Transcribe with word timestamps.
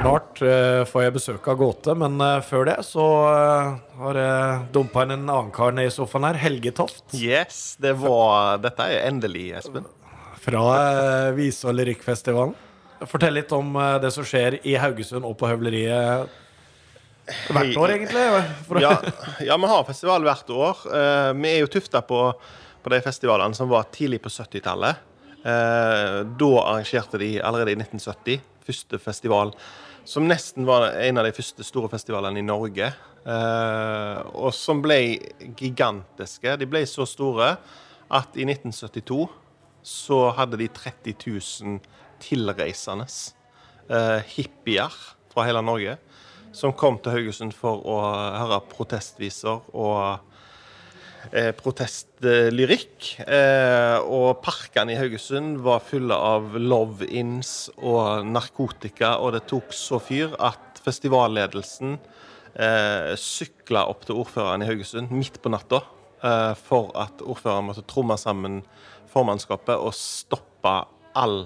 Snart 0.00 0.38
uh, 0.40 0.82
får 0.88 1.02
jeg 1.04 1.12
besøk 1.12 1.48
av 1.52 1.56
Gåte, 1.60 1.92
men 2.00 2.14
uh, 2.24 2.38
før 2.40 2.64
det 2.70 2.78
så 2.88 3.04
uh, 3.04 3.74
har 4.00 4.16
jeg 4.16 4.62
dumpa 4.72 5.02
inn 5.04 5.12
en 5.12 5.26
annen 5.26 5.50
kar 5.52 5.74
ned 5.76 5.90
i 5.90 5.92
sofaen 5.92 6.24
her. 6.24 6.38
Helge 6.40 6.72
Toft. 6.78 7.04
Yes, 7.18 7.74
det 7.82 7.92
var 8.00 8.62
Dette 8.64 8.86
er 8.88 9.10
endelig, 9.10 9.50
Espen. 9.58 9.84
Fra 10.40 10.62
uh, 10.72 11.26
Vise- 11.36 11.68
og 11.68 11.76
lyrikkfestivalen. 11.76 12.56
Fortell 13.10 13.36
litt 13.36 13.52
om 13.56 13.76
det 14.00 14.08
som 14.12 14.24
skjer 14.28 14.58
i 14.68 14.74
Haugesund 14.80 15.24
og 15.24 15.36
på 15.40 15.48
Høvleriet 15.48 16.32
hvert 17.52 17.76
år, 17.80 17.94
egentlig. 17.94 18.24
Ja, 18.80 18.94
ja, 19.44 19.56
vi 19.56 19.70
har 19.72 19.86
festival 19.88 20.24
hvert 20.24 20.52
år. 20.52 20.82
Vi 21.36 21.52
er 21.52 21.62
jo 21.62 21.70
tufta 21.72 22.02
på, 22.04 22.26
på 22.84 22.92
de 22.92 23.00
festivalene 23.04 23.56
som 23.56 23.72
var 23.72 23.88
tidlig 23.92 24.20
på 24.24 24.32
70-tallet. 24.32 25.08
Eh, 25.40 26.18
da 26.40 26.50
arrangerte 26.66 27.20
de 27.20 27.38
allerede 27.40 27.72
i 27.72 27.78
1970 27.80 28.42
første 28.66 29.00
festival, 29.00 29.54
som 30.04 30.26
nesten 30.28 30.66
var 30.68 30.90
en 31.00 31.20
av 31.20 31.26
de 31.28 31.34
første 31.36 31.64
store 31.66 31.90
festivalene 31.92 32.40
i 32.40 32.46
Norge. 32.46 32.90
Eh, 33.20 34.20
og 34.32 34.54
som 34.56 34.80
ble 34.84 34.98
gigantiske. 35.58 36.56
De 36.60 36.68
ble 36.70 36.84
så 36.88 37.06
store 37.08 37.54
at 38.10 38.38
i 38.38 38.46
1972 38.48 39.24
så 39.86 40.22
hadde 40.36 40.60
de 40.60 40.68
30 40.68 41.14
000 41.24 41.78
tilreisende 42.20 43.06
hippier 44.36 44.92
fra 45.32 45.46
hele 45.48 45.62
Norge 45.64 45.96
som 46.52 46.74
kom 46.74 46.98
til 46.98 47.14
Haugesund 47.14 47.54
for 47.54 47.82
å 47.86 47.98
høre 48.34 48.60
protestviser 48.72 49.70
og 49.70 50.29
eh, 51.32 51.50
protestlyrikk. 51.56 53.10
Eh, 53.26 53.98
og 54.00 54.40
parkene 54.44 54.94
i 54.94 54.98
Haugesund 54.98 55.60
var 55.64 55.84
fulle 55.84 56.16
av 56.16 56.56
love-ins 56.58 57.70
og 57.76 58.26
narkotika, 58.30 59.16
og 59.18 59.36
det 59.36 59.44
tok 59.50 59.74
så 59.76 60.00
fyr 60.02 60.34
at 60.38 60.80
festivalledelsen 60.84 61.96
eh, 62.54 63.14
sykla 63.20 63.86
opp 63.90 64.06
til 64.08 64.20
ordføreren 64.22 64.64
i 64.64 64.70
Haugesund 64.70 65.12
midt 65.14 65.40
på 65.42 65.52
natta 65.52 65.82
eh, 66.24 66.52
for 66.58 66.92
at 66.98 67.22
ordføreren 67.24 67.70
måtte 67.70 67.86
tromme 67.88 68.16
sammen 68.20 68.62
formannskapet 69.10 69.74
og 69.76 69.94
stoppe 69.96 70.76
all 71.18 71.42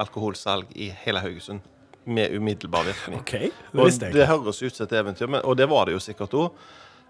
alkoholsalg 0.00 0.72
i 0.76 0.90
hele 1.04 1.22
Haugesund 1.24 1.64
med 2.06 2.34
umiddelbar 2.36 2.84
virkning. 2.86 3.20
Okay, 3.20 3.50
det 3.72 4.12
det 4.14 4.26
høres 4.30 4.60
ut 4.62 4.76
som 4.76 4.86
et 4.86 4.92
eventyr, 4.94 5.26
men, 5.26 5.40
og 5.42 5.56
det 5.58 5.66
var 5.70 5.88
det 5.88 5.96
jo 5.96 6.02
sikkert 6.02 6.36
òg. 6.38 6.66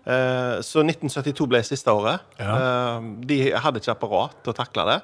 Eh, 0.07 0.61
så 0.63 0.85
1972 0.87 1.49
ble 1.51 1.63
siste 1.67 1.91
året. 1.91 2.21
Ja. 2.39 3.01
de 3.27 3.41
hadde 3.59 3.81
ikke 3.83 3.97
apparat 3.97 4.37
til 4.45 4.55
å 4.55 4.57
takle 4.65 4.85
det. 4.93 5.01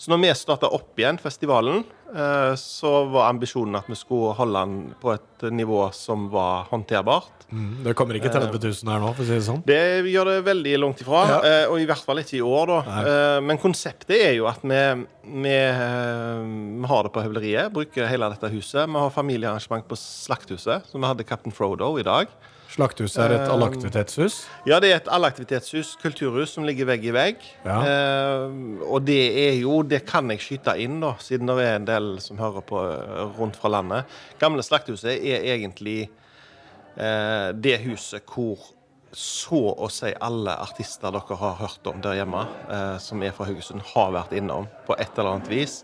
Så 0.00 0.08
når 0.08 0.20
vi 0.22 0.28
starta 0.32 0.68
opp 0.72 0.96
igjen 0.96 1.18
festivalen, 1.20 1.82
eh, 2.08 2.54
så 2.56 3.04
var 3.12 3.26
ambisjonen 3.28 3.76
at 3.76 3.88
vi 3.90 3.98
skulle 4.00 4.32
holde 4.38 4.62
den 4.64 4.94
på 5.02 5.12
et 5.12 5.44
nivå 5.52 5.82
som 5.92 6.30
var 6.32 6.64
håndterbart. 6.70 7.44
Mm, 7.52 7.82
det 7.84 7.92
kommer 7.98 8.16
ikke 8.16 8.30
30 8.32 8.56
000 8.64 8.92
her 8.94 9.02
nå, 9.02 9.10
for 9.12 9.22
å 9.22 9.28
si 9.28 9.34
det 9.36 9.44
sånn. 9.44 9.60
Det 9.66 9.80
gjør 10.08 10.30
det 10.30 10.36
veldig 10.46 10.72
langt 10.80 11.02
ifra, 11.04 11.20
Ja. 11.28 11.38
eh, 11.44 11.66
og 11.68 11.82
i 11.82 11.84
hvert 11.90 12.00
fall 12.06 12.22
ikke 12.22 12.38
i 12.38 12.40
år. 12.40 12.66
da. 12.72 12.78
Nei. 12.88 13.02
Eh, 13.10 13.40
men 13.44 13.58
konseptet 13.58 14.16
er 14.16 14.32
jo 14.38 14.46
at 14.48 14.62
vi, 14.64 14.80
vi, 15.44 15.52
eh, 15.52 16.40
vi 16.80 16.86
har 16.94 17.02
det 17.04 17.12
på 17.12 17.22
høvleriet, 17.26 17.70
bruker 17.74 18.08
hele 18.08 18.30
dette 18.32 18.48
huset. 18.54 18.86
Vi 18.88 19.04
har 19.04 19.10
familiearrangement 19.10 19.84
på 19.86 19.98
Slakthuset, 20.00 20.86
som 20.88 21.00
vi 21.02 21.06
hadde 21.12 21.26
Captain 21.28 21.52
Frodo 21.52 21.98
i 21.98 22.02
dag. 22.08 22.26
Slakthuset 22.70 23.18
er 23.24 23.34
et 23.34 23.50
allaktivitetshus. 23.50 24.36
Ja, 24.68 24.78
det 24.82 24.92
er 24.92 25.00
et 25.00 25.08
allaktivitetshus, 25.10 25.96
kulturhus, 26.02 26.52
som 26.54 26.66
ligger 26.68 26.86
vegg 26.86 27.06
i 27.08 27.14
vegg. 27.14 27.46
Ja. 27.64 27.78
Eh, 27.82 28.84
og 28.86 29.02
det 29.08 29.20
er 29.42 29.56
jo 29.58 29.80
Det 29.82 30.04
kan 30.06 30.30
jeg 30.30 30.42
skyte 30.44 30.76
inn, 30.78 31.00
da, 31.02 31.16
siden 31.18 31.50
det 31.50 31.64
er 31.64 31.78
en 31.80 31.88
del 31.88 32.10
som 32.22 32.38
hører 32.38 32.62
på 32.66 32.82
eh, 32.86 33.24
rundt 33.38 33.58
fra 33.58 33.72
landet. 33.74 34.20
Gamle 34.38 34.62
Slakthuset 34.62 35.16
er 35.18 35.48
egentlig 35.56 36.04
eh, 36.96 37.50
det 37.58 37.80
huset 37.88 38.22
hvor 38.30 38.70
så 39.10 39.58
å 39.74 39.88
si 39.90 40.12
alle 40.22 40.54
artister 40.62 41.10
dere 41.14 41.38
har 41.40 41.58
hørt 41.58 41.88
om 41.90 41.98
der 42.02 42.20
hjemme, 42.20 42.44
eh, 42.70 42.96
som 43.02 43.22
er 43.26 43.34
fra 43.34 43.48
Haugesund, 43.48 43.82
har 43.94 44.14
vært 44.14 44.36
innom 44.38 44.68
på 44.86 44.94
et 44.94 45.18
eller 45.18 45.34
annet 45.34 45.50
vis. 45.50 45.80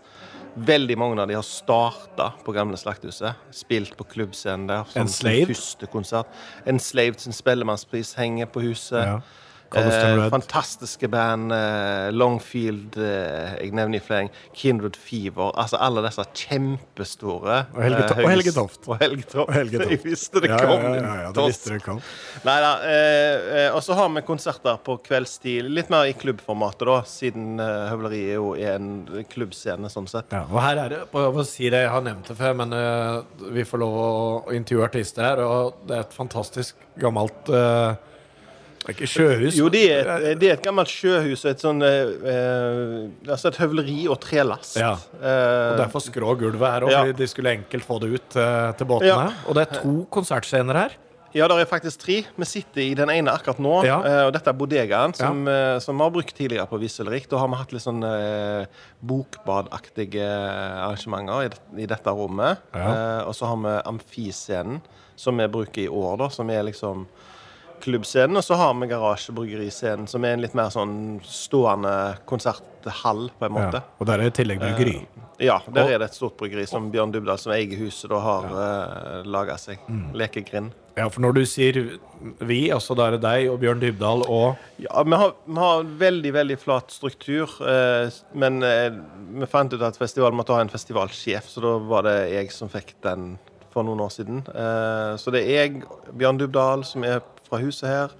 Veldig 0.57 0.95
mange 0.97 1.21
av 1.21 1.27
de 1.29 1.35
har 1.37 1.45
starta 1.45 2.31
på 2.45 2.53
Gamle 2.55 2.77
Slakthuset. 2.79 3.37
Spilt 3.53 3.93
på 3.97 4.07
klubbscenen 4.09 4.65
der. 4.69 4.83
som 4.83 4.93
sin 4.93 5.01
Enslaved? 5.05 5.51
Første 5.51 5.89
konsert. 5.93 6.39
Enslaved 6.65 7.21
sin 7.21 7.35
spellemannspris 7.35 8.15
henger 8.17 8.49
på 8.49 8.63
huset. 8.65 9.03
Ja. 9.05 9.19
Eh, 9.75 10.29
fantastiske 10.31 11.07
band. 11.11 11.51
Eh, 11.51 12.07
Longfield, 12.15 12.95
eh, 12.97 13.57
jeg 13.65 13.73
nevner 13.75 13.99
i 13.99 14.03
fleng. 14.03 14.29
Kindred 14.55 14.95
Fever. 14.95 15.51
Altså 15.59 15.79
alle 15.83 16.03
disse 16.05 16.23
kjempestore. 16.33 17.57
Og 17.75 17.81
Helge 17.83 18.03
eh, 18.05 18.21
og 18.23 18.29
Helge 18.31 18.53
Toft. 18.55 18.87
Og 18.87 18.97
Helge 19.01 19.25
Toft. 19.27 19.49
Og 19.49 19.53
Helge 19.57 19.81
Toft. 19.81 19.91
Jeg 19.97 20.03
visste 20.05 20.41
det 20.43 20.49
Ja, 20.51 20.57
kom. 20.61 20.81
ja, 20.85 20.93
ja, 20.95 21.13
ja, 21.25 21.31
det 21.35 21.45
visste 21.49 21.73
du 21.75 21.79
kom. 21.83 21.99
Nei 22.47 22.57
da. 22.63 22.71
Eh, 22.87 23.47
eh, 23.65 23.69
og 23.75 23.81
så 23.85 23.97
har 23.97 24.09
vi 24.15 24.23
konserter 24.27 24.79
på 24.85 24.97
kveldstid. 25.05 25.67
Litt 25.73 25.91
mer 25.93 26.07
i 26.09 26.15
klubbformatet, 26.17 26.85
da, 26.87 26.97
siden 27.09 27.59
eh, 27.63 27.87
Høvleriet 27.91 28.35
jo 28.37 28.53
er 28.57 28.77
en 28.77 29.23
klubbscene, 29.31 29.89
sånn 29.91 30.07
sett. 30.11 30.31
Ja, 30.35 30.45
og 30.47 30.61
her 30.63 30.83
er 30.85 30.93
det, 30.95 31.01
på, 31.11 31.23
på 31.33 31.43
å 31.43 31.47
si 31.47 31.67
det, 31.73 31.83
jeg 31.85 31.93
har 31.93 32.03
nevnt 32.05 32.29
det 32.31 32.37
før, 32.39 32.55
men 32.63 32.75
eh, 32.77 33.49
vi 33.57 33.65
får 33.67 33.81
lov 33.83 33.97
å, 33.99 34.09
å 34.47 34.55
intervjue 34.57 34.87
artister 34.87 35.27
her, 35.27 35.43
og 35.43 35.81
det 35.89 35.97
er 35.99 36.05
et 36.07 36.15
fantastisk 36.17 36.77
gammelt 37.01 37.51
eh, 37.53 37.95
det 38.87 38.93
er 38.93 38.95
ikke 39.01 39.09
sjøhus. 39.11 39.55
Jo, 39.59 39.67
det 39.73 39.81
er, 39.91 40.07
et, 40.31 40.37
det 40.39 40.47
er 40.47 40.53
et 40.55 40.61
gammelt 40.63 40.87
sjøhus 40.87 41.41
og 41.43 41.49
et 41.51 41.63
sånn 41.65 41.81
eh, 41.83 42.13
eh, 42.31 43.31
Altså 43.33 43.49
et 43.51 43.57
høvleri 43.59 44.05
og 44.07 44.21
trelast. 44.23 44.77
Ja. 44.79 44.93
Eh, 45.19 45.73
Og 45.73 45.81
derfor 45.81 46.05
skrå 46.05 46.37
gulvet 46.39 46.63
her 46.71 46.85
òg, 46.87 46.93
Ja. 46.95 47.01
de 47.11 47.27
skulle 47.27 47.51
enkelt 47.59 47.83
få 47.83 47.99
det 47.99 48.13
ut 48.15 48.37
eh, 48.39 48.71
til 48.79 48.87
båtene. 48.87 49.11
Ja. 49.11 49.27
Og 49.51 49.59
det 49.59 49.67
er 49.67 49.81
to 49.83 49.97
konsertscener 50.15 50.79
her. 50.85 50.95
Ja, 51.35 51.45
det 51.51 51.57
er 51.59 51.67
faktisk 51.69 51.99
tre. 52.01 52.21
Vi 52.39 52.45
sitter 52.47 52.81
i 52.81 52.93
den 52.97 53.11
ene 53.13 53.29
akkurat 53.35 53.59
nå. 53.61 53.73
Ja. 53.85 53.97
eh, 54.07 54.21
og 54.29 54.31
dette 54.33 54.47
er 54.49 54.55
bodegaen, 54.57 55.13
som, 55.13 55.43
ja. 55.45 55.75
som 55.83 55.99
vi 55.99 56.05
har 56.07 56.13
brukt 56.15 56.33
tidligere 56.39 56.65
på 56.71 56.79
Visselrik. 56.81 57.27
Da 57.29 57.37
har 57.43 57.51
vi 57.51 57.59
hatt 57.59 57.75
litt 57.75 57.83
sånn 57.83 57.99
eh, 58.07 58.63
bokbadaktige 59.03 60.25
arrangementer 60.87 61.49
i, 61.49 61.83
i 61.83 61.87
dette 61.89 62.13
rommet. 62.15 62.63
Ja. 62.73 62.87
Eh, 62.87 63.21
og 63.27 63.35
så 63.37 63.51
har 63.51 63.59
vi 63.63 63.75
amfiscenen, 63.91 64.79
som 65.17 65.37
vi 65.41 65.47
bruker 65.51 65.83
i 65.83 65.89
år, 65.91 66.17
da, 66.23 66.29
som 66.33 66.49
er 66.53 66.63
liksom 66.67 67.05
klubbscenen. 67.83 68.37
Og 68.37 68.43
så 68.45 68.57
har 68.59 68.73
vi 68.79 68.89
garasjebryggeriscenen, 68.91 70.07
som 70.07 70.25
er 70.25 70.37
en 70.37 70.43
litt 70.45 70.57
mer 70.57 70.73
sånn 70.73 71.19
stående 71.25 71.93
konserthall, 72.29 73.29
på 73.39 73.49
en 73.49 73.55
måte. 73.57 73.81
Ja. 73.81 73.97
Og 73.99 74.09
der 74.09 74.23
er 74.23 74.31
i 74.31 74.35
tillegg 74.35 74.63
bryggeri. 74.63 74.97
Ja, 75.39 75.59
der 75.69 75.83
Og- 75.83 75.91
er 75.91 75.99
det 75.99 76.09
et 76.09 76.15
stort 76.15 76.37
bryggeri 76.37 76.65
som 76.67 76.91
Bjørn 76.91 77.11
Dubdal, 77.13 77.37
som 77.37 77.51
eier 77.51 77.77
huset, 77.77 78.09
da 78.09 78.19
har 78.19 78.43
ja. 78.49 79.23
laga 79.23 79.57
seg. 79.57 79.77
Mm. 79.87 80.13
Lekegrind. 80.13 80.71
Ja, 80.97 81.09
for 81.13 81.21
når 81.21 81.35
du 81.37 81.43
sier 81.45 81.77
vi, 82.39 82.71
altså 82.73 82.95
da 82.97 83.05
er 83.07 83.11
det 83.17 83.21
deg 83.21 83.51
og 83.51 83.59
Bjørn 83.61 83.79
Dybdahl 83.83 84.23
og 84.25 84.55
Ja, 84.81 85.03
vi 85.03 85.19
har, 85.21 85.35
vi 85.45 85.59
har 85.61 85.83
veldig, 85.83 86.31
veldig 86.33 86.57
flat 86.57 86.89
struktur, 86.89 87.53
eh, 87.61 88.09
men 88.33 88.63
eh, 88.63 88.89
vi 89.37 89.45
fant 89.45 89.73
ut 89.73 89.81
at 89.85 89.99
festivalen 89.99 90.39
måtte 90.39 90.55
ha 90.57 90.63
en 90.63 90.73
festivalsjef, 90.73 91.51
så 91.53 91.61
da 91.61 91.77
var 91.77 92.07
det 92.09 92.17
jeg 92.31 92.51
som 92.51 92.71
fikk 92.73 92.95
den 93.05 93.37
for 93.69 93.85
noen 93.85 94.01
år 94.01 94.09
siden. 94.09 94.41
Eh, 94.49 95.13
så 95.21 95.33
det 95.35 95.43
er 95.45 95.67
jeg, 95.67 95.83
Bjørn 96.17 96.41
Dubdal, 96.41 96.85
som 96.87 97.05
er 97.05 97.21
fra 97.47 97.61
huset 97.63 97.89
her. 97.89 98.13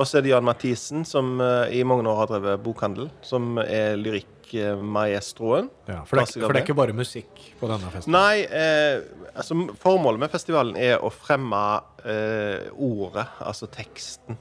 Og 0.00 0.08
så 0.08 0.18
er 0.18 0.24
det 0.24 0.32
Jan 0.32 0.46
Mathisen, 0.46 1.04
som 1.04 1.40
eh, 1.44 1.76
i 1.76 1.84
mange 1.84 2.08
år 2.08 2.22
har 2.22 2.30
drevet 2.30 2.62
bokhandel, 2.64 3.10
som 3.26 3.58
er 3.60 3.98
lyrikkmaestroen. 4.00 5.68
ja, 5.90 6.02
for, 6.08 6.22
det, 6.22 6.38
for 6.40 6.54
det 6.54 6.62
er 6.62 6.64
ikke 6.64 6.78
bare 6.78 6.96
musikk 6.96 7.42
på 7.60 7.68
denne 7.68 7.90
festen. 7.92 8.14
Nei, 8.16 8.46
eh, 8.48 9.02
altså 9.34 9.58
formålet 9.82 10.24
med 10.24 10.32
festivalen 10.32 10.78
er 10.80 11.04
å 11.04 11.12
fremme 11.12 11.64
eh, 12.08 12.70
ordet, 12.80 13.26
altså 13.44 13.68
teksten. 13.68 14.40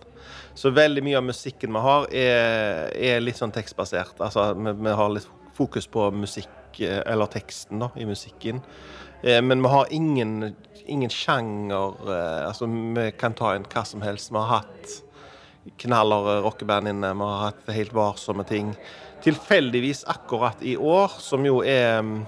Så 0.59 0.71
veldig 0.75 1.03
mye 1.03 1.19
av 1.19 1.27
musikken 1.27 1.75
vi 1.75 1.83
har, 1.83 2.07
er, 2.15 2.88
er 2.95 3.21
litt 3.24 3.39
sånn 3.39 3.53
tekstbasert. 3.56 4.18
Altså 4.24 4.51
vi, 4.56 4.74
vi 4.80 4.95
har 5.01 5.12
litt 5.12 5.27
fokus 5.59 5.88
på 5.91 6.07
musikk, 6.15 6.80
eh, 6.80 7.01
eller 7.03 7.27
teksten, 7.31 7.83
da, 7.83 7.91
i 8.00 8.07
musikken. 8.07 8.63
Eh, 9.21 9.41
men 9.44 9.62
vi 9.62 9.71
har 9.75 9.88
ingen, 9.91 10.56
ingen 10.89 11.12
sjanger. 11.13 11.95
Eh, 12.06 12.47
altså 12.47 12.68
vi 12.69 13.09
kan 13.19 13.38
ta 13.38 13.53
inn 13.56 13.68
hva 13.69 13.86
som 13.88 14.03
helst. 14.06 14.31
Vi 14.33 14.41
har 14.41 14.63
hatt 14.63 14.97
knaller 15.80 16.41
rockeband 16.45 16.89
inne, 16.89 17.13
vi 17.13 17.30
har 17.30 17.50
hatt 17.50 17.74
helt 17.75 17.94
varsomme 17.95 18.45
ting. 18.47 18.74
Tilfeldigvis 19.24 20.06
akkurat 20.09 20.62
i 20.63 20.77
år, 20.77 21.19
som 21.21 21.44
jo 21.45 21.59
er 21.62 22.00
mm, 22.01 22.21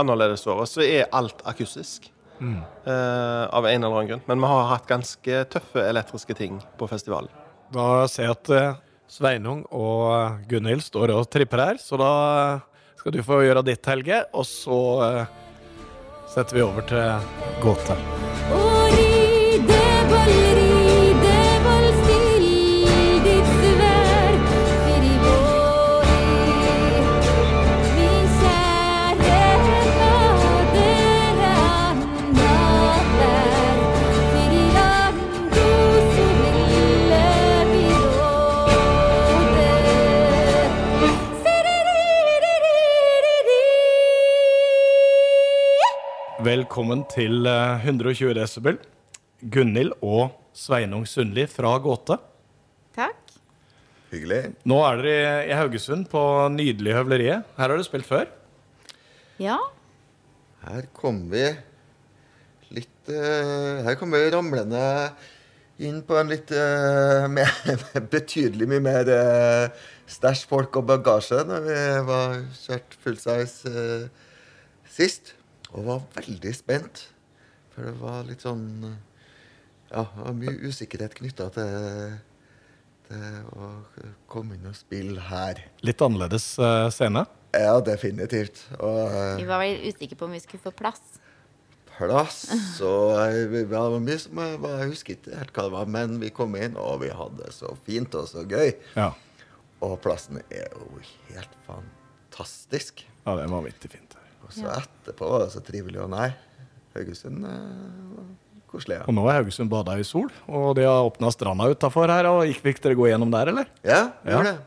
annerledesåret, 0.00 0.70
så 0.70 0.82
er 0.84 1.10
alt 1.14 1.44
akustisk. 1.48 2.10
Eh, 2.40 3.44
av 3.52 3.66
en 3.66 3.84
eller 3.84 3.96
annen 3.96 4.08
grunn. 4.08 4.22
Men 4.26 4.40
vi 4.40 4.48
har 4.48 4.70
hatt 4.72 4.88
ganske 4.88 5.42
tøffe 5.52 5.84
elektriske 5.84 6.36
ting 6.38 6.60
på 6.80 6.88
festivalen. 6.88 7.32
Da 7.74 8.06
ser 8.10 8.30
jeg 8.30 8.36
at 8.38 8.52
eh, 8.56 8.80
Sveinung 9.10 9.64
og 9.74 10.46
Gunhild 10.50 10.82
står 10.86 11.12
og 11.16 11.28
tripper 11.30 11.64
her, 11.64 11.80
så 11.82 11.98
da 12.00 12.12
skal 13.00 13.14
du 13.14 13.22
få 13.26 13.42
gjøre 13.44 13.64
ditt, 13.66 13.84
Helge. 13.88 14.22
Og 14.32 14.46
så 14.48 14.80
setter 16.30 16.56
vi 16.56 16.62
over 16.62 16.82
til 16.86 17.62
gåte. 17.62 18.19
Velkommen 46.44 47.02
til 47.10 47.46
eh, 47.48 47.84
120 47.84 48.34
desibel. 48.38 48.78
Gunhild 49.52 49.94
og 50.04 50.32
Sveinung 50.56 51.06
Sundli 51.08 51.46
fra 51.50 51.74
Gåte. 51.82 52.16
Takk. 52.96 53.34
Hyggelig. 54.10 54.40
Nå 54.68 54.78
er 54.86 55.02
dere 55.04 55.34
i- 55.48 55.56
Haugesund 55.56 56.08
på 56.10 56.22
nydelige 56.52 56.96
Høvleriet. 56.98 57.44
Her 57.56 57.66
har 57.68 57.76
dere 57.76 57.86
spilt 57.86 58.08
før. 58.08 58.26
Ja. 59.40 59.58
Her 60.66 60.88
kom 60.92 61.22
vi 61.32 61.46
litt 62.70 63.08
uh, 63.08 63.80
Her 63.86 63.94
kom 63.98 64.12
vi 64.12 64.18
ramlende 64.30 64.82
inn 65.80 66.02
på 66.04 66.18
en 66.20 66.28
litt 66.28 66.50
uh, 66.52 67.24
mer, 67.36 67.48
betydelig 68.12 68.68
mye 68.68 68.82
mer 68.84 69.08
uh, 69.08 69.86
stæsj 70.10 70.44
folk 70.50 70.76
og 70.76 70.84
bagasje 70.90 71.40
når 71.48 71.64
vi 71.64 71.78
var 72.10 72.36
kjørt 72.60 72.98
fullsize 73.00 73.72
uh, 73.72 74.04
sist. 74.92 75.32
Og 75.74 75.84
var 75.86 76.00
veldig 76.16 76.52
spent. 76.56 77.04
For 77.74 77.86
det 77.86 77.94
var 78.00 78.24
litt 78.26 78.42
sånn 78.42 78.66
eh, 78.88 78.98
Ja, 79.92 80.04
det 80.14 80.24
var 80.26 80.36
mye 80.38 80.56
usikkerhet 80.70 81.14
knytta 81.18 81.48
til, 81.54 82.16
til 83.08 83.48
å 83.58 83.68
komme 84.30 84.54
inn 84.58 84.66
og 84.70 84.76
spille 84.78 85.22
her. 85.30 85.62
Litt 85.86 86.02
annerledes 86.02 86.52
eh, 86.62 86.88
scene. 86.94 87.24
Ja, 87.54 87.76
definitivt. 87.82 88.64
Og 88.78 89.00
eh, 89.10 89.36
Vi 89.40 89.46
var 89.48 89.62
vel 89.62 89.82
usikre 89.90 90.18
på 90.18 90.28
om 90.28 90.34
vi 90.36 90.42
skulle 90.42 90.62
få 90.62 90.70
plass. 90.78 91.00
plass. 91.96 92.44
Og 92.86 93.18
det 93.50 93.64
var 93.70 93.96
mye 94.02 94.18
som 94.22 94.38
jeg, 94.42 94.60
jeg 94.62 94.90
husker 94.92 95.16
ikke 95.18 95.38
helt 95.40 95.54
hva 95.56 95.64
det 95.66 95.74
var, 95.74 95.90
men 95.98 96.20
vi 96.22 96.30
kom 96.34 96.54
inn, 96.58 96.78
og 96.78 97.02
vi 97.02 97.10
hadde 97.14 97.42
det 97.44 97.50
så 97.56 97.74
fint 97.86 98.14
og 98.18 98.30
så 98.30 98.46
gøy. 98.48 98.70
Ja, 98.94 99.10
Og 99.82 99.98
plassen 100.04 100.38
er 100.50 100.70
jo 100.76 101.02
helt 101.32 101.58
fantastisk. 101.66 103.02
ja 103.26 103.34
det 103.36 103.46
var 103.46 103.52
vanvittig 103.58 103.90
fint. 103.94 104.09
Og 104.50 104.56
så 104.58 104.68
etterpå 104.74 105.28
var 105.30 105.44
det 105.46 105.52
så 105.54 105.62
trivelig. 105.64 106.00
Og 106.02 106.10
nei, 106.10 106.28
Haugesund 106.96 107.44
eh, 107.46 107.58
var 108.16 108.30
koselig. 108.70 109.00
Og 109.06 109.14
nå 109.14 109.24
er 109.30 109.38
Haugesund 109.40 109.70
bada 109.70 109.94
i 109.98 110.06
sol, 110.06 110.26
og 110.50 110.72
de 110.78 110.84
har 110.88 111.06
åpna 111.06 111.30
stranda 111.34 111.68
utafor 111.70 112.10
her. 112.10 112.26
og 112.30 112.42
Gikk 112.50 112.62
fikk 112.66 112.82
dere 112.84 112.98
gå 112.98 113.06
gjennom 113.10 113.30
der, 113.34 113.52
eller? 113.54 113.70
ja 113.86 114.00
Ja. 114.26 114.36
gjorde 114.40 114.52
det. 114.52 114.58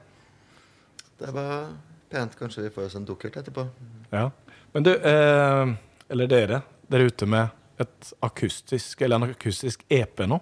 Det 1.23 1.33
var 1.35 1.67
pent. 2.11 2.37
Kanskje 2.39 2.63
vi 2.65 2.71
får 2.75 2.87
oss 2.89 2.95
en 2.99 3.05
dukkert 3.07 3.35
etterpå. 3.43 3.67
Ja. 4.11 4.29
Men 4.73 4.83
du, 4.87 4.93
eh, 4.95 5.75
eller 6.09 6.27
dere, 6.31 6.61
dere 6.89 7.03
er 7.05 7.11
ute 7.13 7.27
med 7.29 7.49
et 7.83 8.13
akustisk, 8.23 9.01
eller 9.01 9.15
en 9.19 9.31
akustisk 9.33 9.83
EP 9.89 10.19
nå, 10.29 10.39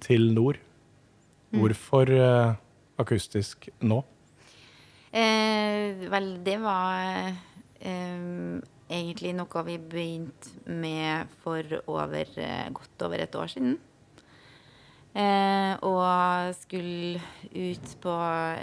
til 0.00 0.28
nord. 0.34 0.56
Hvorfor 1.52 2.08
eh, 2.10 2.54
akustisk 3.02 3.68
nå? 3.84 3.98
Eh, 5.12 6.08
vel, 6.08 6.28
det 6.44 6.56
var 6.62 7.02
eh, 7.28 7.34
egentlig 7.82 9.32
noe 9.36 9.64
vi 9.66 9.78
begynte 9.78 10.52
med 10.68 11.30
for 11.42 11.64
over, 11.90 12.28
eh, 12.36 12.68
godt 12.70 13.06
over 13.06 13.22
et 13.22 13.34
år 13.34 13.50
siden. 13.50 13.78
Eh, 15.14 15.76
og 15.84 16.54
skulle 16.56 17.20
ut 17.52 17.96
på 18.00 18.14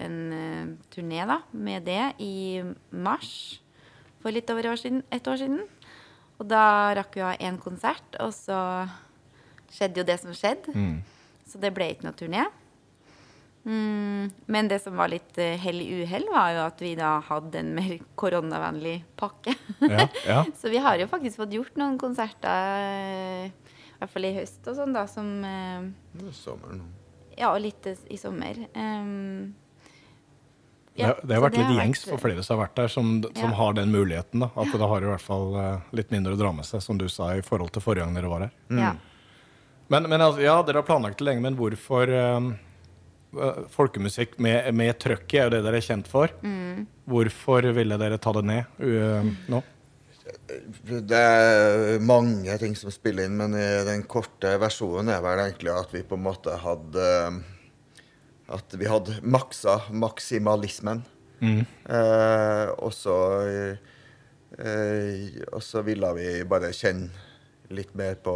en 0.01 0.33
eh, 0.33 0.65
turné 0.89 1.25
da, 1.27 1.41
med 1.51 1.85
det 1.85 2.15
i 2.19 2.61
mars 2.89 3.61
for 4.21 4.31
litt 4.31 4.49
over 4.49 4.71
år 4.71 4.79
siden. 4.81 5.03
Et 5.11 5.27
år 5.27 5.37
siden. 5.37 5.61
Og 6.39 6.47
da 6.47 6.93
rakk 6.95 7.15
vi 7.15 7.21
å 7.21 7.29
ha 7.29 7.37
én 7.37 7.59
konsert, 7.59 8.15
og 8.19 8.33
så 8.33 8.87
skjedde 9.69 10.01
jo 10.01 10.07
det 10.07 10.19
som 10.19 10.33
skjedde. 10.33 10.73
Så 11.45 11.59
det 11.59 11.73
ble 11.73 11.91
ikke 11.91 12.07
noe 12.07 12.17
turné. 12.17 12.45
Mm, 13.65 14.29
men 14.47 14.67
det 14.71 14.79
som 14.81 14.95
var 14.97 15.09
litt 15.11 15.35
uh, 15.37 15.57
hell 15.59 15.81
i 15.83 16.01
uhell, 16.03 16.25
var 16.31 16.53
jo 16.55 16.61
at 16.63 16.79
vi 16.81 16.93
da 16.97 17.17
hadde 17.27 17.59
en 17.59 17.73
mer 17.75 17.97
koronavennlig 18.19 19.01
pakke. 19.19 19.55
Ja, 19.83 20.07
ja. 20.25 20.39
Så 20.61 20.71
vi 20.71 20.79
har 20.81 20.97
jo 21.01 21.07
faktisk 21.11 21.41
fått 21.41 21.53
gjort 21.57 21.75
noen 21.77 21.97
konserter, 21.99 22.79
eh, 22.79 23.49
i 23.49 23.99
hvert 23.99 24.13
fall 24.13 24.29
i 24.29 24.35
høst 24.37 24.67
og 24.71 24.77
sånn, 24.79 24.93
da, 24.95 25.03
som 25.11 25.27
eh, 25.43 25.89
Det 26.15 26.29
er 26.31 26.37
sommer 26.39 26.77
nå. 26.79 26.87
Ja, 27.39 27.51
og 27.53 27.59
litt 27.63 27.85
i 28.11 28.17
sommer. 28.19 28.57
Um, 28.75 29.53
Det, 30.95 31.03
ja, 31.05 31.13
det 31.23 31.35
har 31.37 31.43
vært 31.45 31.53
vært 31.55 31.59
litt 31.69 31.77
gjengs 31.77 32.01
vært- 32.03 32.09
for 32.11 32.23
flere 32.25 32.43
som 32.43 32.57
har 32.57 32.65
vært 32.67 32.75
der, 32.81 32.87
som, 32.91 33.11
som 33.23 33.51
Ja. 33.53 33.55
har 33.55 33.73
den 33.77 33.91
muligheten. 33.93 34.39
da, 34.43 34.49
At 34.59 34.71
det 34.73 34.87
har 34.91 35.03
i 35.05 35.07
hvert 35.11 35.23
fall 35.23 35.53
eh, 35.55 35.77
litt 35.95 36.09
mindre 36.11 36.33
å 36.35 36.39
dra 36.39 36.51
med 36.51 36.65
seg, 36.67 36.81
som 36.83 36.97
du 36.99 37.07
sa, 37.07 37.29
i 37.37 37.41
forhold 37.45 37.71
til 37.75 37.81
forrige 37.85 38.03
gang 38.07 38.15
dere 38.17 38.27
var 38.31 38.39
her. 38.47 38.51
Ja. 38.71 38.95
Men, 39.89 40.09
men 40.11 40.19
altså, 40.21 40.41
ja, 40.43 40.57
dere 40.63 40.81
har 40.81 40.87
planlagt 40.89 41.17
det 41.21 41.25
lenge, 41.29 41.41
men 41.45 41.55
hvorfor 41.55 42.11
eh, 42.11 42.49
eh, 42.49 42.49
Folkemusikk 43.69 44.39
med, 44.41 44.71
med 44.73 44.95
trøkk 44.97 45.35
i 45.35 45.37
er 45.37 45.49
jo 45.49 45.53
det 45.53 45.59
dere 45.65 45.77
er 45.77 45.85
kjent 45.85 46.07
for. 46.09 46.31
Hvorfor 47.09 47.67
ville 47.75 47.99
dere 48.01 48.17
ta 48.21 48.33
det 48.39 48.45
ned 48.49 48.81
uh, 48.81 49.29
nå? 49.51 49.61
Det 51.09 51.19
er 51.19 52.01
mange 52.05 52.55
ting 52.61 52.75
som 52.77 52.93
spiller 52.93 53.25
inn, 53.25 53.37
men 53.37 53.55
i 53.57 53.67
den 53.85 54.03
korte 54.09 54.55
versjonen 54.61 55.09
er 55.13 55.23
vel 55.25 55.41
egentlig 55.45 55.73
at 55.73 55.93
vi 55.93 56.03
på 56.05 56.17
en 56.17 56.25
måte 56.25 56.57
hadde 56.61 57.05
At 58.49 58.73
vi 58.77 58.89
hadde 58.89 59.19
maksa 59.21 59.79
maksimalismen. 59.93 61.03
Eh, 61.39 62.69
og 62.83 62.91
så 62.93 63.15
eh, 64.59 65.37
Og 65.53 65.63
så 65.63 65.83
ville 65.87 66.09
vi 66.17 66.29
bare 66.49 66.73
kjenne 66.75 67.09
litt 67.69 67.93
mer 67.95 68.17
på, 68.19 68.35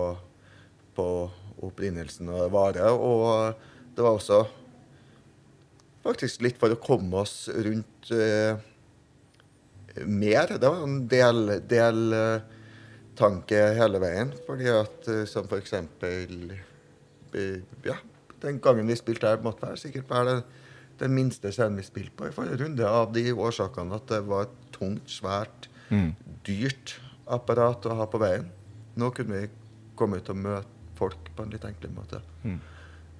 på 0.95 1.07
opprinnelsen 1.65 2.29
og 2.29 2.51
vare. 2.53 2.91
Og 2.93 3.53
det 3.95 4.05
var 4.05 4.13
også 4.13 4.43
faktisk 6.03 6.43
litt 6.43 6.59
for 6.61 6.73
å 6.73 6.79
komme 6.81 7.23
oss 7.23 7.47
rundt 7.49 8.11
uh, 8.11 8.57
mer. 10.05 10.55
Det 10.57 10.67
var 10.67 10.83
en 10.83 10.97
del, 11.09 11.43
del 11.69 12.01
uh, 12.15 12.63
tanke 13.19 13.61
hele 13.77 14.01
veien. 14.03 14.33
Fordi 14.47 14.71
at 14.73 15.09
uh, 15.09 15.23
som 15.29 15.47
eh, 17.33 17.61
Ja, 17.87 17.97
den 18.43 18.59
gangen 18.61 18.89
vi 18.89 18.99
spilte 18.99 19.31
her, 19.31 19.41
måtte 19.43 19.65
være 19.65 19.81
sikkert 19.81 20.11
være 20.11 20.29
den, 20.29 20.43
den 20.99 21.15
minste 21.15 21.51
scenen 21.51 21.79
vi 21.79 21.87
spilte 21.87 22.15
på 22.19 22.27
i 22.29 22.35
forrige 22.35 22.59
runde, 22.63 22.87
av 22.87 23.13
de 23.15 23.31
årsakene 23.33 23.95
at 23.97 24.11
det 24.11 24.21
var 24.27 24.47
et 24.47 24.59
tungt, 24.75 25.09
svært, 25.09 25.69
dyrt 26.45 26.97
apparat 27.29 27.85
å 27.85 27.97
ha 27.99 28.05
på 28.09 28.21
veien. 28.21 28.45
Nå 28.99 29.09
kunne 29.15 29.39
vi 29.39 29.49
komme 29.97 30.19
ut 30.19 30.29
og 30.29 30.39
møte 30.41 30.69
folk 30.97 31.31
på 31.35 31.45
en 31.45 31.53
litt 31.53 31.65
enklere 31.65 31.95
måte. 31.95 32.21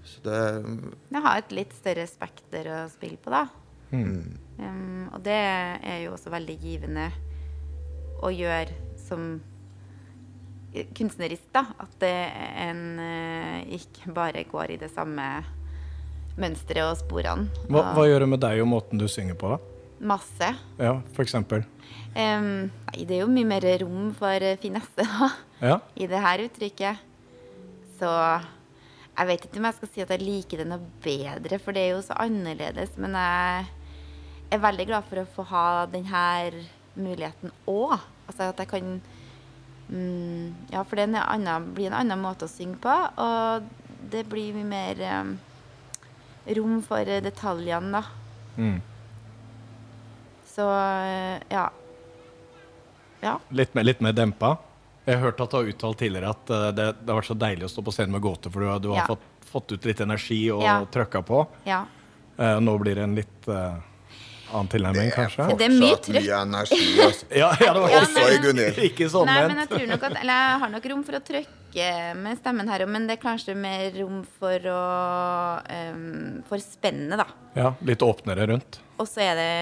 Så 0.03 0.21
det 0.25 0.39
Det 1.09 1.21
har 1.23 1.39
et 1.39 1.51
litt 1.55 1.73
større 1.77 2.05
spekter 2.09 2.67
å 2.67 2.79
spille 2.91 3.17
på, 3.17 3.31
da. 3.31 3.47
Um, 3.93 5.09
og 5.13 5.21
det 5.23 5.37
er 5.37 5.99
jo 6.03 6.15
også 6.15 6.33
veldig 6.33 6.55
givende 6.59 7.11
å 8.23 8.31
gjøre 8.33 8.73
som 8.97 9.35
kunstnerisk, 10.97 11.45
da. 11.53 11.67
At 11.83 11.93
det 12.01 12.15
en 12.65 12.83
uh, 12.99 13.59
ikke 13.77 14.13
bare 14.15 14.45
går 14.49 14.75
i 14.75 14.79
det 14.81 14.89
samme 14.93 15.27
mønsteret 16.39 16.87
og 16.87 16.97
sporene. 17.03 17.47
Hva, 17.69 17.91
hva 17.93 18.07
gjør 18.09 18.25
det 18.25 18.31
med 18.33 18.41
deg 18.43 18.63
og 18.63 18.71
måten 18.71 19.01
du 19.01 19.05
synger 19.11 19.37
på, 19.39 19.53
da? 19.53 19.61
Masse. 20.03 20.49
Ja, 20.81 20.97
for 21.15 21.23
eksempel. 21.23 21.63
Um, 22.17 22.67
nei, 22.89 23.05
det 23.07 23.15
er 23.15 23.23
jo 23.23 23.29
mye 23.31 23.47
mer 23.47 23.67
rom 23.81 24.09
for 24.17 24.49
finesse 24.61 25.05
da, 25.05 25.29
Ja, 25.63 25.77
i 25.95 26.09
det 26.09 26.19
her 26.25 26.43
uttrykket. 26.43 27.05
Så 27.99 28.09
jeg 29.13 29.29
vet 29.29 29.43
ikke 29.45 29.59
om 29.61 29.67
jeg 29.67 29.77
skal 29.77 29.89
si 29.93 30.03
at 30.03 30.11
jeg 30.15 30.25
liker 30.25 30.61
det 30.63 30.67
noe 30.71 30.81
bedre, 31.03 31.59
for 31.61 31.75
det 31.75 31.83
er 31.83 31.91
jo 31.93 32.01
så 32.05 32.17
annerledes. 32.23 32.95
Men 32.97 33.17
jeg 33.19 33.67
er 34.55 34.63
veldig 34.63 34.87
glad 34.89 35.05
for 35.09 35.21
å 35.21 35.29
få 35.35 35.45
ha 35.51 35.65
denne 35.91 36.23
muligheten 36.97 37.53
òg. 37.69 37.99
Altså 38.25 38.49
at 38.49 38.63
jeg 38.63 38.71
kan 38.71 38.89
mm, 39.89 40.73
Ja, 40.73 40.81
for 40.81 40.97
det 40.97 41.07
en 41.09 41.19
annen, 41.21 41.69
blir 41.77 41.91
en 41.91 41.99
annen 41.99 42.21
måte 42.23 42.47
å 42.47 42.51
synge 42.51 42.81
på. 42.81 42.95
Og 43.21 43.69
det 44.13 44.25
blir 44.29 44.57
mye 44.57 44.71
mer 44.71 45.05
um, 45.21 45.35
rom 46.57 46.81
for 46.85 47.05
eh, 47.05 47.21
detaljene, 47.23 48.01
da. 48.01 48.03
Mm. 48.57 48.81
Så 50.53 50.67
eh, 50.73 51.37
ja. 51.53 51.69
Ja. 53.23 53.37
litt, 53.55 53.71
mer, 53.77 53.85
litt 53.87 54.01
mer 54.03 54.17
dempa. 54.17 54.57
Jeg 55.05 55.17
har 55.17 55.23
hørt 55.25 55.41
at 55.43 55.51
du 55.51 55.57
har 55.57 55.69
uttalt 55.73 55.97
tidligere 55.99 56.29
at 56.31 56.49
eh, 56.49 56.67
det, 56.71 56.85
det 57.01 57.11
har 57.11 57.17
vært 57.19 57.27
så 57.31 57.35
deilig 57.39 57.65
å 57.67 57.71
stå 57.73 57.83
på 57.83 57.91
scenen 57.95 58.13
med 58.15 58.23
gåte, 58.23 58.51
for 58.53 58.63
du 58.63 58.67
har, 58.71 58.79
du 58.83 58.89
har 58.93 59.01
Ja. 59.03 59.07
fått, 59.11 59.25
fått 59.53 59.71
ut 59.75 59.85
litt 59.89 59.99
energi 60.01 60.41
og 60.51 60.63
Ja. 60.63 60.77
trøkka 60.85 61.21
på. 61.27 61.47
ja. 61.67 61.85
Uh, 62.33 62.57
nå 62.59 62.71
blir 62.81 62.95
det 62.97 63.03
en 63.05 63.11
litt 63.13 63.45
uh, 63.45 63.75
annen 64.49 64.69
tilnærming, 64.71 65.11
kanskje? 65.13 65.45
Det 65.53 65.67
er 65.67 65.73
mye 65.75 65.89
fortsatt 65.99 66.15
mye 66.15 66.37
energi. 66.41 66.85
Altså. 67.03 67.27
Ja, 67.43 67.49
ja, 67.61 67.73
det 67.75 67.81
var 67.83 67.93
Også 67.99 68.23
i 68.25 68.39
Gunhild. 68.41 68.79
ikke 68.87 69.09
sånn 69.13 69.29
Nei, 69.29 69.35
men 69.51 69.61
jeg 69.61 69.69
tror 69.69 69.85
nok 69.91 70.05
at 70.07 70.15
Eller 70.23 70.39
jeg 70.41 70.55
har 70.63 70.71
nok 70.73 70.87
rom 70.89 71.03
for 71.05 71.19
å 71.19 71.21
trykke 71.27 71.89
med 72.23 72.39
stemmen 72.41 72.71
her, 72.73 72.85
men 72.89 73.05
det 73.05 73.19
er 73.19 73.21
kanskje 73.21 73.53
mer 73.53 73.93
rom 73.99 74.23
for 74.39 74.65
å 74.73 74.79
um, 75.93 76.41
For 76.49 76.57
spennet, 76.65 77.21
da. 77.21 77.27
Ja, 77.53 77.75
litt 77.85 78.01
åpnere 78.01 78.49
rundt. 78.49 78.79
Og 78.97 79.05
så 79.09 79.21
er 79.27 79.37
det 79.37 79.53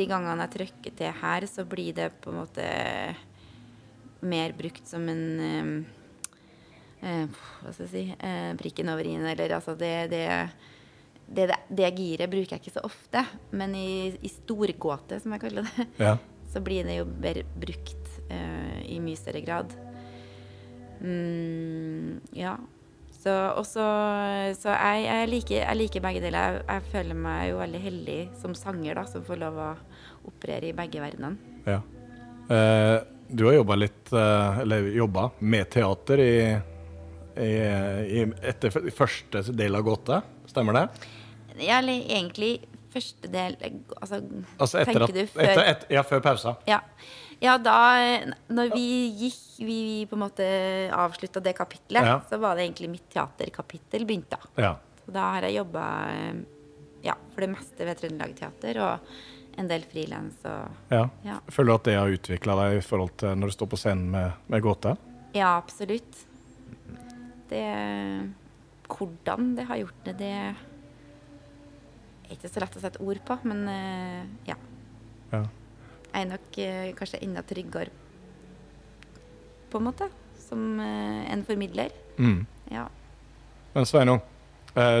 De 0.00 0.08
gangene 0.08 0.46
jeg 0.48 0.54
trykker 0.56 0.96
til 0.96 1.12
her, 1.20 1.46
så 1.52 1.66
blir 1.68 1.92
det 2.00 2.08
på 2.24 2.32
en 2.32 2.40
måte 2.40 2.64
mer 4.22 4.54
brukt 4.58 4.86
som 4.88 5.08
en 5.10 5.22
eh, 7.02 7.24
Hva 7.62 7.72
skal 7.72 7.86
jeg 7.86 7.92
si 7.92 8.04
eh, 8.14 8.52
Prikken 8.60 8.92
over 8.92 9.08
i-en, 9.08 9.26
eller 9.32 9.56
altså 9.58 9.74
det, 9.78 9.94
det 10.12 10.26
det, 11.32 11.48
det, 11.72 11.88
giret 11.96 12.28
bruker 12.28 12.56
jeg 12.56 12.60
ikke 12.60 12.74
så 12.74 12.82
ofte, 12.84 13.22
men 13.56 13.72
i, 13.78 14.12
i 14.20 14.28
storgåte, 14.28 15.16
som 15.22 15.32
jeg 15.32 15.40
kaller 15.46 15.64
det, 15.64 15.86
Ja. 16.02 16.16
så 16.52 16.60
blir 16.60 16.84
det 16.84 16.98
jo 16.98 17.06
mer 17.08 17.40
brukt 17.56 18.10
eh, 18.28 18.82
i 18.92 18.98
mye 19.00 19.16
større 19.16 19.40
grad. 19.40 19.72
Mm, 21.00 22.20
ja. 22.36 22.56
Så, 23.22 23.30
også, 23.54 23.78
så, 23.78 24.58
så 24.58 24.74
jeg, 24.74 25.04
jeg, 25.06 25.28
liker, 25.30 25.56
jeg 25.62 25.78
liker 25.78 26.02
begge 26.04 26.20
deler. 26.24 26.58
Jeg, 26.58 26.64
jeg 26.68 26.92
føler 26.92 27.18
meg 27.24 27.42
jo 27.52 27.60
veldig 27.62 27.82
heldig 27.84 28.20
som 28.42 28.56
sanger, 28.58 28.98
da, 28.98 29.06
som 29.08 29.24
får 29.26 29.40
lov 29.44 29.60
å 29.62 29.70
operere 30.28 30.68
i 30.72 30.76
begge 30.76 31.00
verdenene. 31.00 31.38
Ja. 31.64 31.78
Eh, 32.50 32.98
du 33.32 33.46
har 33.48 33.56
jobba 33.56 33.78
litt, 33.80 34.12
eh, 34.12 34.60
eller 34.64 34.90
jobba 34.96 35.30
med 35.38 35.70
teater 35.72 36.20
i, 36.20 36.36
i, 37.40 37.50
i, 38.20 38.26
etter 38.52 38.74
første 38.92 39.42
del 39.56 39.78
av 39.78 39.86
Gåte, 39.86 40.20
stemmer 40.52 40.76
det? 40.76 40.84
Ja, 41.58 41.80
eller 41.80 41.98
egentlig 42.00 42.54
første 42.92 43.28
del 43.32 43.56
Altså, 43.96 44.20
Altså 44.58 44.82
etter 44.82 45.04
at, 45.06 45.12
du 45.14 45.26
før 45.32 45.44
etter, 45.46 45.66
et, 45.72 45.84
ja, 45.96 46.04
før 46.06 46.22
pausa. 46.24 46.54
Ja. 46.68 46.80
ja, 47.40 47.56
da 47.60 47.76
Når 48.52 48.72
vi 48.74 48.86
gikk 49.24 49.40
Vi 49.64 49.80
på 50.10 50.16
en 50.16 50.24
måte 50.24 50.46
avslutta 50.96 51.40
det 51.44 51.54
kapitlet, 51.56 52.04
Ja. 52.04 52.18
så 52.28 52.40
var 52.42 52.56
det 52.56 52.66
egentlig 52.66 52.90
mitt 52.96 53.08
teaterkapittel 53.12 54.04
begynte. 54.08 54.40
Ja. 54.60 54.74
Så 55.04 55.14
da 55.14 55.28
har 55.36 55.48
jeg 55.48 55.60
jobba 55.60 55.84
ja, 57.02 57.16
for 57.32 57.44
det 57.44 57.52
meste 57.52 57.86
ved 57.86 57.98
Trøndelag 57.98 58.34
Teater 58.38 58.78
og 58.84 59.14
en 59.60 59.68
del 59.68 59.82
frilans 59.84 60.44
ja. 60.88 61.02
Ja. 61.26 61.38
Føler 61.52 61.72
du 61.72 61.74
at 61.74 61.88
det 61.88 61.96
har 61.98 62.12
utvikla 62.14 62.56
deg 62.62 62.78
i 62.78 62.84
forhold 62.84 63.12
til 63.20 63.34
når 63.38 63.52
du 63.52 63.56
står 63.56 63.68
på 63.72 63.78
scenen 63.80 64.06
med, 64.12 64.38
med 64.52 64.64
Gåte? 64.64 64.94
Ja, 65.36 65.56
absolutt. 65.56 66.26
Det 67.52 67.64
Hvordan 68.92 69.54
det 69.56 69.64
har 69.68 69.80
gjort 69.80 70.04
det, 70.04 70.12
det 70.20 70.32
er 70.32 70.54
ikke 72.36 72.50
så 72.52 72.62
lett 72.62 72.76
å 72.76 72.82
sette 72.82 73.00
ord 73.04 73.20
på, 73.24 73.36
men 73.48 73.62
eh, 73.72 74.24
ja. 74.50 74.56
Ja. 75.32 75.42
Jeg 76.12 76.18
er 76.18 76.28
nok 76.28 76.58
eh, 76.60 76.88
kanskje 76.96 77.22
enda 77.24 77.44
tryggere, 77.46 77.92
på 79.72 79.80
en 79.80 79.86
måte, 79.86 80.08
som 80.36 80.80
eh, 80.80 81.22
en 81.32 81.44
formidler. 81.48 81.94
Mm. 82.18 82.42
Ja. 82.74 82.84
Men 83.72 83.88
Sveinung, 83.88 84.20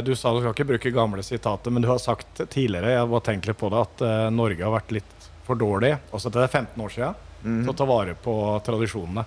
du 0.04 0.10
sa 0.18 0.32
du 0.34 0.42
skal 0.42 0.52
ikke 0.52 0.66
bruke 0.68 0.90
gamle 0.92 1.22
sitater, 1.24 1.72
men 1.72 1.82
du 1.84 1.88
har 1.88 2.00
sagt 2.02 2.42
tidligere 2.52 2.90
jeg 2.92 3.08
var 3.08 3.22
tenkelig 3.24 3.54
på 3.56 3.70
det, 3.72 3.84
at 3.86 4.02
eh, 4.04 4.24
Norge 4.34 4.60
har 4.66 4.74
vært 4.74 4.92
litt 4.98 5.28
for 5.46 5.56
dårlig, 5.58 5.94
også 6.12 6.28
til 6.30 6.42
det 6.42 6.48
er 6.50 6.56
15 6.60 6.82
år 6.84 6.92
siden, 6.92 7.22
til 7.42 7.70
å 7.72 7.76
ta 7.78 7.86
vare 7.88 8.12
på 8.14 8.34
tradisjonene. 8.66 9.24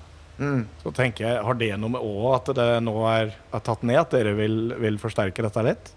Så 0.83 0.91
tenker 0.95 1.25
jeg, 1.25 1.41
Har 1.47 1.55
det 1.55 1.71
noe 1.79 1.93
med 1.95 2.03
òg 2.03 2.29
at 2.35 2.49
det 2.57 2.67
nå 2.83 2.93
er, 3.07 3.33
er 3.55 3.61
tatt 3.63 3.83
ned, 3.87 3.99
at 4.01 4.11
dere 4.15 4.33
vil, 4.35 4.73
vil 4.83 4.97
forsterke 4.99 5.43
dette 5.45 5.63
litt? 5.63 5.91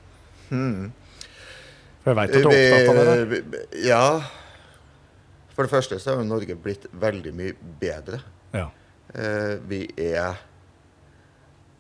For 0.49 2.13
jeg 2.13 2.19
veit 2.19 2.35
at 2.35 2.47
du 2.47 2.51
er 2.55 2.75
opptatt 2.77 2.91
av 2.93 2.99
det. 2.99 3.41
der. 3.53 3.65
Ja. 3.85 4.03
For 5.55 5.67
det 5.67 5.73
første 5.75 5.99
så 5.99 6.15
har 6.15 6.27
Norge 6.27 6.55
blitt 6.55 6.87
veldig 6.95 7.33
mye 7.35 7.57
bedre. 7.83 8.21
Ja. 8.55 8.69
Eh, 9.15 9.57
vi 9.69 9.83
er 9.99 10.39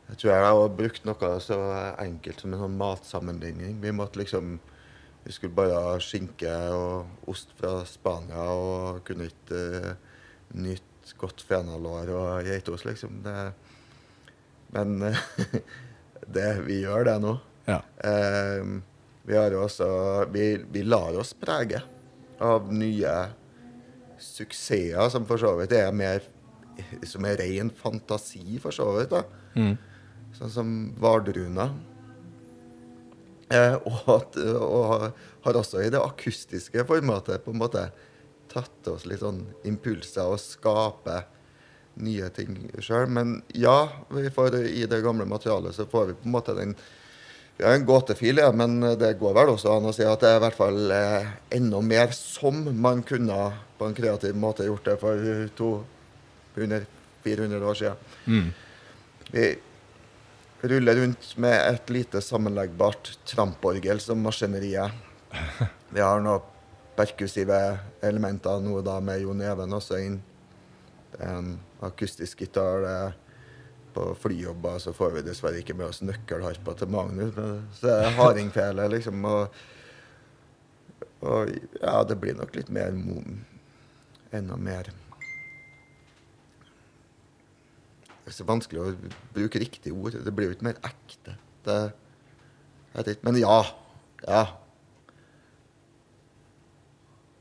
Jeg 0.08 0.20
tror 0.20 0.32
jeg 0.32 0.44
har 0.48 0.76
brukt 0.78 1.06
noe 1.08 1.30
så 1.44 1.56
enkelt 2.00 2.40
som 2.40 2.54
en 2.54 2.62
sånn 2.62 2.76
matsammenligning. 2.80 3.78
Vi 3.82 3.92
måtte 3.92 4.22
liksom 4.22 4.58
Vi 5.26 5.34
skulle 5.34 5.52
bare 5.52 5.80
ha 5.84 5.96
skinke 6.00 6.52
og 6.72 7.28
ost 7.28 7.50
fra 7.58 7.82
Spania 7.84 8.46
og 8.48 9.02
kunne 9.04 9.26
ikke 9.28 9.58
uh, 9.58 9.90
nyte 10.56 11.16
godt 11.20 11.42
fenalår 11.44 12.12
og 12.14 12.46
geitost, 12.46 12.86
liksom. 12.88 13.18
Det, 13.26 13.34
men 14.72 15.02
eh, 15.10 15.20
det, 16.36 16.46
vi 16.64 16.78
gjør 16.80 17.04
det 17.10 17.16
nå. 17.20 17.34
Ja. 17.66 17.82
Uh, 18.00 18.80
vi 19.28 19.36
har 19.36 19.52
jo 19.52 19.66
også 19.66 19.90
vi, 20.32 20.54
vi 20.72 20.86
lar 20.86 21.18
oss 21.20 21.34
prege 21.36 21.82
av 22.40 22.72
nye 22.72 23.12
suksesser 24.22 25.12
som 25.12 25.28
for 25.28 25.40
så 25.42 25.52
vidt 25.60 25.76
er 25.76 25.92
mer 25.92 26.24
Som 27.10 27.26
er 27.26 27.40
ren 27.42 27.72
fantasi, 27.74 28.60
for 28.62 28.70
så 28.70 28.86
vidt. 28.94 29.10
da. 29.10 29.24
Sånn 30.38 30.52
som 30.54 30.74
Vardruna. 31.02 31.72
Eh, 33.48 33.74
og, 33.88 34.02
at, 34.12 34.36
og 34.54 35.12
har 35.46 35.58
også 35.58 35.82
i 35.82 35.90
det 35.90 36.00
akustiske 36.02 36.84
formatet 36.86 37.44
på 37.44 37.54
en 37.54 37.62
måte 37.62 37.88
tatt 38.52 38.88
oss 38.92 39.06
litt 39.08 39.22
sånn 39.22 39.40
impulser 39.68 40.28
og 40.28 40.40
skape 40.40 41.22
nye 42.04 42.28
ting 42.36 42.70
sjøl. 42.78 43.08
Men 43.10 43.42
ja, 43.56 43.88
vi 44.12 44.30
får, 44.30 44.60
i 44.68 44.86
det 44.90 45.00
gamle 45.04 45.26
materialet 45.28 45.74
så 45.76 45.88
får 45.90 46.12
vi 46.12 46.18
på 46.20 46.28
en 46.28 46.36
måte 46.36 46.54
den 46.58 46.76
har 47.58 47.74
en 47.74 47.88
gåtefil, 47.88 48.38
ja, 48.38 48.52
men 48.54 48.78
det 49.00 49.16
går 49.18 49.32
vel 49.34 49.48
også 49.56 49.72
an 49.74 49.88
å 49.90 49.92
si 49.96 50.04
at 50.06 50.20
det 50.22 50.28
er 50.30 50.36
i 50.38 50.42
hvert 50.44 50.54
fall 50.54 50.92
eh, 50.94 51.24
enda 51.56 51.80
mer 51.82 52.12
som 52.14 52.60
man 52.78 53.02
kunne 53.02 53.38
på 53.80 53.88
en 53.88 53.96
kreativ 53.96 54.36
måte 54.38 54.68
gjort 54.68 54.86
det 54.86 54.94
for 55.00 55.24
200-400 55.58 57.66
år 57.72 57.80
siden. 57.80 57.98
Vi 59.32 59.48
ruller 60.60 60.96
rundt 60.96 61.36
med 61.36 61.74
et 61.74 61.90
lite 61.90 62.20
sammenleggbart 62.20 63.18
tramporgel 63.24 64.00
som 64.00 64.22
maskineriet. 64.22 64.90
Vi 65.94 66.00
har 66.00 66.20
noen 66.24 66.42
perkussive 66.98 67.78
elementer 68.02 68.60
nå 68.64 68.80
da 68.82 68.98
med 69.04 69.22
Jon 69.22 69.42
Even 69.44 69.76
også 69.76 70.00
inn. 70.02 70.18
Er 71.18 71.38
en 71.38 71.56
akustisk 71.86 72.42
gitar. 72.42 72.84
er 72.84 73.16
På 73.94 74.14
flyjobber 74.14 74.78
så 74.78 74.92
får 74.92 75.10
vi 75.14 75.26
dessverre 75.26 75.62
ikke 75.62 75.74
med 75.74 75.88
oss 75.88 76.02
nøkkelharpa 76.02 76.74
til 76.78 76.90
Magnus. 76.92 77.34
Så 77.78 77.88
er 77.88 78.04
det 78.04 78.16
hardingfele, 78.18 78.88
liksom. 78.92 79.24
Og, 79.24 79.48
og 81.22 81.54
ja, 81.80 82.04
det 82.04 82.18
blir 82.20 82.38
nok 82.38 82.56
litt 82.56 82.70
mer 82.70 82.92
Enda 84.30 84.56
mer 84.60 84.90
Det 84.90 84.92
er 84.92 85.08
så 88.34 88.46
vanskelig 88.48 88.80
å 88.82 88.94
bruke 89.34 89.60
riktige 89.62 89.94
ord. 89.96 90.16
Det 90.24 90.34
blir 90.34 90.50
jo 90.50 90.56
ikke 90.56 90.68
mer 90.70 90.80
ekte. 90.86 91.36
Det, 91.66 91.78
jeg 92.92 92.98
vet 92.98 93.12
ikke. 93.14 93.26
Men 93.28 93.40
ja. 93.40 93.58
Ja. 94.26 94.42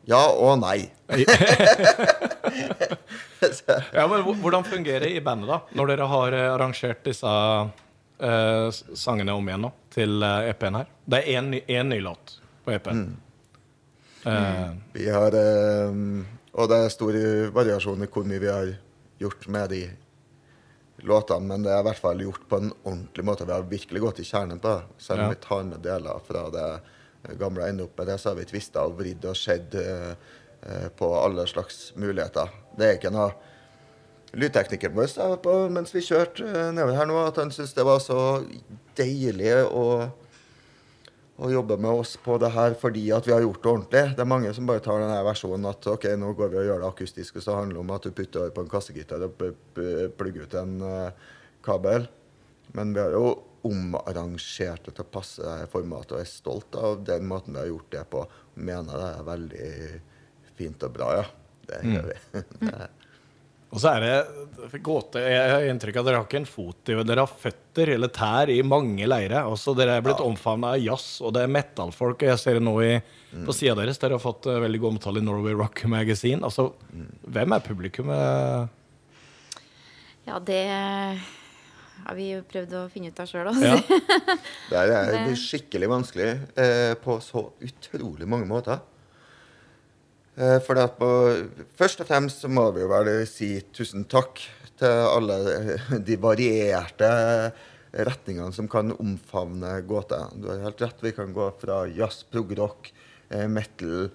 Ja 0.08 0.22
og 0.32 0.62
nei. 0.62 0.90
Ja, 3.94 4.08
men 4.12 4.24
Hvordan 4.42 4.64
fungerer 4.68 5.04
det 5.08 5.12
i 5.18 5.24
bandet, 5.24 5.50
da? 5.52 5.60
Når 5.76 5.92
dere 5.92 6.08
har 6.12 6.36
eh, 6.36 6.48
arrangert 6.54 7.04
disse 7.06 7.28
uh, 7.28 8.68
sangene 8.96 9.36
om 9.36 9.48
igjen 9.48 9.66
nå, 9.68 9.72
til 9.94 10.24
eh, 10.24 10.50
EP-en 10.54 10.80
her? 10.80 10.90
Det 11.06 11.22
er 11.22 11.40
én 11.40 11.52
ny, 11.52 11.62
en 11.68 11.92
ny 11.92 12.00
låt 12.04 12.38
på 12.64 12.74
EP-en. 12.76 13.04
Eh, 14.28 14.70
Vi 14.96 15.08
har 15.12 15.36
uh, 15.36 15.92
Og 16.58 16.72
det 16.72 16.82
er 16.82 16.96
stor 16.96 17.20
variasjon 17.56 18.04
i 18.04 18.10
hvor 18.12 18.28
mye 18.28 18.42
vi 18.44 18.52
har 18.52 18.74
gjort 19.22 19.48
med 19.54 19.72
de 19.76 19.82
låtene, 21.06 21.46
men 21.48 21.64
det 21.64 21.72
er 21.74 21.84
i 21.84 21.88
hvert 21.90 22.02
fall 22.02 22.22
gjort 22.22 22.48
på 22.50 22.60
en 22.62 22.72
ordentlig 22.84 23.26
måte. 23.26 23.46
Vi 23.46 23.54
har 23.54 23.68
virkelig 23.70 24.02
gått 24.02 24.22
i 24.24 24.28
kjernen 24.28 24.60
på 24.60 24.68
det. 24.76 24.84
Selv 24.98 25.20
om 25.20 25.26
Ja. 25.26 25.30
vi 25.30 25.42
tar 25.48 25.64
med 25.64 25.84
deler 25.86 26.22
fra 26.28 26.50
det 26.50 27.38
gamle 27.38 27.64
og 27.64 27.70
ender 27.70 27.84
opp 27.86 27.98
med 27.98 28.08
det, 28.08 28.18
så 28.20 28.30
har 28.30 28.36
vi 28.36 28.46
tvista 28.46 28.86
og 28.86 28.98
vridd 28.98 29.26
og 29.26 29.36
skjedd 29.36 29.76
eh, 29.76 30.16
eh, 30.64 30.88
på 30.90 31.12
alle 31.24 31.46
slags 31.48 31.94
muligheter. 31.96 32.50
Det 32.78 32.86
er 32.88 32.98
ikke 32.98 33.14
noe 33.14 33.32
Lydteknikeren 34.38 34.94
vår 34.94 35.08
sa 35.08 35.28
mens 35.72 35.94
vi 35.96 36.02
kjørte 36.04 36.44
eh, 36.44 36.72
nedover 36.76 36.98
her 37.00 37.08
nå, 37.08 37.18
at 37.30 37.38
han 37.40 37.52
syntes 37.52 37.74
det 37.74 37.86
var 37.88 38.00
så 38.04 38.44
deilig 38.98 39.54
å 39.72 40.12
å 41.38 41.50
jobbe 41.54 41.76
med 41.78 42.00
oss 42.02 42.16
på 42.18 42.38
det 42.42 42.50
her 42.56 42.74
fordi 42.80 43.04
at 43.14 43.28
vi 43.28 43.34
har 43.36 43.44
gjort 43.44 43.62
det 43.62 43.70
ordentlig. 43.72 44.04
Det 44.18 44.24
er 44.24 44.30
mange 44.30 44.54
som 44.58 44.66
bare 44.70 44.82
tar 44.82 45.04
denne 45.04 45.20
versjonen 45.28 45.70
at 45.70 45.86
ok, 45.92 46.08
nå 46.18 46.32
går 46.38 46.50
vi 46.54 46.60
og 46.64 46.70
gjør 46.70 46.82
det 46.82 46.90
akustisk, 46.90 47.38
og 47.38 47.46
så 47.46 47.58
handler 47.60 47.78
det 47.78 47.84
om 47.84 47.94
at 47.94 48.08
du 48.08 48.16
putter 48.18 48.54
på 48.56 48.64
en 48.66 48.72
kassegitar 48.72 49.26
og 49.28 49.44
plugger 50.18 50.48
ut 50.48 50.58
en 50.58 50.74
uh, 50.82 51.28
kabel. 51.66 52.08
Men 52.74 52.96
vi 52.96 53.04
har 53.04 53.14
jo 53.14 53.36
omarrangert 53.68 54.86
det 54.88 54.96
til 54.98 55.06
å 55.06 55.12
passe 55.14 55.56
formatet, 55.74 56.16
og 56.18 56.24
er 56.24 56.30
stolt 56.32 56.78
av 56.80 57.02
den 57.06 57.28
måten 57.30 57.54
vi 57.54 57.62
har 57.62 57.70
gjort 57.72 57.92
det 57.94 58.06
på. 58.14 58.24
Mener 58.58 58.98
det 58.98 59.10
er 59.14 59.28
veldig 59.30 59.72
fint 60.58 60.88
og 60.90 60.96
bra, 60.98 61.12
ja. 61.22 61.28
Det 61.68 61.82
gjør 61.84 62.06
vi. 62.14 62.20
Det 62.64 62.74
er- 62.74 62.97
Og 63.68 63.82
så 63.84 63.92
er 63.98 64.04
det 64.06 64.80
gåte 64.84 65.20
Jeg 65.20 65.50
har 65.52 65.66
inntrykk 65.68 65.98
av 66.00 66.06
at 66.06 66.08
dere 66.08 66.20
har 66.22 66.28
ikke 66.28 66.40
en 66.40 66.48
fot 66.48 66.90
i 66.92 66.96
Dere 67.04 67.26
har 67.26 67.34
føtter 67.42 67.92
eller 67.98 68.12
tær 68.16 68.50
i 68.54 68.62
mange 68.64 69.08
leirer. 69.10 69.44
Også 69.52 69.74
dere 69.78 69.98
er 70.00 70.06
blitt 70.06 70.24
omfavna 70.24 70.72
av 70.78 70.82
jazz, 70.84 71.18
og 71.22 71.34
det 71.36 71.44
er 71.44 71.52
metal-folk. 71.52 72.24
Og 72.24 72.32
jeg 72.32 72.40
ser 72.42 72.58
det 72.60 72.64
nå 72.64 72.76
i, 72.86 72.94
på 73.44 73.56
sida 73.56 73.76
deres. 73.78 74.00
Dere 74.02 74.16
har 74.16 74.24
fått 74.24 74.48
eh, 74.48 74.62
veldig 74.64 74.82
god 74.86 74.96
omtale 74.96 75.20
i 75.20 75.26
Norway 75.28 75.58
Rock 75.60 75.84
Magazine. 75.92 76.40
Altså, 76.48 76.70
hvem 77.28 77.58
er 77.58 77.66
publikummet? 77.68 78.74
ja, 80.28 80.40
det 80.44 80.64
har 82.08 82.16
vi 82.18 82.32
jo 82.34 82.42
prøvd 82.48 82.74
å 82.78 82.86
finne 82.92 83.12
ut 83.12 83.20
av 83.24 83.30
sjøl, 83.30 83.48
Ja. 83.64 83.76
altså. 83.76 84.00
Det 84.72 84.80
er 84.80 84.92
det 85.12 85.22
blir 85.28 85.40
skikkelig 85.40 85.88
vanskelig 85.92 86.30
eh, 86.60 86.94
på 87.04 87.20
så 87.24 87.50
utrolig 87.64 88.28
mange 88.30 88.48
måter. 88.50 88.80
Eh, 90.38 90.60
for 90.62 90.78
på, 91.00 91.10
først 91.80 92.04
og 92.04 92.10
fremst 92.12 92.44
så 92.44 92.50
må 92.52 92.70
vi 92.76 92.84
jo 92.84 92.92
bare 92.92 93.24
si 93.26 93.56
tusen 93.74 94.06
takk 94.06 94.44
til 94.78 95.08
alle 95.10 95.38
de 96.08 96.18
varierte 96.22 97.10
retningene 97.98 98.54
som 98.54 98.68
kan 98.70 98.94
omfavne 98.94 99.80
gåte. 99.90 100.20
Du 100.38 100.50
har 100.52 100.62
helt 100.68 100.84
rett, 100.84 101.02
vi 101.02 101.16
kan 101.18 101.34
gå 101.34 101.50
fra 101.58 101.86
jazz, 101.90 102.22
prog-rock, 102.30 102.92
eh, 103.30 103.48
metal, 103.50 104.12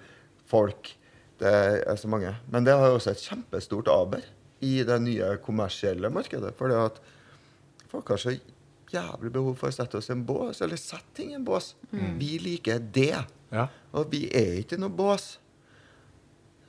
folk. 0.47 0.93
Det 1.41 1.51
er 1.83 1.99
så 1.99 2.07
mange. 2.07 2.31
Men 2.47 2.63
det 2.63 2.77
har 2.77 2.93
også 2.93 3.11
et 3.11 3.25
kjempestort 3.25 3.91
aber 3.91 4.23
i 4.63 4.77
det 4.87 4.99
nye 5.03 5.35
kommersielle 5.43 6.07
markedet. 6.13 6.53
For 6.55 6.71
det 6.71 6.79
at 6.79 7.03
folk 7.91 8.13
har 8.13 8.21
så 8.21 8.37
jævlig 8.93 9.33
behov 9.33 9.57
for 9.59 9.73
å 9.73 9.75
sette 9.75 9.99
oss 9.99 10.07
i 10.07 10.15
en 10.15 10.23
bås, 10.23 10.61
eller 10.63 10.79
sette 10.79 11.17
ting 11.17 11.33
i 11.33 11.39
en 11.39 11.43
bås. 11.43 11.73
Mm. 11.91 12.19
Vi 12.21 12.37
liker 12.39 12.79
det. 12.79 13.25
Ja. 13.51 13.67
Og 13.97 14.13
vi 14.13 14.27
er 14.31 14.61
ikke 14.61 14.77
i 14.77 14.83
noen 14.85 14.95
bås. 14.95 15.33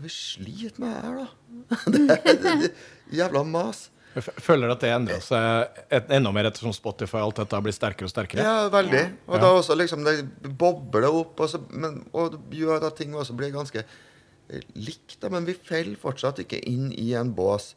Vi 0.02 0.10
sliter 0.10 0.80
med 0.82 0.94
her, 0.94 1.18
da. 1.22 1.26
Det 1.92 2.06
det, 2.24 2.38
det, 2.42 2.70
jævla 3.14 3.44
mas. 3.46 3.88
Jeg 4.14 4.22
du 4.30 4.42
føler 4.46 4.70
at 4.70 4.82
det 4.82 4.90
endrer 4.94 5.22
seg 5.22 5.78
et, 5.88 6.10
enda 6.14 6.30
mer 6.34 6.46
ettersom 6.46 6.74
Spotify 6.74 7.18
alt 7.18 7.40
dette 7.40 7.60
blir 7.66 7.74
sterkere 7.74 8.06
og 8.06 8.12
sterkere. 8.12 8.44
Ja, 8.46 8.68
veldig. 8.70 9.00
Ja. 9.00 9.22
Og 9.26 9.42
da 9.42 9.50
også 9.56 9.74
liksom 9.78 10.04
det 10.06 10.20
bobler 10.58 11.08
opp, 11.10 11.40
og, 11.42 11.50
så, 11.50 11.58
men, 11.74 12.04
og 12.14 12.36
det 12.36 12.60
gjør 12.62 12.86
at 12.90 12.98
ting 12.98 13.14
også 13.14 13.34
blir 13.38 13.50
ganske 13.54 13.82
eh, 13.82 14.68
likt. 14.78 15.16
Da, 15.22 15.32
men 15.34 15.48
vi 15.48 15.56
faller 15.58 15.98
fortsatt 15.98 16.44
ikke 16.44 16.62
inn 16.70 16.92
i 16.94 17.10
en 17.18 17.34
bås. 17.34 17.72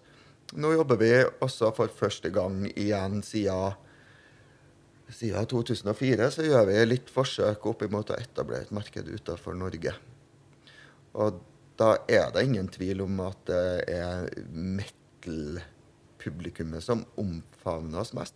Nå 0.57 0.75
jobber 0.77 1.01
vi 1.01 1.11
også 1.43 1.73
for 1.75 1.91
første 1.91 2.29
gang 2.33 2.61
igjen 2.69 3.23
siden, 3.25 3.73
siden 5.09 5.49
2004. 5.49 6.31
Så 6.37 6.45
gjør 6.45 6.69
vi 6.69 6.85
litt 6.85 7.09
forsøk 7.13 7.65
opp 7.73 7.81
imot 7.87 8.13
å 8.13 8.21
etablere 8.21 8.67
et 8.69 8.75
marked 8.77 9.09
utenfor 9.09 9.57
Norge. 9.57 9.95
Og 11.17 11.41
da 11.77 11.91
er 12.09 12.31
det 12.33 12.41
ingen 12.47 12.67
tvil 12.73 13.03
om 13.05 13.19
at 13.25 13.39
det 13.49 13.83
er 13.93 14.29
metal-publikummet 14.49 16.83
som 16.83 17.05
omfavner 17.21 17.99
oss 18.01 18.13
mest. 18.17 18.35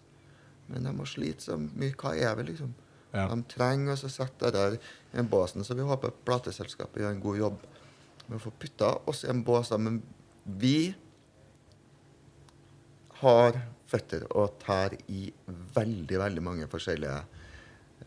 Men 0.70 0.84
de 0.86 0.92
må 0.96 1.06
slite 1.10 1.44
så 1.48 1.56
mye. 1.58 1.96
Hva 1.98 2.10
er 2.16 2.36
vi, 2.38 2.44
liksom? 2.52 2.72
Ja. 3.12 3.24
De 3.28 3.44
trenger 3.52 3.94
oss 3.96 4.08
å 4.08 4.10
sette 4.12 4.46
det 4.48 4.54
der 4.56 4.72
i 4.78 4.80
en 5.20 5.32
båsen, 5.32 5.62
så 5.68 5.72
vi 5.76 5.88
håper 5.88 6.20
plateselskapet 6.28 7.02
gjør 7.02 7.12
en 7.16 7.26
god 7.26 7.38
jobb 7.42 7.58
med 8.28 8.36
å 8.38 8.46
få 8.46 8.52
putta 8.62 8.90
oss 9.10 9.20
i 9.26 9.32
en 9.34 9.46
bås. 9.48 9.70
Men 9.76 9.96
vi 10.46 10.78
har 13.22 13.52
føtter 13.92 14.22
og 14.32 14.48
tær 14.62 14.96
i 15.12 15.34
veldig, 15.76 16.18
veldig 16.22 16.44
mange 16.46 16.70
forskjellige 16.72 17.20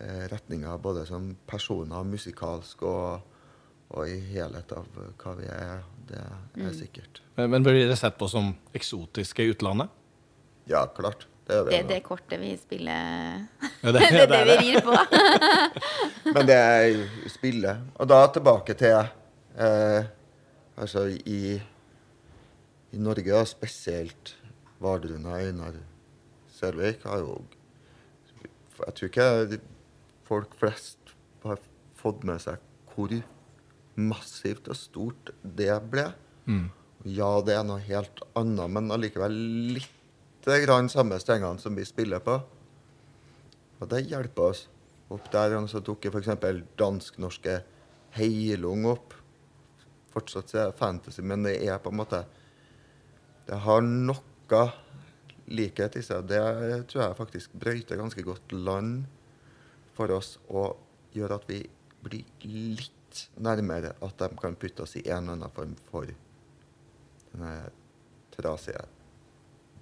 eh, 0.00 0.24
retninger. 0.32 0.80
Både 0.80 1.04
som 1.08 1.22
personer, 1.48 2.02
musikalsk 2.08 2.82
og, 2.88 3.33
og 3.92 4.08
i 4.08 4.16
helhet 4.32 4.72
av 4.76 4.86
eh, 5.00 5.12
hva 5.20 5.36
vi 5.38 5.50
er. 5.50 5.84
Det 6.08 6.20
er 6.20 6.74
sikkert. 6.76 7.22
Men, 7.36 7.50
men 7.50 7.64
blir 7.66 7.86
det 7.88 7.96
sett 7.96 8.18
på 8.20 8.28
som 8.28 8.52
eksotiske 8.76 9.44
i 9.44 9.54
utlandet? 9.54 9.92
Ja, 10.68 10.86
klart. 10.86 11.26
Det 11.44 11.56
er 11.58 11.64
Det 11.68 11.78
er 11.78 11.88
det 11.88 11.98
kortet 12.04 12.40
vi 12.40 12.54
spiller 12.56 13.44
Ja, 13.82 13.92
Det 13.92 14.00
er 14.00 14.26
det 14.32 14.42
vi 14.48 14.70
rir 14.72 14.80
på. 14.84 14.96
Men 16.34 16.46
det 16.48 16.56
er 16.56 17.02
spillet. 17.28 17.82
Og 18.00 18.08
da 18.08 18.22
tilbake 18.32 18.76
til 18.80 18.96
eh, 18.96 20.06
Altså 20.76 21.04
i, 21.06 21.60
i 22.92 22.98
Norge, 22.98 23.28
da, 23.28 23.44
spesielt 23.44 24.34
Vardruna 24.80 25.36
og 25.36 25.44
Einar 25.44 25.76
Selvik 26.50 27.04
har 27.04 27.20
jo 27.22 27.36
Jeg 28.80 28.94
tror 28.96 29.10
ikke 29.12 29.60
folk 30.24 30.56
flest 30.58 31.14
har 31.44 31.60
fått 31.94 32.24
med 32.24 32.40
seg 32.42 32.58
hvor 32.94 33.12
massivt 34.00 34.68
og 34.72 34.78
stort 34.78 35.32
det 35.42 35.72
ble. 35.90 36.08
Ja, 37.04 37.30
det 37.44 37.56
er 37.56 37.66
noe 37.68 37.82
helt 37.84 38.22
annet, 38.38 38.70
men 38.72 38.92
allikevel 38.94 39.34
litt 39.76 39.90
grann 40.44 40.90
samme 40.92 41.18
strengene 41.20 41.60
som 41.60 41.76
vi 41.76 41.84
spiller 41.88 42.20
på. 42.24 42.38
Og 43.80 43.90
det 43.90 44.06
hjelper 44.08 44.50
oss. 44.52 44.66
Opp 45.12 45.28
der 45.32 45.54
så 45.68 45.82
tok 45.84 46.04
jeg 46.04 46.14
f.eks. 46.14 46.64
dansk-norske 46.80 47.58
Heilung 48.16 48.86
opp. 48.88 49.14
Fortsatt 50.14 50.50
så 50.50 50.58
er 50.62 50.70
det 50.70 50.78
fantasy, 50.78 51.22
men 51.22 51.44
det 51.44 51.58
er 51.66 51.78
på 51.82 51.90
en 51.90 51.98
måte 51.98 52.24
Det 53.44 53.58
har 53.60 53.82
noe 53.84 54.62
likhet 55.52 55.96
i 55.98 56.02
seg. 56.04 56.24
Det 56.28 56.40
tror 56.88 57.02
jeg 57.02 57.18
faktisk 57.18 57.56
brøyter 57.60 58.00
ganske 58.00 58.22
godt 58.24 58.52
land 58.52 59.04
for 59.94 60.10
oss 60.14 60.38
og 60.48 60.78
gjør 61.14 61.36
at 61.36 61.44
vi 61.50 61.60
blir 62.04 62.24
litt 62.48 63.03
nærmere 63.36 63.94
at 64.04 64.18
de 64.20 64.28
kan 64.40 64.56
putte 64.58 64.84
oss 64.84 64.96
i 64.98 65.04
en 65.08 65.24
eller 65.24 65.38
annen 65.38 65.54
form 65.54 65.74
for 65.90 66.10
denne 67.32 67.54
trasige 68.34 68.84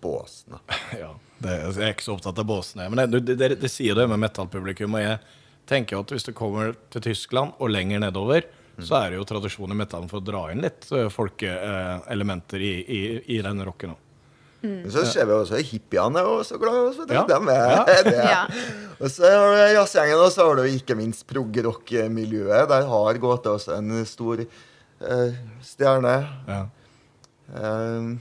båsen. 0.02 0.58
Ja, 0.98 1.14
det, 1.38 1.52
jeg 1.52 1.78
er 1.82 1.94
ikke 1.94 2.04
så 2.04 2.16
opptatt 2.16 2.40
av 2.42 2.48
båsene. 2.48 2.88
Men 2.92 3.10
det, 3.10 3.22
det, 3.26 3.36
det, 3.40 3.54
det 3.62 3.70
sier 3.72 3.96
det 3.98 4.08
med 4.10 4.20
metallpublikum. 4.22 4.98
Og 4.98 5.04
jeg 5.04 5.20
tenker 5.70 6.02
at 6.02 6.12
hvis 6.12 6.26
du 6.26 6.34
kommer 6.36 6.74
til 6.92 7.04
Tyskland 7.06 7.56
og 7.58 7.72
lenger 7.72 8.02
nedover, 8.02 8.46
så 8.82 8.98
er 8.98 9.12
det 9.12 9.20
jo 9.20 9.26
tradisjon 9.28 9.72
i 9.74 9.76
metallen 9.78 10.08
for 10.10 10.22
å 10.22 10.24
dra 10.24 10.46
inn 10.52 10.62
litt 10.64 10.86
eh, 10.96 11.08
folkeelementer 11.12 12.62
i, 12.64 12.72
i, 12.80 13.02
i 13.36 13.40
den 13.44 13.60
rocken. 13.66 13.92
Men 14.62 14.90
så 14.94 15.03
ser 15.11 15.27
vi 15.27 15.33
også 15.35 15.59
hippiene 15.66 16.20
er 16.22 16.29
også 16.31 16.59
glad 16.62 16.77
i 16.79 16.83
oss. 16.90 16.98
Ja. 17.11 17.22
De 17.27 17.38
er 17.51 17.70
Ja. 17.72 18.03
det. 18.07 18.12
Ja. 18.14 18.42
Og 19.03 19.11
så 19.11 19.27
har 19.27 19.48
du 19.51 19.62
jazzgjengen, 19.75 20.18
og 20.22 20.31
så 20.33 20.46
har 20.46 20.55
du 20.61 20.62
ikke 20.70 20.94
minst 20.98 21.27
prog-rock-miljøet. 21.27 22.68
Der 22.70 22.87
har 22.87 23.18
gått 23.18 23.46
også 23.51 23.75
en 23.79 24.05
stor 24.07 24.44
eh, 24.44 25.33
stjerne. 25.66 26.14
Ja. 26.46 26.61
Eh, 27.53 28.12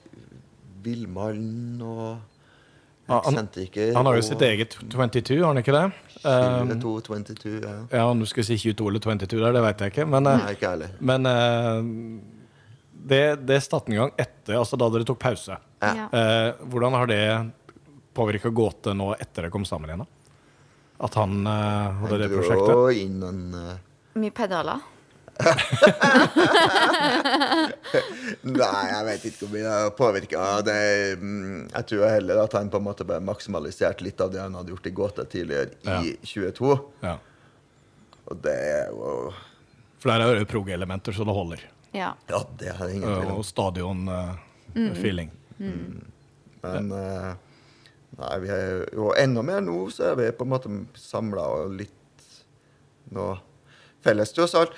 villmann 0.85 1.81
og 1.83 2.07
Ja, 2.15 2.34
han- 3.07 3.49
Han 3.95 4.07
har 4.07 4.15
jo 4.17 4.23
sitt 4.23 4.41
eget 4.43 4.77
22, 4.91 5.41
har 5.41 5.53
han 5.53 5.59
ikke 5.61 5.73
det? 5.75 5.93
Um, 6.25 6.69
22, 6.81 7.01
22, 7.03 7.61
ja. 7.61 7.75
ja, 7.99 8.05
om 8.09 8.19
du 8.21 8.25
skulle 8.27 8.47
si 8.47 8.57
22 8.57 8.89
eller 8.89 9.01
22 9.01 9.41
der, 9.43 9.53
det 9.53 9.63
vet 9.63 9.79
jeg 9.85 9.93
ikke. 9.93 10.07
Men, 10.09 10.27
eh, 10.27 10.39
Nei, 10.39 10.55
ikke 10.55 10.71
men 11.01 11.27
uh, 11.27 12.21
det, 13.05 13.47
det 13.47 13.59
satte 13.63 13.93
en 13.93 13.99
gang 13.99 14.13
etter, 14.17 14.57
altså 14.57 14.79
da 14.81 14.89
dere 14.89 15.05
tok 15.05 15.19
pause. 15.21 15.59
Ja. 15.85 16.07
Uh, 16.09 16.65
hvordan 16.73 16.97
har 16.97 17.07
det 17.13 17.23
påvirka 18.17 18.49
Gåte 18.55 18.95
nå 18.97 19.13
etter 19.19 19.43
dere 19.43 19.51
kom 19.53 19.65
sammen 19.69 19.91
igjen? 19.91 20.07
da? 20.07 20.07
At 21.05 21.15
han 21.21 21.43
uh, 21.47 21.93
hadde 22.05 22.19
det 22.23 22.31
Han 22.31 22.33
dro 22.33 22.41
prosjektet? 22.41 23.03
inn 23.05 23.23
en 23.29 23.45
Mye 24.15 24.31
pedaler. 24.31 24.81
Nei, 28.45 28.83
jeg 28.91 29.05
vet 29.09 29.25
ikke 29.29 29.41
hvor 29.45 29.51
mye 29.55 29.65
det 29.65 29.73
har 29.75 29.93
påvirka. 29.99 30.43
Mm, 31.21 31.69
jeg 31.73 31.87
tror 31.91 32.05
heller 32.11 32.43
at 32.45 32.57
han 32.59 32.71
på 32.73 32.81
en 32.81 32.87
måte 32.87 33.07
bare 33.09 33.25
maksimaliserte 33.25 34.05
litt 34.07 34.21
av 34.25 34.33
det 34.35 34.43
han 34.43 34.55
hadde 34.59 34.73
gjort 34.75 34.87
i 34.91 34.95
Gåte 34.95 35.25
tidligere 35.31 35.71
Ja. 35.87 35.99
i 36.03 36.17
22. 36.23 36.75
Ja. 37.05 37.17
Og 38.31 38.37
det 38.45 38.55
er 38.57 38.87
jo 38.95 39.33
For 40.01 40.09
der 40.13 40.21
er 40.25 40.39
det 40.41 40.49
prog-elementer 40.51 41.13
så 41.17 41.25
det 41.27 41.35
holder. 41.37 41.61
Ja. 41.95 42.13
Ja, 42.29 42.41
det 42.59 42.69
er 42.75 42.89
ingen 42.91 43.09
tvil 43.09 43.31
om. 43.31 43.39
Og 43.41 43.45
stadion-feeling. 43.49 45.31
Men 46.65 46.91
uh, 46.93 47.35
nei, 48.19 48.35
vi 48.43 48.49
er 48.55 48.89
jo 48.97 49.13
enda 49.21 49.43
mer 49.45 49.61
nå, 49.65 49.77
så 49.93 50.11
er 50.13 50.17
vi 50.19 50.31
på 50.35 50.45
en 50.47 50.53
måte 50.55 50.69
samla 50.99 51.45
og 51.59 51.75
litt 51.79 51.93
noe 53.15 53.37
felles, 54.05 54.33
tross 54.37 54.55
alt. 54.59 54.73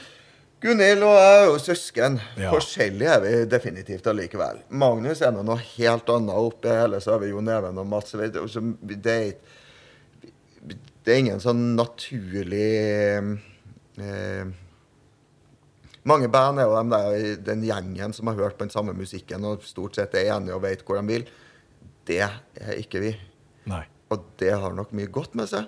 Gunhild 0.64 1.04
og 1.04 1.14
jeg 1.18 1.32
er 1.36 1.46
jo 1.50 1.56
søsken. 1.60 2.18
Ja. 2.40 2.50
Forskjellige 2.54 3.12
er 3.12 3.22
vi 3.24 3.32
definitivt 3.50 4.06
allikevel. 4.08 4.62
Magnus 4.68 5.20
er 5.20 5.34
noe 5.36 5.58
helt 5.76 6.08
annet 6.14 6.38
oppi 6.40 6.72
hele, 6.72 7.00
så 7.04 7.14
har 7.14 7.22
vi 7.22 7.32
Jon 7.32 7.50
Even 7.52 7.82
og 7.82 7.88
Mats. 7.90 8.16
vet 8.16 8.34
du, 8.34 8.46
så 8.48 8.62
Det 8.80 9.16
er, 9.16 9.34
det 11.04 11.12
er 11.12 11.20
ingen 11.20 11.42
sånn 11.44 11.74
naturlig 11.76 12.70
eh, 14.00 14.54
mange 16.06 16.28
band 16.30 16.60
er 16.62 16.68
jo 16.70 16.76
dem 16.78 16.92
der, 16.92 17.14
den 17.42 17.64
gjengen 17.66 18.12
som 18.14 18.28
har 18.30 18.38
hørt 18.38 18.56
på 18.58 18.62
den 18.62 18.70
samme 18.70 18.94
musikken 18.94 19.44
og 19.48 19.64
stort 19.66 19.98
sett 19.98 20.14
er 20.14 20.30
enige 20.36 20.54
og 20.54 20.62
vet 20.62 20.84
hvor 20.86 21.00
de 21.00 21.06
vil. 21.08 21.24
Det 22.06 22.20
er 22.22 22.76
ikke 22.78 23.02
vi. 23.02 23.10
Nei. 23.66 23.82
Og 24.14 24.22
det 24.38 24.52
har 24.54 24.76
nok 24.76 24.92
mye 24.94 25.10
godt 25.10 25.34
med 25.34 25.50
seg, 25.50 25.66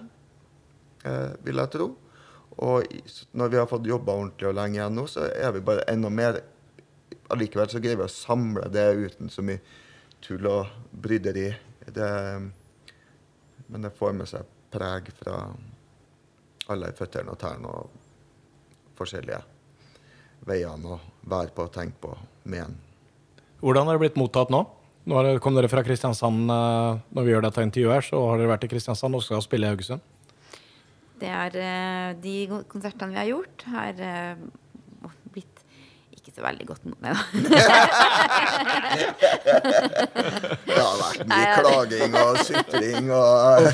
eh, 1.02 1.34
vil 1.42 1.58
jeg 1.58 1.72
tro. 1.74 1.88
Og 2.58 2.86
når 3.38 3.50
vi 3.52 3.58
har 3.60 3.68
fått 3.70 3.86
jobba 3.86 4.16
ordentlig 4.18 4.48
og 4.50 4.56
lenge 4.58 4.80
igjen 4.80 4.96
nå, 4.98 5.04
så 5.10 5.28
er 5.30 5.52
vi 5.54 5.64
bare 5.64 5.86
enda 5.90 6.10
mer 6.12 6.40
Allikevel 7.28 7.68
så 7.68 7.80
greier 7.84 7.98
vi 8.00 8.06
å 8.06 8.08
samle 8.08 8.70
det 8.72 8.86
uten 8.96 9.28
så 9.28 9.42
mye 9.44 9.60
tull 10.24 10.46
og 10.48 10.70
bryderi. 10.96 11.50
Det, 11.84 12.08
men 13.68 13.84
det 13.84 13.90
får 13.98 14.14
med 14.16 14.30
seg 14.30 14.48
preg 14.72 15.10
fra 15.18 15.42
alle 16.72 16.88
føttene 16.96 17.34
og 17.34 17.40
tærne 17.40 17.68
og 17.68 18.96
forskjellige 18.96 19.42
veiene 20.48 20.96
å 20.96 20.98
være 21.28 21.52
på 21.52 21.68
og 21.68 21.74
tenke 21.74 22.00
på 22.00 22.14
med 22.48 22.64
en. 22.64 22.76
Hvordan 23.60 23.88
har 23.88 23.98
det 23.98 24.06
blitt 24.06 24.20
mottatt 24.20 24.52
nå? 24.54 24.64
Nå 25.08 25.22
kom 25.44 25.56
dere 25.56 25.70
fra 25.72 25.84
Kristiansand 25.84 26.48
eh, 26.52 27.00
når 27.16 27.24
vi 27.24 27.32
gjør 27.32 27.44
dette 27.44 27.64
intervjuet 27.64 27.96
her, 27.96 28.08
så 28.08 28.24
har 28.28 28.40
dere 28.40 28.52
vært 28.52 28.66
i 28.66 28.72
Kristiansand 28.72 29.16
og 29.16 29.24
skal 29.24 29.44
spille 29.44 29.68
i 29.68 29.72
Haugesund. 29.72 30.04
Det 31.18 31.30
er 31.34 31.56
eh, 31.62 32.10
De 32.22 32.34
konsertene 32.70 33.12
vi 33.14 33.18
har 33.20 33.28
gjort, 33.30 33.64
har 33.72 34.02
eh, 34.04 34.36
blitt 35.34 35.64
ikke 36.18 36.34
så 36.34 36.44
veldig 36.44 36.66
godt 36.68 36.84
mot 36.90 37.00
meg, 37.02 37.14
da. 37.14 37.22
Det 40.68 40.78
har 40.78 41.00
vært 41.00 41.26
mye 41.30 41.48
ja, 41.48 41.56
klaging 41.58 42.14
og 42.20 42.38
sutring 42.46 43.10
og 43.14 43.72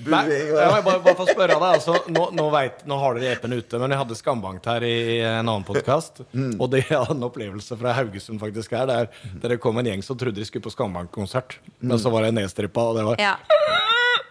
Nei, 0.00 0.22
jeg 0.32 0.54
må 0.56 0.80
bare, 0.86 1.00
bare 1.04 1.16
få 1.18 1.26
spørre 1.28 1.56
deg. 1.58 1.64
Altså, 1.76 1.98
nå, 2.08 2.22
nå, 2.36 2.46
vet, 2.54 2.84
nå 2.88 2.96
har 3.02 3.18
dere 3.18 3.34
EP-en 3.36 3.56
ute, 3.58 3.80
men 3.82 3.92
jeg 3.92 4.00
hadde 4.00 4.16
Skambankt 4.16 4.68
her 4.70 4.86
i 4.86 4.94
en 5.20 5.44
annen 5.44 5.66
podkast. 5.68 6.22
Og 6.56 6.66
det 6.72 6.86
er 6.86 7.02
hadde 7.02 7.18
en 7.18 7.28
opplevelse 7.28 7.76
fra 7.80 7.92
Haugesund 7.98 8.40
faktisk 8.40 8.72
her, 8.78 8.88
der, 8.88 9.10
der 9.42 9.54
det 9.54 9.60
kom 9.60 9.76
en 9.80 9.90
gjeng 9.90 10.04
som 10.06 10.16
trodde 10.20 10.40
de 10.40 10.46
skulle 10.48 10.64
på 10.64 10.72
Skambank-konsert. 10.72 11.58
Men 11.84 12.00
så 12.00 12.12
var 12.14 12.24
jeg 12.28 12.38
nedstrippa, 12.38 12.80
og 12.92 13.00
det 13.00 13.08
var 13.10 13.20
Ja. 13.20 13.36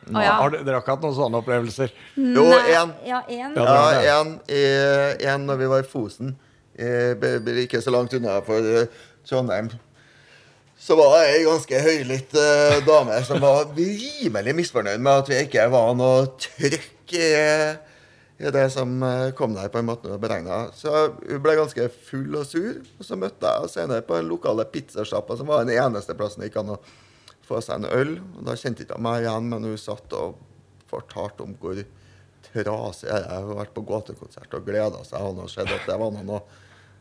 Å 0.10 0.24
ja. 0.24 0.36
Har 0.42 0.54
dere, 0.54 0.66
dere 0.66 0.80
har 0.80 0.84
ikke 0.86 0.96
hatt 0.96 1.04
noen 1.06 1.18
sånne 1.18 1.42
opplevelser? 1.44 1.92
Jo, 2.18 2.46
Nei, 2.50 2.62
én. 2.74 2.94
Ja, 3.08 3.20
én. 3.30 3.58
Ja. 3.58 3.76
Ja, 4.04 4.22
en, 4.22 4.38
en 5.34 5.46
når 5.50 5.60
vi 5.62 5.70
var 5.74 5.84
i 5.84 5.90
Fosen, 5.90 6.34
eh, 6.80 7.14
ikke 7.66 7.82
så 7.84 7.94
langt 7.94 8.16
unna 8.18 8.40
for 8.46 8.58
eh, 8.82 8.90
Trondheim. 9.28 9.70
Så 10.80 10.96
var 10.96 11.12
det 11.18 11.34
ei 11.34 11.44
ganske 11.44 11.82
høylytt 11.84 12.34
eh, 12.40 12.78
dame 12.88 13.18
som 13.28 13.42
var 13.44 13.66
rimelig 13.76 14.54
misfornøyd 14.62 15.02
med 15.04 15.26
at 15.26 15.30
vi 15.32 15.42
ikke 15.44 15.66
var 15.74 15.92
noe 16.00 16.30
trøkk 16.40 17.16
i, 17.20 17.32
i 18.40 18.54
det 18.56 18.64
som 18.72 18.94
eh, 19.04 19.26
kom 19.36 19.58
der, 19.58 19.68
på 19.74 19.82
en 19.82 19.90
måte 19.90 20.16
beregna. 20.24 20.70
Så 20.78 20.94
hun 21.20 21.44
ble 21.44 21.58
ganske 21.60 21.90
full 22.08 22.32
og 22.40 22.48
sur. 22.48 22.80
Og 22.96 23.04
så 23.06 23.20
møtte 23.20 23.44
jeg 23.44 23.60
henne 23.60 23.74
senere 23.76 24.08
på 24.08 24.16
den 24.22 24.32
lokale 24.32 24.64
pizzasjappa, 24.72 25.36
som 25.42 25.52
var 25.52 25.68
den 25.68 25.76
eneste 25.76 26.16
plassen 26.16 26.46
det 26.46 26.54
gikk 26.54 26.62
an 26.64 26.78
å 26.78 26.80
få 27.50 27.62
seg 27.66 27.82
en 27.82 27.90
øl. 27.90 28.16
Og 28.38 28.48
da 28.48 28.58
kjente 28.60 28.86
ikke 28.86 28.98
jeg 28.98 29.06
meg 29.06 29.26
igjen, 29.26 29.52
men 29.52 29.68
hun 29.70 29.82
satt 29.82 30.16
og 30.18 30.40
fortalte 30.90 31.46
om 31.46 31.54
hvor 31.62 31.84
trasig 32.50 33.12
jeg. 33.12 33.28
Har 33.30 33.54
vært 33.60 33.76
på 33.76 33.86
gåtekonsert 33.90 34.58
og 34.58 34.66
gleda 34.68 35.04
seg. 35.08 35.22
Og 35.22 35.44
har 35.44 35.54
skjedde 35.54 35.78
at 35.78 35.88
det 35.90 36.00
var 36.02 36.18
noe 36.18 36.42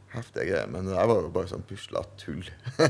heftige 0.08 0.46
greier, 0.48 0.68
men 0.72 0.87
det 0.88 0.96
var 0.96 1.20
jo 1.20 1.32
bare 1.32 1.50
sånn 1.50 1.66
pusla 1.68 2.00
tull. 2.20 2.46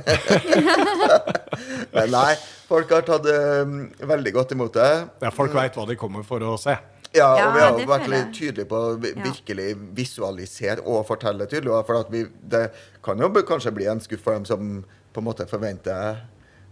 men 1.96 2.12
nei, 2.14 2.36
folk 2.68 2.92
har 2.94 3.02
tatt 3.08 3.26
um, 3.26 3.80
veldig 4.06 4.34
godt 4.36 4.54
imot 4.54 4.78
det. 4.78 4.92
Ja, 5.24 5.32
folk 5.34 5.56
veit 5.56 5.74
hva 5.74 5.88
de 5.88 5.98
kommer 5.98 6.22
for 6.26 6.44
å 6.46 6.54
se. 6.60 6.76
Ja, 7.16 7.16
Ja, 7.16 7.48
og 7.48 7.54
vi 7.54 7.60
har 7.62 7.78
jo 7.80 7.88
vært 7.88 8.10
litt 8.12 8.32
tydelige 8.36 8.68
på 8.68 8.78
å 8.78 8.96
virkelig 9.00 9.68
visualisere 9.96 10.84
og 10.84 11.06
fortelle 11.08 11.46
tydelig. 11.48 11.72
For 11.88 12.02
at 12.02 12.10
vi, 12.12 12.26
det 12.52 12.66
kan 13.04 13.20
jo 13.22 13.30
kanskje 13.48 13.72
bli 13.74 13.88
en 13.88 14.02
skuff 14.04 14.26
for 14.26 14.36
dem 14.36 14.44
som 14.48 14.82
på 14.84 15.22
en 15.22 15.26
måte 15.26 15.48
forventer 15.48 16.20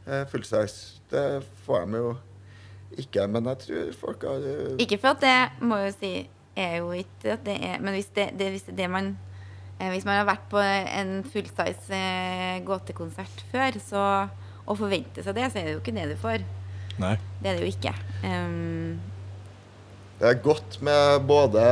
eh, 0.07 0.25
full 0.31 0.45
size. 0.45 1.03
Det 1.11 1.27
får 1.67 1.87
de 1.87 2.01
jo 2.03 2.17
ikke, 2.97 3.27
men 3.27 3.47
jeg 3.51 3.63
tror 3.67 3.93
folk 4.01 4.25
har 4.27 4.47
eh, 4.47 4.73
Ikke 4.83 4.99
for 5.03 5.15
at 5.17 5.23
det 5.23 5.67
må 5.67 5.79
jo 5.85 5.93
si 5.95 6.15
er 6.57 6.79
jo 6.81 6.93
ikke 6.97 7.35
at 7.35 7.43
det 7.45 7.57
er 7.61 7.81
Men 7.85 7.93
hvis 7.93 8.09
det, 8.17 8.31
det, 8.39 8.49
hvis 8.55 8.65
det 8.71 8.87
man 8.91 9.11
eh, 9.81 9.91
Hvis 9.93 10.07
man 10.09 10.17
har 10.17 10.29
vært 10.29 10.47
på 10.51 10.63
en 10.63 11.21
fullsize 11.29 12.01
gåtekonsert 12.65 13.45
før, 13.53 13.79
så 13.83 14.05
og 14.67 14.81
forventer 14.81 15.23
seg 15.23 15.37
det, 15.37 15.51
så 15.53 15.61
er 15.61 15.69
det 15.69 15.77
jo 15.77 15.83
ikke 15.83 15.95
det 15.95 16.09
du 16.11 16.17
får. 16.19 16.45
Nei. 16.99 17.15
Det 17.43 17.51
er 17.51 17.59
det 17.59 17.67
jo 17.67 17.71
ikke. 17.71 17.93
Um, 18.25 18.99
Det 20.19 20.31
er 20.31 20.43
godt 20.43 20.79
med 20.83 21.27
både 21.29 21.63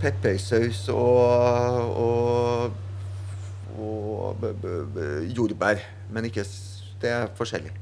peppersaus 0.00 0.84
og, 0.92 1.96
og, 1.98 2.76
og 3.78 4.38
b, 4.40 4.52
b, 4.62 4.76
b, 4.94 5.08
jordbær. 5.36 5.82
Men 6.10 6.28
ikke 6.28 6.46
Det 7.02 7.10
er 7.12 7.28
forskjellig. 7.36 7.74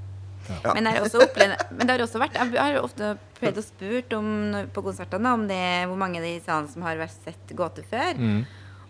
Ja. 0.44 0.74
Men, 0.74 0.88
jeg 0.90 1.00
også 1.06 1.22
opplevd, 1.24 1.70
men 1.72 1.86
det 1.86 1.94
har 1.94 2.02
også 2.04 2.20
vært 2.20 2.34
Jeg 2.36 2.60
har 2.60 2.76
ofte 2.82 3.14
prøvd 3.38 3.60
å 3.60 3.64
spurt 3.64 4.12
om, 4.12 4.26
på 4.74 4.82
konsertene 4.84 5.32
om 5.32 5.46
det, 5.48 5.86
hvor 5.88 5.96
mange 6.00 6.20
i 6.20 6.36
salen 6.44 6.68
som 6.68 6.84
har 6.84 7.00
vært 7.00 7.16
sett 7.24 7.54
gåte 7.56 7.84
før. 7.88 8.20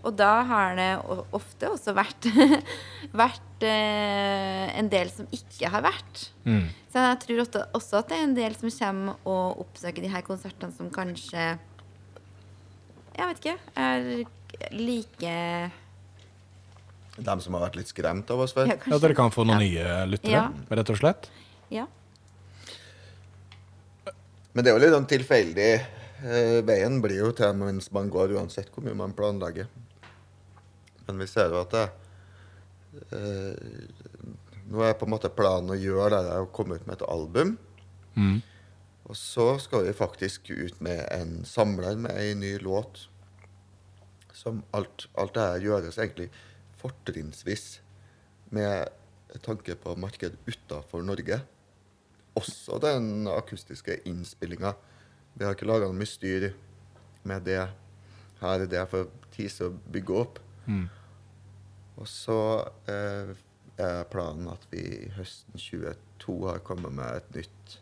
Og 0.05 0.13
da 0.19 0.33
har 0.45 0.75
det 0.77 0.89
ofte 1.33 1.71
også 1.73 1.95
vært, 1.97 2.27
vært 3.23 3.65
eh, 3.65 4.67
en 4.77 4.91
del 4.93 5.09
som 5.13 5.29
ikke 5.33 5.71
har 5.73 5.85
vært. 5.87 6.27
Mm. 6.45 6.67
Så 6.93 7.05
jeg 7.07 7.21
tror 7.23 7.45
ofte, 7.47 7.63
også 7.79 8.01
at 8.03 8.11
det 8.11 8.19
er 8.19 8.27
en 8.27 8.37
del 8.37 8.59
som 8.59 8.75
kommer 8.75 9.23
og 9.25 9.63
oppsøker 9.65 10.05
de 10.05 10.13
her 10.13 10.27
konsertene 10.27 10.77
som 10.77 10.93
kanskje 10.93 11.55
Jeg 13.15 13.31
vet 13.31 13.41
ikke. 13.41 13.57
Er 13.79 14.75
like 14.75 15.35
De 17.17 17.35
som 17.41 17.55
har 17.55 17.63
vært 17.69 17.77
litt 17.79 17.91
skremt 17.93 18.31
av 18.35 18.41
oss 18.41 18.53
før. 18.57 18.67
ja, 18.73 18.77
Ja, 18.91 18.99
dere 18.99 19.15
kan 19.15 19.31
få 19.31 19.45
noen 19.47 19.59
nye 19.63 20.07
lyttere, 20.11 20.33
Ja. 20.33 20.49
rett 20.71 20.91
og 20.91 20.97
slett. 20.99 21.29
Ja. 21.71 21.87
Men 24.53 24.65
det 24.65 24.71
er 24.71 24.79
jo 24.79 24.83
litt 24.85 24.95
sånn 24.95 25.07
tilfeldig. 25.11 25.71
Eh, 26.25 26.61
veien 26.67 27.01
blir 27.03 27.19
jo 27.25 27.33
til 27.37 27.53
mens 27.59 27.91
man 27.93 28.11
går, 28.11 28.35
uansett 28.39 28.71
hvor 28.73 28.85
mye 28.87 28.95
man 28.97 29.13
planlegger. 29.17 29.67
Men 31.07 31.19
vi 31.19 31.27
ser 31.27 31.51
jo 31.53 31.61
at 31.61 31.71
det 31.75 31.89
eh, 33.13 33.55
Nå 34.65 34.81
er 34.81 34.95
på 34.97 35.05
en 35.05 35.13
måte 35.13 35.29
planen 35.29 35.75
å 35.75 35.77
gjøre 35.77 36.23
det 36.25 36.37
å 36.41 36.47
komme 36.57 36.79
ut 36.79 36.87
med 36.89 36.95
et 36.97 37.03
album. 37.13 37.59
Mm. 38.17 38.39
Og 39.05 39.19
så 39.21 39.59
skal 39.61 39.85
vi 39.85 39.93
faktisk 39.93 40.49
ut 40.55 40.79
med 40.81 41.03
en 41.13 41.43
samler 41.45 41.99
med 42.01 42.17
ei 42.17 42.31
ny 42.39 42.55
låt. 42.65 43.03
Som 44.33 44.63
alt, 44.73 45.05
alt 45.21 45.35
det 45.37 45.45
her 45.45 45.67
gjøres 45.67 45.99
egentlig 46.01 46.31
fortrinnsvis 46.85 47.81
med 48.55 48.89
tanke 49.43 49.75
på 49.81 49.97
marked 49.97 50.37
utafor 50.47 51.03
Norge. 51.03 51.41
Også 52.37 52.79
den 52.83 53.29
akustiske 53.31 53.97
innspillinga. 54.09 54.75
Vi 55.35 55.47
har 55.47 55.57
ikke 55.57 55.69
laga 55.69 55.89
noe 55.91 56.07
styr 56.07 56.51
med 57.27 57.47
det 57.49 57.63
her. 58.43 58.67
Det 58.69 58.79
er 58.79 58.91
for 58.91 59.11
tise 59.35 59.71
å 59.71 59.75
bygge 59.95 60.21
opp. 60.21 60.39
Mm. 60.67 60.87
Og 61.99 62.11
så 62.11 62.39
eh, 62.91 63.35
er 63.79 64.07
planen 64.11 64.51
at 64.51 64.67
vi 64.71 64.85
høsten 65.17 65.59
22 65.59 66.37
har 66.51 66.63
kommet 66.67 66.95
med 66.95 67.21
et 67.21 67.37
nytt 67.39 67.77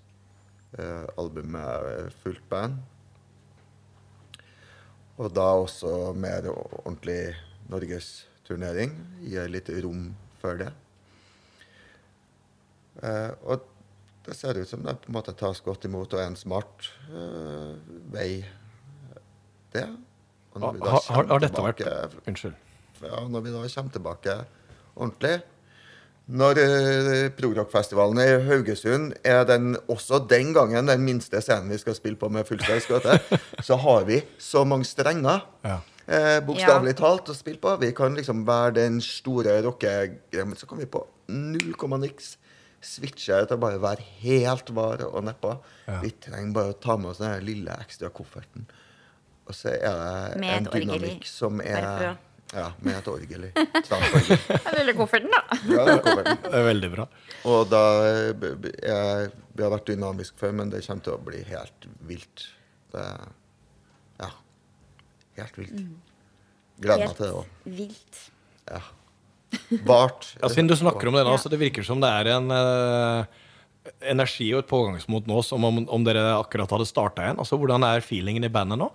eh, 0.79 1.07
album 1.21 1.53
med 1.57 1.89
eh, 1.93 2.11
fullt 2.23 2.45
band. 2.53 2.81
Og 5.21 5.33
da 5.37 5.49
også 5.61 6.13
mer 6.17 6.49
ordentlig 6.53 7.35
norgesturnering. 8.59 8.95
Gir 9.23 9.49
litt 9.51 9.69
rom 9.83 10.15
for 10.41 10.59
det. 10.59 10.71
Eh, 13.03 13.31
og 13.47 13.63
det 14.27 14.37
ser 14.37 14.59
ut 14.59 14.69
som 14.69 14.83
det 14.85 14.99
på 15.03 15.11
en 15.11 15.17
måte 15.17 15.35
tas 15.35 15.61
godt 15.65 15.87
imot 15.89 16.13
og 16.13 16.21
er 16.21 16.29
en 16.31 16.37
smart 16.37 16.91
eh, 17.11 17.73
vei, 18.13 18.45
det. 19.73 19.87
Og 20.53 20.61
når 20.61 20.75
vi 20.75 20.83
da 20.83 20.91
Har, 20.93 21.25
har, 21.33 21.41
dette 21.41 21.63
vært 21.65 22.27
Unnskyld. 22.29 22.55
ja, 23.01 23.23
når 23.25 23.41
vi 23.41 23.53
da 23.55 23.63
kommer 23.73 23.93
tilbake 23.95 24.35
ordentlig 24.93 25.39
Når 26.29 26.59
uh, 26.61 27.31
Progrockfestivalen 27.39 28.21
i 28.21 28.27
Haugesund 28.51 29.15
er 29.25 29.47
den, 29.49 29.79
også 29.89 30.21
den 30.29 30.53
gangen 30.53 30.87
den 30.93 31.07
minste 31.07 31.41
scenen 31.41 31.73
vi 31.73 31.81
skal 31.81 31.97
spille 31.97 32.21
på 32.21 32.29
med 32.29 32.45
fullstads 32.47 32.85
skøyte, 32.85 33.17
så 33.67 33.81
har 33.81 34.05
vi 34.07 34.21
så 34.39 34.63
mange 34.69 34.85
strenger. 34.87 35.41
Ja. 35.65 35.81
Eh, 36.07 36.41
Bokstavelig 36.45 36.97
talt 36.99 37.31
å 37.31 37.37
spille 37.37 37.61
på. 37.63 37.77
Vi 37.83 37.93
kan 37.97 38.17
liksom 38.19 38.45
være 38.49 38.75
den 38.81 39.01
store 39.05 39.61
rockegreia, 39.67 40.45
men 40.49 40.57
så 40.59 40.67
kan 40.71 40.81
vi 40.83 40.89
på 40.91 41.05
null 41.33 41.75
komma 41.79 41.99
niks 42.03 42.37
switche 42.83 43.37
til 43.47 43.55
å 43.57 43.61
bare 43.63 43.79
være 43.83 44.03
helt 44.25 44.73
vare 44.75 45.07
og 45.07 45.23
neppa. 45.29 45.57
Ja. 45.87 46.01
Vi 46.03 46.11
trenger 46.25 46.55
bare 46.57 46.75
å 46.75 46.81
ta 46.83 46.97
med 46.99 47.13
oss 47.13 47.21
den 47.23 47.45
lille 47.47 47.77
ekstra 47.85 48.11
kofferten. 48.15 48.67
Og 49.47 49.55
så 49.55 49.73
er 49.75 49.83
det 50.35 50.41
Med 50.43 50.57
en 50.57 50.69
dynamikk 50.71 51.27
som 51.27 51.61
er 51.63 52.17
Ja, 52.53 52.67
med 52.85 52.99
et 52.99 53.07
orgel 53.09 53.47
i. 53.49 53.51
Den 53.57 54.75
lille 54.77 54.93
kofferten, 54.99 55.31
da. 55.33 55.41
Ja, 55.71 55.85
det 55.87 55.95
er 55.95 56.03
kofferten. 56.05 56.43
Det 56.51 56.59
er 56.59 56.67
veldig 56.67 56.91
bra. 56.93 57.07
Og 57.49 57.63
da 57.73 57.81
eh, 58.11 58.57
er, 58.93 59.31
Vi 59.57 59.65
har 59.65 59.73
vært 59.73 59.89
dynamisk 59.89 60.37
før, 60.43 60.53
men 60.59 60.71
det 60.75 60.83
kommer 60.85 61.07
til 61.07 61.15
å 61.17 61.23
bli 61.31 61.41
helt 61.49 61.89
vilt. 62.11 62.49
Det 62.93 63.07
Ja. 63.07 63.31
Helt 65.39 65.61
vilt. 65.61 65.85
Gleder 66.83 67.07
meg 67.07 67.17
til 67.17 67.27
det 67.29 67.37
òg. 67.37 67.55
vilt. 67.79 68.25
Ja. 68.71 68.83
Vart. 69.85 70.33
Ja, 70.41 70.49
siden 70.49 70.69
du 70.71 70.77
snakker 70.77 71.09
om 71.09 71.17
det 71.17 71.25
nå, 71.29 71.37
så 71.41 71.53
det 71.53 71.61
virker 71.61 71.85
som 71.87 72.01
det 72.03 72.09
er 72.09 72.31
en 72.35 72.53
uh, 72.53 73.25
energi 74.09 74.49
og 74.55 74.63
et 74.63 74.71
pågangsmot 74.71 75.29
nå 75.29 75.41
som 75.45 75.65
om, 75.69 75.83
om 75.85 76.05
dere 76.07 76.33
akkurat 76.39 76.71
hadde 76.73 76.89
starta 76.89 77.27
igjen. 77.27 77.41
Altså, 77.43 77.59
Hvordan 77.61 77.85
er 77.87 78.05
feelingen 78.05 78.47
i 78.49 78.53
bandet 78.53 78.81
nå? 78.81 78.91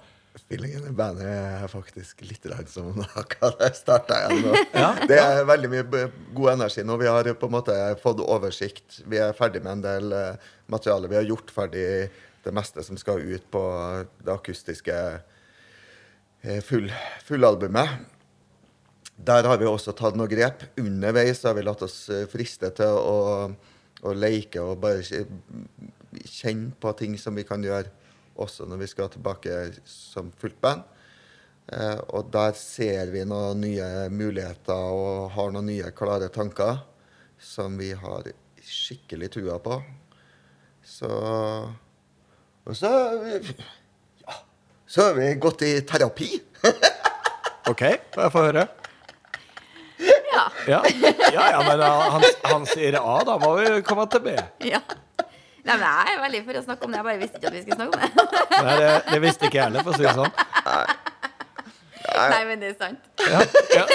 Feelingen 0.47 0.85
i 0.85 0.93
bandet 0.93 1.25
er 1.27 1.69
faktisk 1.71 2.21
litt 2.27 2.45
redd 2.49 2.69
som 2.69 2.91
om 2.91 3.01
det 3.01 3.71
starta 3.77 4.21
igjen 4.27 4.45
nå. 4.45 4.53
Ja. 4.83 4.91
Det 5.09 5.17
er 5.21 5.47
veldig 5.49 5.71
mye 5.73 6.03
god 6.37 6.53
energi 6.53 6.85
nå. 6.85 6.99
Vi 7.01 7.09
har 7.09 7.31
på 7.33 7.49
en 7.49 7.57
måte 7.57 7.77
fått 8.03 8.21
oversikt. 8.21 9.01
Vi 9.09 9.21
er 9.21 9.37
ferdig 9.37 9.63
med 9.65 9.79
en 9.79 9.85
del 9.85 10.13
eh, 10.13 10.51
materiale. 10.73 11.09
Vi 11.09 11.19
har 11.19 11.25
gjort 11.27 11.53
ferdig 11.53 11.87
det 12.45 12.53
meste 12.55 12.85
som 12.85 12.99
skal 12.99 13.23
ut 13.25 13.49
på 13.51 13.63
det 14.23 14.31
akustiske 14.31 14.95
full, 16.63 16.91
fullalbumet. 17.25 18.07
Der 19.17 19.47
har 19.49 19.57
vi 19.57 19.65
også 19.65 19.95
tatt 19.97 20.17
noen 20.17 20.29
grep. 20.29 20.61
Underveis 20.77 21.41
har 21.47 21.55
vi 21.57 21.63
latt 21.65 21.81
oss 21.85 22.03
eh, 22.13 22.27
friste 22.29 22.69
til 22.77 22.97
å, 22.99 23.49
å 24.05 24.13
leke 24.13 24.61
og 24.61 24.83
bare 24.83 25.01
kjenne 26.21 26.75
på 26.77 26.93
ting 26.99 27.17
som 27.17 27.37
vi 27.37 27.45
kan 27.47 27.63
gjøre 27.65 27.89
også 28.37 28.67
når 28.69 28.83
vi 28.83 28.89
skal 28.91 29.09
tilbake 29.09 29.55
som 29.89 30.29
fullt 30.37 30.59
band. 30.61 30.85
Eh, 31.73 31.97
og 32.13 32.29
der 32.31 32.53
ser 32.59 33.09
vi 33.11 33.25
noen 33.25 33.65
nye 33.65 33.89
muligheter 34.13 34.93
og 34.93 35.31
har 35.33 35.49
noen 35.55 35.71
nye 35.71 35.89
klare 35.97 36.29
tanker 36.29 36.83
som 37.41 37.73
vi 37.81 37.89
har 37.97 38.29
skikkelig 38.61 39.31
trua 39.33 39.57
på. 39.63 39.81
Så 40.85 41.09
Og 42.67 42.75
så 42.75 42.89
så 44.87 45.01
har 45.09 45.13
vi 45.17 45.33
gått 45.35 45.61
i 45.67 45.71
terapi. 45.87 46.29
OK, 47.71 47.81
får 48.13 48.23
jeg 48.23 48.31
få 48.33 48.43
høre? 48.47 48.67
Ja. 49.97 50.43
Ja, 50.67 50.79
ja, 51.33 51.43
ja 51.51 51.59
men 51.65 51.81
han, 51.81 52.23
han 52.45 52.65
sier 52.69 52.95
A, 53.01 53.17
da 53.25 53.37
må 53.41 53.55
vi 53.57 53.81
komme 53.87 54.05
til 54.13 54.21
B. 54.27 54.35
ja. 54.71 54.79
Nei, 55.67 55.75
men 55.75 55.83
Jeg 55.83 56.13
er 56.15 56.19
veldig 56.23 56.39
for 56.47 56.55
å 56.55 56.63
snakke 56.63 56.85
om 56.87 56.91
det. 56.93 56.97
Jeg 57.01 57.05
bare 57.09 57.19
visste 57.19 57.37
ikke 57.41 57.47
at 57.49 57.55
vi 57.57 57.61
skulle 57.65 57.79
snakke 57.81 57.91
om 57.91 57.99
det. 57.99 58.09
Nei, 58.67 58.75
det, 58.79 58.91
det 59.11 59.17
visste 59.25 59.41
ikke 59.49 59.57
jeg 59.57 59.65
heller, 59.67 59.83
for 59.83 59.91
å 59.91 59.97
si 59.97 60.05
det 60.05 60.13
sånn. 60.15 60.31
Nei, 62.07 62.43
men 62.47 62.61
det 62.63 62.69
er 62.69 62.77
sant. 62.79 63.01
Ja, 63.27 63.41
ja. 63.75 63.85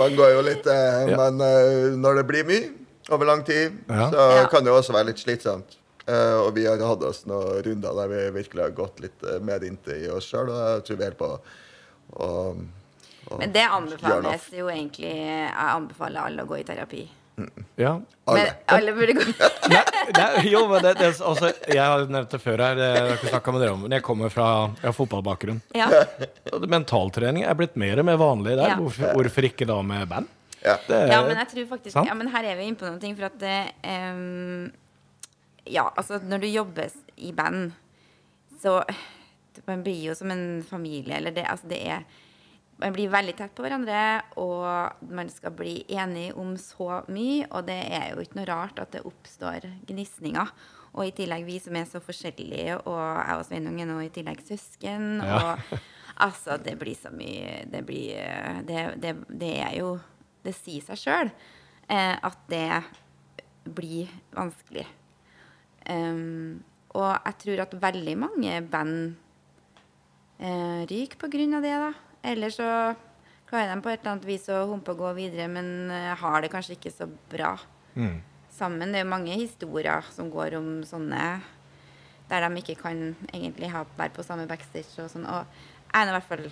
Man 0.00 0.16
går 0.16 0.32
jo 0.34 0.40
litt 0.46 0.66
eh, 0.66 1.10
Ja. 1.12 1.18
Men 1.20 1.38
eh, 1.46 1.92
når 2.00 2.18
det 2.22 2.24
blir 2.32 2.44
mye 2.48 2.64
over 3.12 3.28
lang 3.28 3.42
tid, 3.46 3.78
Ja. 3.90 4.08
så 4.10 4.26
Ja. 4.40 4.46
kan 4.50 4.64
det 4.64 4.70
jo 4.72 4.76
også 4.80 4.92
være 4.96 5.10
litt 5.12 5.20
slitsomt. 5.22 5.76
Eh, 6.06 6.36
og 6.42 6.50
vi 6.56 6.66
har 6.66 6.80
hatt 6.82 7.04
oss 7.06 7.22
noen 7.30 7.62
runder 7.62 7.94
der 7.94 8.08
vi 8.10 8.22
virkelig 8.40 8.64
har 8.64 8.74
gått 8.74 9.02
litt 9.04 9.22
eh, 9.22 9.38
mer 9.44 9.62
inntil 9.62 10.08
oss 10.16 10.26
sjøl, 10.32 10.50
og 10.50 10.62
jeg 10.62 10.86
tror 10.88 10.98
vi 10.98 11.06
er 11.06 11.18
på 11.20 11.28
å 12.12 12.30
Men 13.38 13.52
det 13.54 13.62
anbefales 13.70 14.48
jo 14.52 14.66
egentlig 14.68 15.12
Jeg 15.14 15.52
anbefaler 15.54 16.26
alle 16.26 16.42
å 16.42 16.50
gå 16.50 16.58
i 16.58 16.64
terapi. 16.66 17.04
ja. 17.80 17.92
Alle. 18.24 18.42
Men 18.42 18.74
alle 18.74 18.92
burde 18.98 19.14
gå 19.16 19.22
Nei, 19.72 19.84
nei, 20.18 20.42
jo, 20.50 20.64
men 20.70 20.82
det, 20.84 20.96
det, 20.98 21.12
altså, 21.22 21.52
Jeg 21.70 21.80
har 21.80 22.04
nevnt 22.10 22.34
det 22.34 22.42
før 22.42 22.60
her, 22.66 22.76
det 22.78 22.90
har 22.98 23.14
ikke 23.14 23.30
snakket 23.30 23.54
med 23.54 23.64
dere 23.64 23.78
om. 23.78 23.86
Men 23.86 23.96
jeg 23.96 24.04
kommer 24.06 24.34
fra 24.34 24.48
jeg 24.82 24.88
har 24.88 24.94
fotballbakgrunn. 24.98 25.62
Ja. 25.78 25.88
Mentaltrening 26.74 27.46
er 27.46 27.56
blitt 27.58 27.78
mer 27.78 28.02
og 28.02 28.10
mer 28.10 28.18
vanlig 28.20 28.58
der. 28.58 28.74
Ja. 28.74 28.78
Hvorfor, 28.82 29.14
hvorfor 29.16 29.48
ikke 29.48 29.70
da 29.70 29.78
med 29.86 30.06
band? 30.10 30.30
Ja. 30.62 30.76
Det 30.86 31.00
Ja, 31.10 31.22
men 31.26 31.40
jeg 31.40 31.48
tror 31.54 31.66
faktisk 31.72 31.98
Ja, 31.98 32.14
men 32.14 32.30
her 32.30 32.46
er 32.52 32.58
vi 32.58 32.68
inne 32.70 32.78
på 32.78 32.86
noen 32.86 33.00
ting, 33.02 33.16
for 33.18 33.30
at 33.30 33.38
det, 33.40 33.56
ehm, 33.82 34.70
Ja, 35.70 35.92
altså, 35.96 36.18
når 36.18 36.40
du 36.42 36.46
jobber 36.50 36.90
i 37.16 37.32
band, 37.32 37.72
så 38.62 38.82
Man 39.68 39.82
blir 39.84 40.00
jo 40.08 40.14
som 40.16 40.30
en 40.32 40.62
familie, 40.64 41.16
eller 41.18 41.30
det 41.30 41.44
Altså, 41.44 41.68
det 41.68 41.80
er 41.86 42.04
Man 42.80 42.92
blir 42.96 43.10
veldig 43.12 43.34
tett 43.36 43.52
på 43.54 43.62
hverandre, 43.62 44.22
og 44.40 45.02
man 45.12 45.28
skal 45.30 45.52
bli 45.54 45.84
enige 45.92 46.32
om 46.34 46.56
så 46.58 47.02
mye, 47.08 47.44
og 47.52 47.66
det 47.68 47.76
er 47.94 48.08
jo 48.14 48.22
ikke 48.24 48.40
noe 48.40 48.46
rart 48.48 48.80
at 48.82 48.90
det 48.96 49.04
oppstår 49.06 49.68
gnisninger. 49.86 50.48
Og 50.94 51.06
i 51.06 51.12
tillegg 51.14 51.44
vi 51.46 51.60
som 51.62 51.76
er 51.78 51.84
så 51.86 52.00
forskjellige, 52.02 52.80
og 52.82 52.98
jeg 52.98 53.36
og 53.38 53.44
Sveinung 53.46 53.78
er 53.80 53.86
nå 53.86 54.00
i 54.02 54.10
tillegg 54.10 54.42
søsken, 54.48 55.20
Ja. 55.22 55.36
og 55.38 55.78
altså, 56.16 56.56
det 56.58 56.74
blir 56.80 56.96
så 56.98 57.12
mye 57.14 57.62
Det 57.70 57.84
blir 57.86 58.18
Det, 58.66 59.00
det, 59.00 59.14
det 59.30 59.52
er 59.62 59.76
jo 59.78 60.00
Det 60.44 60.54
sier 60.54 60.82
seg 60.82 60.98
sjøl 60.98 61.30
eh, 61.88 62.16
at 62.18 62.38
det 62.48 62.82
blir 63.64 64.08
vanskelig. 64.34 64.86
Um, 65.90 66.62
og 66.94 67.08
jeg 67.24 67.38
tror 67.42 67.62
at 67.64 67.72
veldig 67.82 68.14
mange 68.20 68.58
band 68.70 69.14
uh, 70.42 70.82
ryker 70.90 71.18
på 71.20 71.30
grunn 71.32 71.54
av 71.58 71.64
det, 71.64 71.72
da. 71.82 71.92
Eller 72.32 72.52
så 72.54 72.66
klarer 73.50 73.72
de 73.74 73.82
på 73.84 73.90
et 73.92 74.00
eller 74.02 74.12
annet 74.14 74.28
vis 74.28 74.46
å 74.52 74.62
humpe 74.70 74.94
og 74.94 75.00
gå 75.02 75.14
videre, 75.18 75.48
men 75.52 75.90
uh, 75.92 76.12
har 76.20 76.42
det 76.44 76.52
kanskje 76.52 76.76
ikke 76.78 76.94
så 76.94 77.08
bra 77.32 77.56
Mm. 77.92 78.22
sammen. 78.48 78.88
Det 78.92 79.02
er 79.02 79.04
jo 79.04 79.10
mange 79.10 79.34
historier 79.36 80.06
som 80.16 80.30
går 80.32 80.54
om 80.56 80.68
sånne 80.88 81.42
der 82.30 82.46
de 82.48 82.60
ikke 82.62 82.78
kan 82.80 83.02
egentlig 83.34 83.68
ha, 83.68 83.82
være 83.98 84.14
på 84.16 84.24
samme 84.24 84.46
backstage 84.48 84.96
og 85.04 85.10
sånn. 85.12 85.26
Og 85.28 85.44
jeg 85.92 86.00
er 86.00 86.08
i 86.08 86.14
hvert 86.16 86.28
fall 86.30 86.46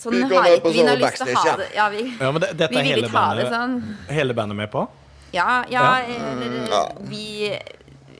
Sånn 0.00 0.14
Vi 0.16 0.22
har 0.38 0.46
ikke 0.56 0.70
vi 0.72 0.84
noe 0.86 0.96
lyst 0.96 1.18
til 1.20 1.34
å 1.34 1.42
ha 1.42 1.52
det. 1.60 1.66
Ja, 1.76 1.90
vi, 1.92 2.00
Ja, 2.16 2.30
men 2.32 2.40
det, 2.40 2.48
dette 2.56 2.72
vi 2.72 2.78
er 2.80 2.86
vil 2.86 2.90
hele 2.94 3.04
ikke 3.10 3.12
ha 3.18 3.34
det 3.36 3.44
bandet, 3.44 3.52
sånn. 3.52 4.14
hele 4.16 4.34
bandet 4.38 4.56
med 4.62 4.70
på? 4.72 4.86
Ja, 5.36 5.64
ja, 5.68 5.82
Ja. 5.84 6.00
eller 6.08 7.04
vi 7.12 7.58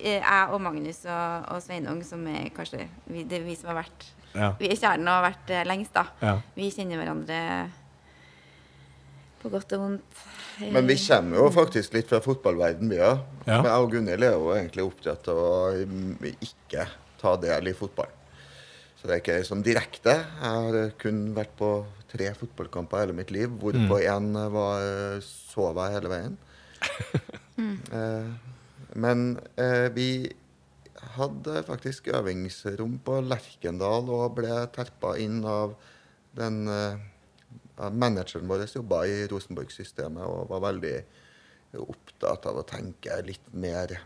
Jeg 0.02 0.48
og 0.50 0.60
Magnus 0.62 1.04
og, 1.06 1.46
og 1.54 1.62
Sveinung, 1.62 2.02
som 2.06 2.24
er 2.30 2.50
kanskje 2.56 2.86
vi, 3.06 3.22
Det 3.28 3.38
er 3.38 3.46
vi 3.46 3.56
som 3.58 3.72
har 3.72 3.82
vært 3.84 4.08
Ja. 4.32 4.54
Vi 4.58 4.70
er 4.72 4.78
kjernen 4.80 5.08
og 5.10 5.18
har 5.18 5.26
vært 5.26 5.50
eh, 5.52 5.64
lengst, 5.68 5.92
da. 5.92 6.06
Ja. 6.24 6.36
Vi 6.56 6.70
kjenner 6.72 7.02
hverandre 7.02 7.40
på 9.42 9.50
godt 9.52 9.74
og 9.76 9.82
vondt. 9.82 10.22
Men 10.72 10.86
vi 10.88 10.96
kommer 11.02 11.40
jo 11.40 11.50
faktisk 11.52 11.96
litt 11.96 12.08
fra 12.08 12.20
fotballverden, 12.22 12.90
vi 12.92 13.00
òg. 13.02 13.22
Ja. 13.48 13.58
Jeg 13.58 13.74
og 13.74 13.90
Gunhild 13.92 14.24
er 14.24 14.36
jo 14.36 14.52
egentlig 14.54 14.86
opptatt 14.86 15.28
av 15.32 15.40
å 15.42 15.52
mm, 15.74 16.28
ikke 16.46 16.86
ta 17.20 17.34
del 17.42 17.70
i 17.72 17.76
fotball. 17.76 18.10
Så 18.96 19.08
det 19.08 19.16
er 19.16 19.22
ikke 19.22 19.40
sånn 19.48 19.64
direkte. 19.66 20.14
Jeg 20.14 20.64
har 20.64 20.92
kun 21.02 21.24
vært 21.34 21.54
på 21.58 21.72
tre 22.12 22.28
fotballkamper 22.38 23.02
hele 23.02 23.16
mitt 23.18 23.32
liv, 23.34 23.50
hvorpå 23.60 23.98
én 23.98 24.30
var 24.54 24.84
eh, 24.86 25.24
sov 25.26 25.80
jeg 25.82 25.98
hele 25.98 26.16
veien. 26.16 26.40
Eh, 27.92 28.28
men 28.94 29.38
eh, 29.56 29.88
vi 29.94 30.08
hadde 31.16 31.62
faktisk 31.66 32.10
øvingsrom 32.14 32.98
på 33.04 33.20
Lerkendal 33.24 34.10
og 34.12 34.36
ble 34.38 34.60
terpa 34.74 35.16
inn 35.20 35.42
av 35.48 35.74
den 36.36 36.66
eh, 36.70 37.00
Manageren 37.82 38.46
vår 38.46 38.66
jobba 38.68 39.02
i 39.08 39.22
Rosenborg-systemet 39.30 40.22
og 40.28 40.50
var 40.52 40.60
veldig 40.68 40.96
opptatt 41.80 42.44
av 42.46 42.60
å 42.60 42.66
tenke 42.68 43.16
litt 43.24 43.46
mer 43.56 43.96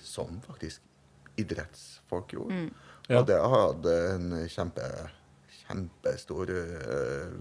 som 0.00 0.40
faktisk 0.46 0.82
idrettsfolk 1.38 2.32
gjorde. 2.34 2.62
Ja. 3.08 3.20
Og 3.20 3.28
det 3.28 3.38
hadde 3.52 3.94
en 4.14 4.32
kjempe, 4.50 4.86
kjempestor 5.60 6.50
eh, 6.56 7.36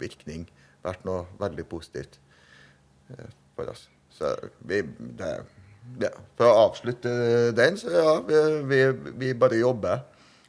virkning. 0.00 0.46
Vært 0.84 1.04
noe 1.08 1.24
veldig 1.40 1.64
positivt 1.70 2.20
eh, 3.10 3.28
for 3.56 3.72
oss. 3.72 3.88
Så 4.12 4.34
vi 4.68 4.82
det, 5.18 5.32
ja, 6.00 6.08
For 6.38 6.48
å 6.48 6.54
avslutte 6.68 7.10
den, 7.56 7.76
så 7.80 7.90
ja, 7.92 8.14
vi, 8.26 8.38
vi, 8.70 8.80
vi 9.22 9.32
bare 9.38 9.58
jobber 9.60 10.02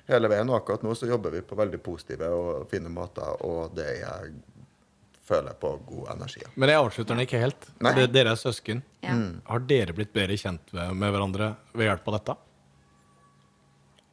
hele 0.10 0.30
veien. 0.32 0.50
Og 0.52 0.58
akkurat 0.62 0.84
nå 0.86 0.96
så 0.98 1.08
jobber 1.10 1.34
vi 1.36 1.42
på 1.46 1.56
veldig 1.60 1.80
positive 1.84 2.30
og 2.34 2.68
fine 2.72 2.90
måter, 2.94 3.28
og 3.46 3.74
det 3.78 3.90
jeg 4.02 4.34
føler 5.24 5.54
på 5.60 5.70
god 5.88 6.10
energi. 6.18 6.42
Men 6.60 6.70
jeg 6.74 6.82
avslutter 6.84 7.16
den 7.16 7.24
ikke 7.26 7.40
helt. 7.44 7.70
Nei. 7.84 7.94
Dere 8.12 8.34
er 8.36 8.40
søsken. 8.40 8.82
Ja. 9.06 9.14
Har 9.48 9.60
dere 9.70 9.96
blitt 9.96 10.12
bedre 10.16 10.36
kjent 10.40 10.74
med, 10.76 10.92
med 11.00 11.14
hverandre 11.16 11.54
ved 11.74 11.88
hjelp 11.90 12.10
av 12.12 12.18
dette? 12.20 12.36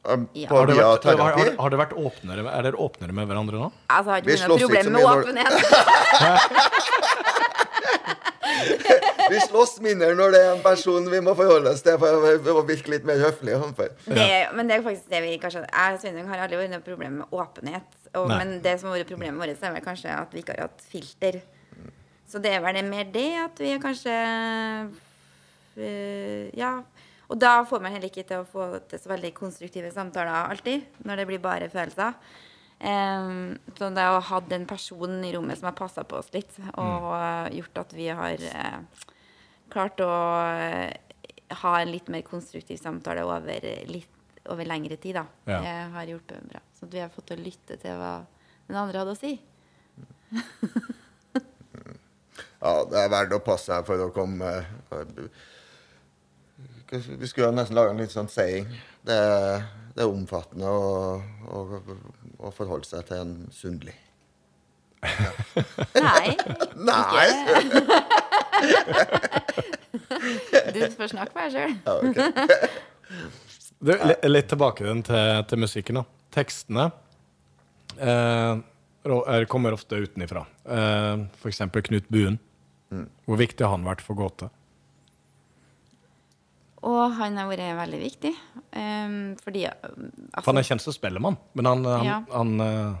Um, 0.01 0.23
Ja. 0.33 0.47
Har 0.49 0.65
det 0.65 0.75
vært, 0.79 1.03
har, 1.05 1.19
har, 1.21 1.51
har 1.61 1.69
det 1.69 1.77
vært 1.77 1.91
åpnere, 1.93 2.41
er 2.49 2.61
dere 2.65 2.79
åpnere 2.81 3.13
med 3.13 3.27
hverandre 3.29 3.59
nå? 3.61 3.67
Altså, 3.93 4.09
har 4.15 4.17
ikke 4.23 4.31
vi 4.31 4.37
slåss 4.41 4.63
ikke 4.63 4.69
problem 4.71 4.85
så 4.87 4.89
med 4.89 4.97
mye 4.97 5.05
når- 5.05 5.21
åpenhet. 5.21 5.53
Vi 9.31 9.39
slåss 9.45 9.77
mindre 9.83 10.11
når 10.17 10.35
det 10.35 10.41
er 10.43 10.51
en 10.55 10.63
person 10.63 11.07
vi 11.11 11.21
må 11.23 11.33
forholde 11.37 11.71
oss 11.71 11.83
til 11.85 11.97
for 12.01 12.27
å- 12.27 12.65
virke 12.67 12.91
litt 12.91 13.07
mer 13.07 13.21
høflig. 13.21 13.55
overfor. 13.55 13.89
Det, 14.05 14.31
men 14.55 14.67
det 14.67 14.77
er 14.77 14.83
faktisk 14.83 15.09
det 15.09 15.21
vi 15.23 15.37
kanskje 15.39 15.65
Jeg 15.65 15.93
og 15.95 15.99
Sveinung 16.01 16.27
har 16.27 16.43
aldri 16.43 16.57
vært 16.59 16.73
noe 16.75 16.85
problem 16.85 17.17
med 17.21 17.27
åpenhet. 17.31 17.97
Og, 18.13 18.27
men 18.27 18.59
det 18.61 18.79
som 18.79 18.89
har 18.89 18.99
vært 18.99 19.13
problemet 19.13 19.39
vårt, 19.39 19.63
er 19.63 19.73
vel 19.73 19.85
kanskje 19.85 20.11
at 20.11 20.33
vi 20.33 20.43
ikke 20.43 20.57
har 20.57 20.67
hatt 20.67 20.83
filter. 20.83 21.41
Så 22.27 22.39
det 22.39 22.53
er 22.55 22.61
vel 22.63 22.75
det 22.75 22.85
mer 22.87 23.07
det 23.11 23.29
at 23.39 23.59
vi 23.59 23.71
er 23.71 23.79
kanskje 23.83 24.15
øh, 25.77 26.57
Ja. 26.57 26.81
Og 27.31 27.39
da 27.39 27.63
får 27.63 27.79
man 27.79 27.93
heller 27.93 28.09
ikke 28.11 28.27
til 28.27 28.41
å 28.41 28.47
få 28.47 28.65
til 28.91 28.99
så 28.99 29.07
veldig 29.07 29.33
konstruktive 29.33 29.91
samtaler 29.95 30.51
alltid, 30.51 30.83
når 31.07 31.21
det 31.21 31.27
blir 31.29 31.39
bare 31.39 31.69
følelser. 31.71 32.17
Um, 32.81 33.59
så 33.77 33.91
det 33.93 34.03
å 34.09 34.19
ha 34.25 34.39
den 34.49 34.65
personen 34.67 35.21
i 35.23 35.31
rommet 35.35 35.59
som 35.59 35.69
har 35.69 35.77
passa 35.77 36.03
på 36.03 36.17
oss 36.17 36.31
litt, 36.33 36.51
og 36.73 37.07
mm. 37.13 37.53
gjort 37.59 37.81
at 37.83 37.93
vi 37.93 38.07
har 38.09 38.41
eh, 38.49 39.05
klart 39.71 40.01
å 40.05 40.09
eh, 40.51 40.91
ha 41.63 41.73
en 41.81 41.91
litt 41.91 42.07
mer 42.13 42.23
konstruktiv 42.27 42.77
samtale 42.79 43.23
over, 43.27 43.65
litt, 43.89 44.09
over 44.51 44.67
lengre 44.67 44.97
tid, 45.01 45.15
da. 45.19 45.25
Ja. 45.49 45.59
Det 45.63 45.75
har 45.95 46.11
hjulpet 46.13 46.45
bra. 46.51 46.61
Så 46.77 46.87
at 46.87 46.93
vi 46.95 47.01
har 47.03 47.11
fått 47.13 47.27
til 47.31 47.39
å 47.39 47.45
lytte 47.45 47.77
til 47.81 47.97
hva 47.99 48.13
den 48.67 48.77
andre 48.79 49.01
hadde 49.03 49.15
å 49.15 49.19
si. 49.19 49.33
Ja, 52.61 52.83
det 52.85 52.99
er 53.01 53.07
verdt 53.09 53.31
å 53.33 53.39
passe 53.41 53.71
seg 53.71 53.87
for 53.87 53.97
å 54.03 54.11
komme 54.13 54.49
eh, 54.93 55.29
Vi 56.91 57.25
skulle 57.29 57.47
jo 57.47 57.55
nesten 57.57 57.73
lage 57.77 57.95
en 57.95 58.01
litt 58.03 58.13
sånn 58.13 58.29
saying. 58.29 58.67
Det, 59.01 59.15
er- 59.17 59.63
det 59.95 60.03
er 60.05 60.11
omfattende 60.11 60.69
å, 60.69 61.17
å, 61.49 61.63
å 62.37 62.51
forholde 62.53 62.85
seg 62.85 63.07
til 63.09 63.17
en 63.23 63.33
Sundli. 63.55 63.95
Nei. 65.97 66.35
Nei! 66.91 67.25
Du 70.71 70.79
får 70.95 71.07
snakke 71.11 71.33
for 71.33 71.41
deg 71.45 71.51
sjøl. 71.55 71.73
Ja. 71.85 71.93
Du, 73.81 73.89
litt 74.29 74.45
tilbake 74.45 74.85
den 74.85 75.01
til, 75.01 75.41
til 75.49 75.57
musikken. 75.57 75.97
da. 75.97 76.05
Tekstene 76.31 76.93
eh, 77.97 78.53
er, 79.09 79.45
kommer 79.49 79.73
ofte 79.73 79.97
utenifra. 80.03 80.45
Eh, 80.69 81.25
eksempel 81.49 81.81
Knut 81.87 82.05
Buen. 82.13 82.37
Hvor 83.25 83.37
viktig 83.41 83.65
har 83.65 83.73
han 83.73 83.87
vært 83.87 84.03
for 84.05 84.13
Gåte? 84.19 84.51
Og 86.87 87.13
han 87.17 87.37
har 87.37 87.49
vært 87.49 87.75
veldig 87.77 87.99
viktig. 88.01 88.31
Um, 88.73 89.35
fordi 89.41 89.67
um, 89.69 90.07
altså, 90.31 90.41
For 90.41 90.51
han 90.51 90.61
er 90.61 90.67
kjent 90.69 90.85
som 90.85 90.95
spellemann, 90.95 91.37
men 91.57 91.69
han, 91.69 91.85
han, 91.85 92.07
Ja. 92.07 92.17
han, 92.33 92.55
eh, 92.65 92.95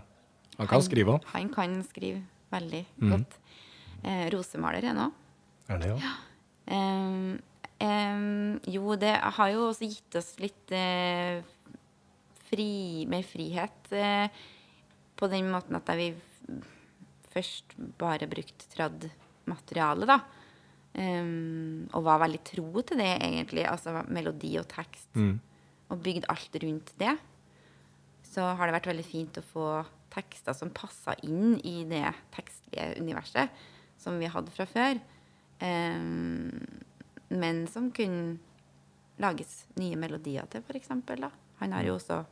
han 0.59 0.69
kan 0.69 0.85
skrive 0.85 1.17
òg. 1.17 1.25
Han 1.33 1.49
kan 1.53 1.79
skrive 1.87 2.21
veldig 2.53 2.83
mm. 3.01 3.15
godt. 3.15 3.39
Eh, 4.03 4.27
rosemaler 4.33 4.91
er 4.91 4.97
nå. 4.97 5.09
Er 5.71 5.79
det 5.81 5.91
jo? 5.93 5.97
Ja. 6.01 6.13
Um, 6.71 7.39
um, 7.81 8.59
jo, 8.67 8.95
det 8.99 9.13
har 9.37 9.51
jo 9.53 9.69
også 9.69 9.87
gitt 9.89 10.17
oss 10.19 10.33
litt 10.41 10.75
uh, 10.75 11.41
fri, 12.49 12.71
mer 13.11 13.27
frihet 13.27 13.77
Uh, 13.91 14.27
på 15.21 15.27
den 15.29 15.51
måten 15.53 15.75
at 15.77 15.89
vi 15.99 16.07
først 17.29 17.75
bare 18.01 18.25
brukte 18.25 18.65
trad 18.71 19.03
materiale, 19.45 20.07
da. 20.09 20.15
Um, 20.97 21.85
og 21.93 22.07
var 22.07 22.23
veldig 22.23 22.39
tro 22.47 22.81
til 22.81 23.03
det, 23.03 23.11
egentlig. 23.19 23.67
Altså 23.69 24.01
melodi 24.09 24.55
og 24.57 24.65
tekst. 24.71 25.11
Og 25.93 26.01
bygd 26.01 26.25
alt 26.31 26.57
rundt 26.63 26.89
det. 26.97 27.13
Så 28.31 28.47
har 28.57 28.65
det 28.65 28.77
vært 28.79 28.89
veldig 28.89 29.05
fint 29.05 29.37
å 29.37 29.45
få 29.45 29.67
tekster 30.11 30.57
som 30.57 30.73
passa 30.73 31.13
inn 31.27 31.59
i 31.67 31.83
det 31.87 32.07
tekstlige 32.33 32.95
universet 33.03 33.61
som 34.01 34.17
vi 34.17 34.31
hadde 34.31 34.53
fra 34.55 34.65
før. 34.65 34.99
Ehm, 35.61 36.67
men 37.29 37.67
som 37.67 37.91
kunne 37.95 38.37
lages 39.21 39.65
nye 39.79 39.95
melodier 39.99 40.47
til, 40.51 40.63
eksempel. 40.75 41.27
Han 41.61 41.73
har 41.77 41.87
jo 41.87 41.95
også 41.99 42.23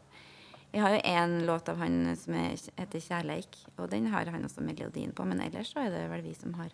Jeg 0.71 0.81
har 0.81 0.91
jo 0.93 1.01
én 1.01 1.45
låt 1.45 1.69
av 1.69 1.79
han 1.81 2.15
som 2.15 2.33
er, 2.33 2.51
heter 2.77 2.99
'Kjærleik', 2.99 3.57
og 3.77 3.89
den 3.89 4.05
har 4.07 4.25
han 4.25 4.43
også 4.45 4.61
melodien 4.61 5.11
på. 5.11 5.25
Men 5.25 5.41
ellers 5.41 5.71
så 5.73 5.79
er 5.79 5.89
det 5.89 6.09
vel 6.11 6.21
vi 6.21 6.33
som 6.33 6.53
har 6.53 6.69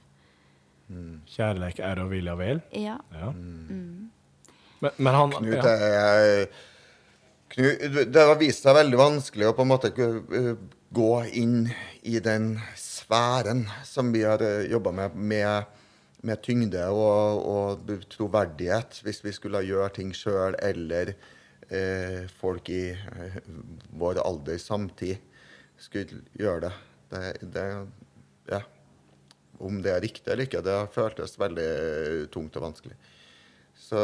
Kjærleik 1.26 1.80
er 1.80 2.00
å 2.02 2.10
vilja 2.10 2.36
vel. 2.38 2.62
Ja. 2.72 3.00
Ja. 3.14 3.32
Men, 3.32 4.92
men 4.98 5.14
han 5.16 5.32
Knut 5.32 5.56
ja. 5.56 5.72
er 5.72 6.46
Knut, 7.56 8.12
Det 8.14 8.26
har 8.28 8.38
vist 8.38 8.66
seg 8.66 8.76
veldig 8.78 9.00
vanskelig 9.00 9.48
å 9.50 9.56
på 9.58 9.66
en 9.66 9.72
måte 9.72 9.92
gå 9.96 11.10
inn 11.34 11.72
i 12.06 12.20
den 12.20 12.60
sfæren 12.78 13.66
som 13.88 14.12
vi 14.14 14.24
har 14.26 14.44
jobba 14.70 14.92
med, 14.92 15.16
med, 15.16 15.66
med 16.26 16.42
tyngde 16.46 16.84
og, 16.92 17.46
og 17.46 17.96
troverdighet, 18.12 19.00
hvis 19.06 19.22
vi 19.26 19.34
skulle 19.36 19.64
gjøre 19.66 19.94
ting 19.98 20.14
sjøl, 20.16 20.58
eller 20.64 21.14
eh, 21.70 22.26
folk 22.40 22.70
i 22.74 22.84
eh, 22.94 23.40
vår 23.98 24.22
alder 24.24 24.60
samtid 24.62 25.22
skulle 25.82 26.24
gjøre 26.40 26.68
det. 26.68 26.74
det, 27.12 27.26
det 27.56 27.66
ja. 28.50 28.62
Om 29.56 29.80
det 29.84 29.94
er 29.94 30.04
riktig 30.04 30.32
eller 30.32 30.48
ikke, 30.50 30.64
det 30.66 30.80
føltes 30.96 31.38
veldig 31.40 31.70
tungt 32.34 32.58
og 32.60 32.66
vanskelig. 32.70 32.98
Så 33.76 34.02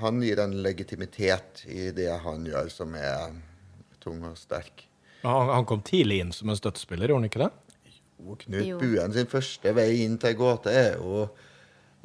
han 0.00 0.22
gir 0.22 0.40
en 0.42 0.56
legitimitet 0.62 1.64
i 1.66 1.90
det 1.94 2.10
han 2.22 2.46
gjør, 2.46 2.70
som 2.70 2.94
er 2.98 3.34
tung 4.02 4.22
og 4.26 4.38
sterk. 4.38 4.86
Han, 5.22 5.50
han 5.50 5.66
kom 5.66 5.82
tidlig 5.86 6.20
inn 6.22 6.34
som 6.34 6.50
en 6.50 6.58
støttespiller, 6.58 7.10
gjorde 7.10 7.24
han 7.24 7.30
ikke 7.30 7.42
det? 7.44 7.50
Jo, 8.18 8.36
Knut 8.42 8.64
Jo. 8.66 8.78
Buen 8.82 9.14
sin 9.14 9.30
første 9.30 9.74
vei 9.74 9.90
inn 10.04 10.16
til 10.22 10.34
gåte 10.38 10.74
er 10.74 10.98
jo 10.98 11.26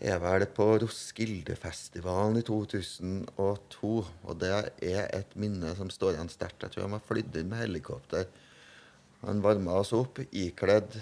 er 0.02 0.20
vel 0.20 0.46
på 0.56 0.66
Roskildefestivalen 0.82 2.40
i 2.40 2.44
2002. 2.48 3.92
Og 4.28 4.40
det 4.42 4.52
er 4.84 5.10
et 5.16 5.36
minne 5.40 5.74
som 5.78 5.92
står 5.94 6.16
igjen 6.18 6.32
sterkt. 6.34 6.64
Jeg 6.66 6.74
tror 6.76 6.88
han 6.88 6.96
var 6.98 7.06
flydd 7.08 7.36
inn 7.40 7.50
med 7.52 7.62
helikopter. 7.66 8.28
Han 9.24 9.42
varma 9.44 9.78
oss 9.80 9.94
opp 9.96 10.20
ikledd 10.32 10.98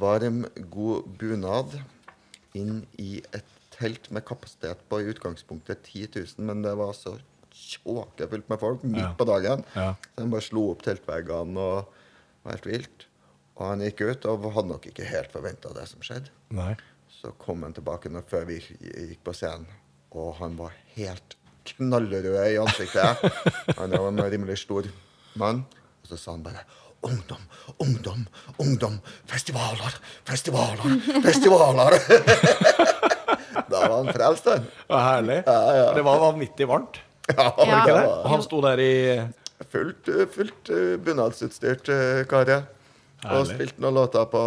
varm, 0.00 0.44
god 0.72 1.08
bunad 1.20 1.74
inn 2.56 2.84
i 3.02 3.18
et 3.36 3.48
telt 3.76 4.06
med 4.14 4.24
kapasitet 4.24 4.80
på 4.88 5.02
i 5.02 5.08
utgangspunktet 5.10 5.82
10 5.84 6.06
000, 6.14 6.46
men 6.48 6.62
det 6.64 6.72
var 6.78 6.94
så 6.96 7.16
tjåkefullt 7.56 8.48
med 8.52 8.60
folk 8.60 8.84
midt 8.86 9.02
Ja. 9.02 9.10
på 9.18 9.26
dagen. 9.28 9.64
Ja. 9.74 9.94
Så 10.14 10.22
han 10.22 10.30
bare 10.32 10.44
slo 10.46 10.70
opp 10.70 10.82
teltveggene 10.86 11.58
og 11.60 11.90
var 12.44 12.52
helt 12.56 12.66
vilt. 12.70 13.06
Og 13.56 13.66
han 13.70 13.80
gikk 13.84 14.00
ut 14.06 14.24
og 14.28 14.46
hadde 14.52 14.68
nok 14.70 14.86
ikke 14.88 15.04
helt 15.08 15.32
forventa 15.32 15.72
det 15.76 15.86
som 15.88 16.00
skjedde. 16.04 16.30
Nei. 16.52 16.74
Så 17.10 17.32
kom 17.40 17.62
han 17.62 17.74
tilbake 17.76 18.10
før 18.28 18.44
vi 18.48 18.60
gikk 18.60 19.22
på 19.24 19.34
scenen, 19.34 19.66
og 20.12 20.36
han 20.40 20.56
var 20.58 20.74
helt 20.96 21.36
knallrød 21.66 22.26
i 22.46 22.58
ansiktet. 22.62 23.22
Han 23.76 23.92
er 23.92 23.98
jo 23.98 24.10
en 24.12 24.24
rimelig 24.30 24.60
stor 24.62 24.86
mann. 25.34 25.64
Og 26.02 26.10
så 26.10 26.18
sa 26.20 26.36
han 26.36 26.44
bare 26.46 26.66
Ungdom, 27.06 27.42
ungdom, 27.78 28.22
ungdom. 28.58 28.94
Festivaler, 29.30 29.94
festivaler, 30.26 30.96
festivaler. 31.22 31.94
da 33.70 33.82
var 33.84 33.96
han 34.00 34.08
frelst, 34.16 34.48
han. 34.50 34.64
Ja, 34.88 35.02
herlig. 35.12 35.36
Det 35.44 36.02
var 36.08 36.22
vanvittig 36.24 36.66
varmt. 36.66 36.98
Ja, 37.28 37.52
Ja. 37.58 37.84
Det? 37.86 37.92
det 37.92 38.06
Og 38.06 38.26
han 38.32 38.42
sto 38.42 38.62
der 38.64 38.82
i 38.82 38.94
fullt, 39.70 40.10
fullt 40.34 40.70
eh, 40.70 40.96
bunadsutstyrt 41.02 41.88
uh, 41.90 42.56
Og 43.36 43.46
spilte 43.50 43.82
noen 43.82 43.94
låter 43.94 44.26
på 44.30 44.42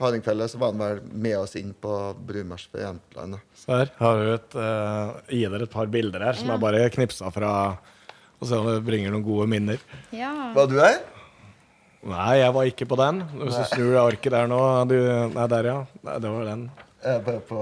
Hardingfjellet. 0.00 0.50
Så 0.50 0.58
var 0.58 0.72
han 0.72 0.78
vel 0.82 1.00
med 1.12 1.36
oss 1.38 1.54
inn 1.56 1.72
på 1.80 1.92
Brumars 2.26 2.66
for 2.70 2.80
Jämtland. 2.82 3.38
Så 3.54 3.70
her 3.78 3.90
har 3.98 4.20
du 4.22 4.30
et, 4.34 4.54
uh, 4.58 5.20
gi 5.30 5.42
dere 5.46 5.62
et 5.68 5.70
par 5.74 5.86
bilder 5.86 6.24
her 6.26 6.32
som 6.38 6.48
Ja. 6.48 6.54
er 6.54 6.62
bare 6.64 6.90
knipsa 6.90 7.30
fra 7.32 7.50
og 8.40 8.48
se 8.48 8.56
om 8.58 8.66
det 8.66 8.84
bringer 8.84 9.10
noen 9.14 9.24
gode 9.24 9.46
minner. 9.48 9.78
ja. 10.12 10.52
Var 10.54 10.66
du 10.66 10.78
her? 10.80 10.98
Nei, 12.04 12.34
jeg 12.42 12.52
var 12.52 12.64
ikke 12.68 12.84
på 12.90 12.96
den. 13.00 13.22
Hvis 13.40 13.56
du 13.56 13.64
snur 13.76 13.94
arket 14.02 14.30
der 14.34 14.46
nå 14.50 14.58
du, 14.90 14.96
Nei, 15.32 15.46
der, 15.48 15.64
ja. 15.64 15.86
Nei, 16.04 16.18
det 16.20 16.30
var 16.34 16.44
den. 16.44 16.66
Jeg 17.02 17.14
er 17.14 17.22
bare 17.24 17.40
på 17.40 17.60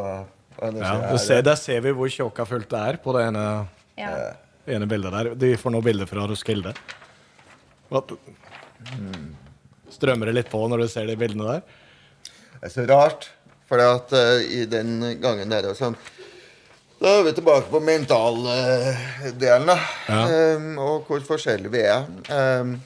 andre 0.63 0.81
Ja, 0.83 1.13
du 1.13 1.19
ser, 1.19 1.43
der 1.43 1.55
ser 1.57 1.81
vi 1.85 1.93
hvor 1.95 2.09
tjåka 2.11 2.45
fullt 2.47 2.69
det 2.73 2.81
er 2.81 2.97
på 3.05 3.13
det 3.15 3.29
ene, 3.29 3.69
ja. 3.97 4.33
ene 4.67 4.87
bildet 4.91 5.13
der. 5.15 5.35
De 5.39 5.53
får 5.57 5.71
nå 5.77 5.81
bilder 5.85 6.07
fra 6.11 6.27
Roskilde. 6.27 6.75
Hva- 7.93 8.03
Strømmer 9.93 10.27
det 10.31 10.35
litt 10.41 10.51
på 10.51 10.63
når 10.71 10.85
du 10.85 10.89
ser 10.91 11.07
de 11.07 11.17
bildene 11.21 11.47
der? 11.47 11.63
Det 12.63 12.69
er 12.69 12.75
så 12.77 12.85
rart, 12.87 13.25
for 13.67 13.83
at 13.83 14.13
uh, 14.15 14.39
i 14.39 14.63
den 14.71 15.01
gangen 15.19 15.51
der 15.51 15.67
og 15.67 15.75
sånn 15.75 15.97
Da 17.03 17.17
er 17.19 17.25
vi 17.27 17.33
tilbake 17.35 17.67
på 17.73 17.81
mentaldelen, 17.83 19.67
da. 19.67 19.77
Ja. 20.07 20.21
Um, 20.55 20.69
og 20.79 21.09
hvor 21.09 21.25
forskjellige 21.27 21.73
vi 21.75 21.83
er. 21.83 22.07
Um, 22.31 22.77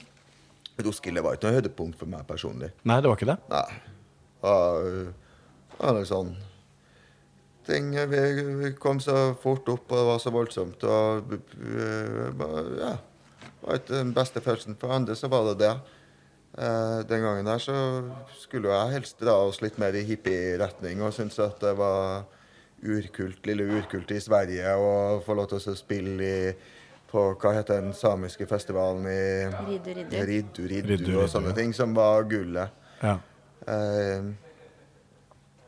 Roskilde 0.80 1.20
var 1.20 1.36
ikke 1.36 1.50
noe 1.50 1.58
høydepunkt 1.58 2.00
for 2.00 2.08
meg 2.08 2.24
personlig. 2.28 2.72
Nei, 2.88 3.02
det 3.04 3.12
var 3.12 3.20
ikke 3.20 3.28
det? 3.28 3.36
Nei. 3.52 3.68
Og, 4.48 5.12
og 5.76 5.86
det 5.92 6.00
er 6.06 6.08
sånn 6.08 6.32
ting 7.66 7.90
vi, 8.08 8.22
vi 8.62 8.72
kom 8.78 9.00
så 9.02 9.34
fort 9.42 9.68
opp, 9.68 9.90
og 9.90 9.98
det 9.98 10.06
var 10.08 10.22
så 10.22 10.32
voldsomt. 10.34 10.86
Og 10.86 11.36
eh, 11.36 12.42
ja. 12.80 12.94
Det 12.96 13.68
var 13.68 13.80
ikke 13.80 13.94
den 13.96 14.12
beste 14.14 14.42
følelsen. 14.44 14.78
For 14.80 14.94
andre 14.94 15.16
så 15.18 15.30
var 15.32 15.48
det 15.50 15.58
det. 15.64 15.72
Eh, 16.56 16.98
den 17.08 17.20
gangen 17.22 17.44
der 17.44 17.60
så 17.60 17.74
skulle 18.40 18.72
jeg 18.72 18.94
helst 18.94 19.20
dra 19.20 19.34
oss 19.44 19.60
litt 19.60 19.76
mer 19.78 19.96
i 19.96 20.04
hippie-retning 20.08 21.02
og 21.04 21.12
synes 21.12 21.36
at 21.44 21.60
det 21.60 21.74
var 21.76 22.24
urkult, 22.86 23.44
lille 23.48 23.66
urkult 23.76 24.12
i 24.16 24.20
Sverige 24.24 24.72
å 24.80 25.20
få 25.24 25.36
lov 25.36 25.50
til 25.50 25.60
å 25.60 25.76
spille 25.76 26.24
i 26.24 26.40
på 27.06 27.22
hva 27.38 27.52
heter 27.54 27.84
den 27.84 27.92
samiske 27.94 28.48
festivalen 28.50 29.04
i 29.08 29.20
Riddu, 29.46 29.92
riddu. 29.94 30.16
Riddu, 30.26 30.64
riddu, 30.72 30.90
Riddu, 30.96 31.12
og 31.22 31.28
sånne 31.30 31.52
ting, 31.54 31.70
som 31.76 31.94
var 31.96 32.26
gullet. 32.28 32.72
Ja. 32.98 33.14
Eh, 33.68 34.32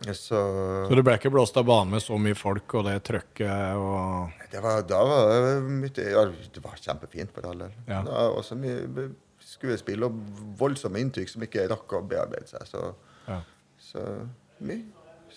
så 0.08 0.40
Så 0.88 0.94
du 0.94 1.02
ble 1.02 1.16
ikke 1.18 1.30
blåst 1.34 1.56
av 1.58 1.66
banen 1.68 1.92
med 1.96 2.02
så 2.02 2.16
mye 2.22 2.36
folk 2.38 2.74
og 2.78 2.84
det 2.86 3.00
trøkket 3.06 3.74
og 3.76 4.34
det 4.52 4.60
var, 4.62 4.84
Da 4.86 5.00
var 5.04 5.32
det 5.32 5.54
mye 5.66 6.04
ja, 6.14 6.22
Det 6.54 6.62
var 6.62 6.78
kjempefint 6.78 7.32
for 7.34 7.48
alle. 7.50 7.72
Ja. 7.88 8.04
Det 8.06 8.12
var 8.12 8.36
også 8.38 8.56
mye 8.58 9.08
skuespill 9.48 10.04
og 10.06 10.18
voldsomme 10.60 11.00
inntrykk 11.02 11.32
som 11.32 11.44
ikke 11.46 11.68
rakk 11.70 11.94
å 11.96 12.02
bearbeide 12.08 12.50
seg. 12.50 12.66
Så, 12.68 12.84
Ja. 13.28 13.40
så. 13.82 14.04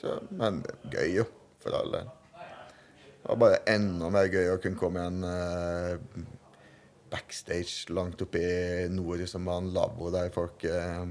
Så, 0.01 0.15
men 0.33 0.61
gøy, 0.89 1.17
jo, 1.19 1.25
for 1.61 1.75
alle. 1.77 2.05
Det 3.21 3.27
var 3.29 3.37
bare 3.43 3.57
enda 3.69 4.07
mer 4.09 4.29
gøy 4.31 4.47
å 4.53 4.59
kunne 4.63 4.79
komme 4.79 5.03
igjen 5.03 5.25
eh, 5.27 6.23
backstage 7.11 7.91
langt 7.93 8.21
oppe 8.23 8.39
i 8.41 8.87
nord 8.89 9.21
som 9.29 9.45
var 9.45 9.59
en 9.61 9.69
lavvo 9.75 10.09
der 10.13 10.31
folk 10.33 10.63
eh, 10.65 11.03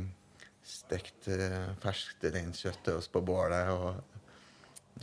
stekte 0.67 1.37
eh, 1.37 1.69
ferskt 1.85 2.25
reinkjøtt 2.35 2.83
til 2.89 2.99
oss 2.99 3.11
på 3.13 3.23
bålet 3.23 3.71
og, 3.77 4.01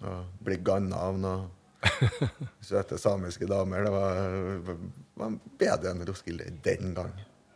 og 0.01 0.43
ble 0.43 0.59
ganna 0.65 0.99
av 1.07 1.21
noen 1.21 1.47
søte 2.67 2.97
samiske 2.99 3.47
damer. 3.47 3.85
Det 3.85 3.93
var, 3.93 4.77
var 5.21 5.39
bedre 5.61 5.93
enn 5.93 6.05
Roskilde 6.09 6.49
den 6.65 6.95
gang. 6.97 7.13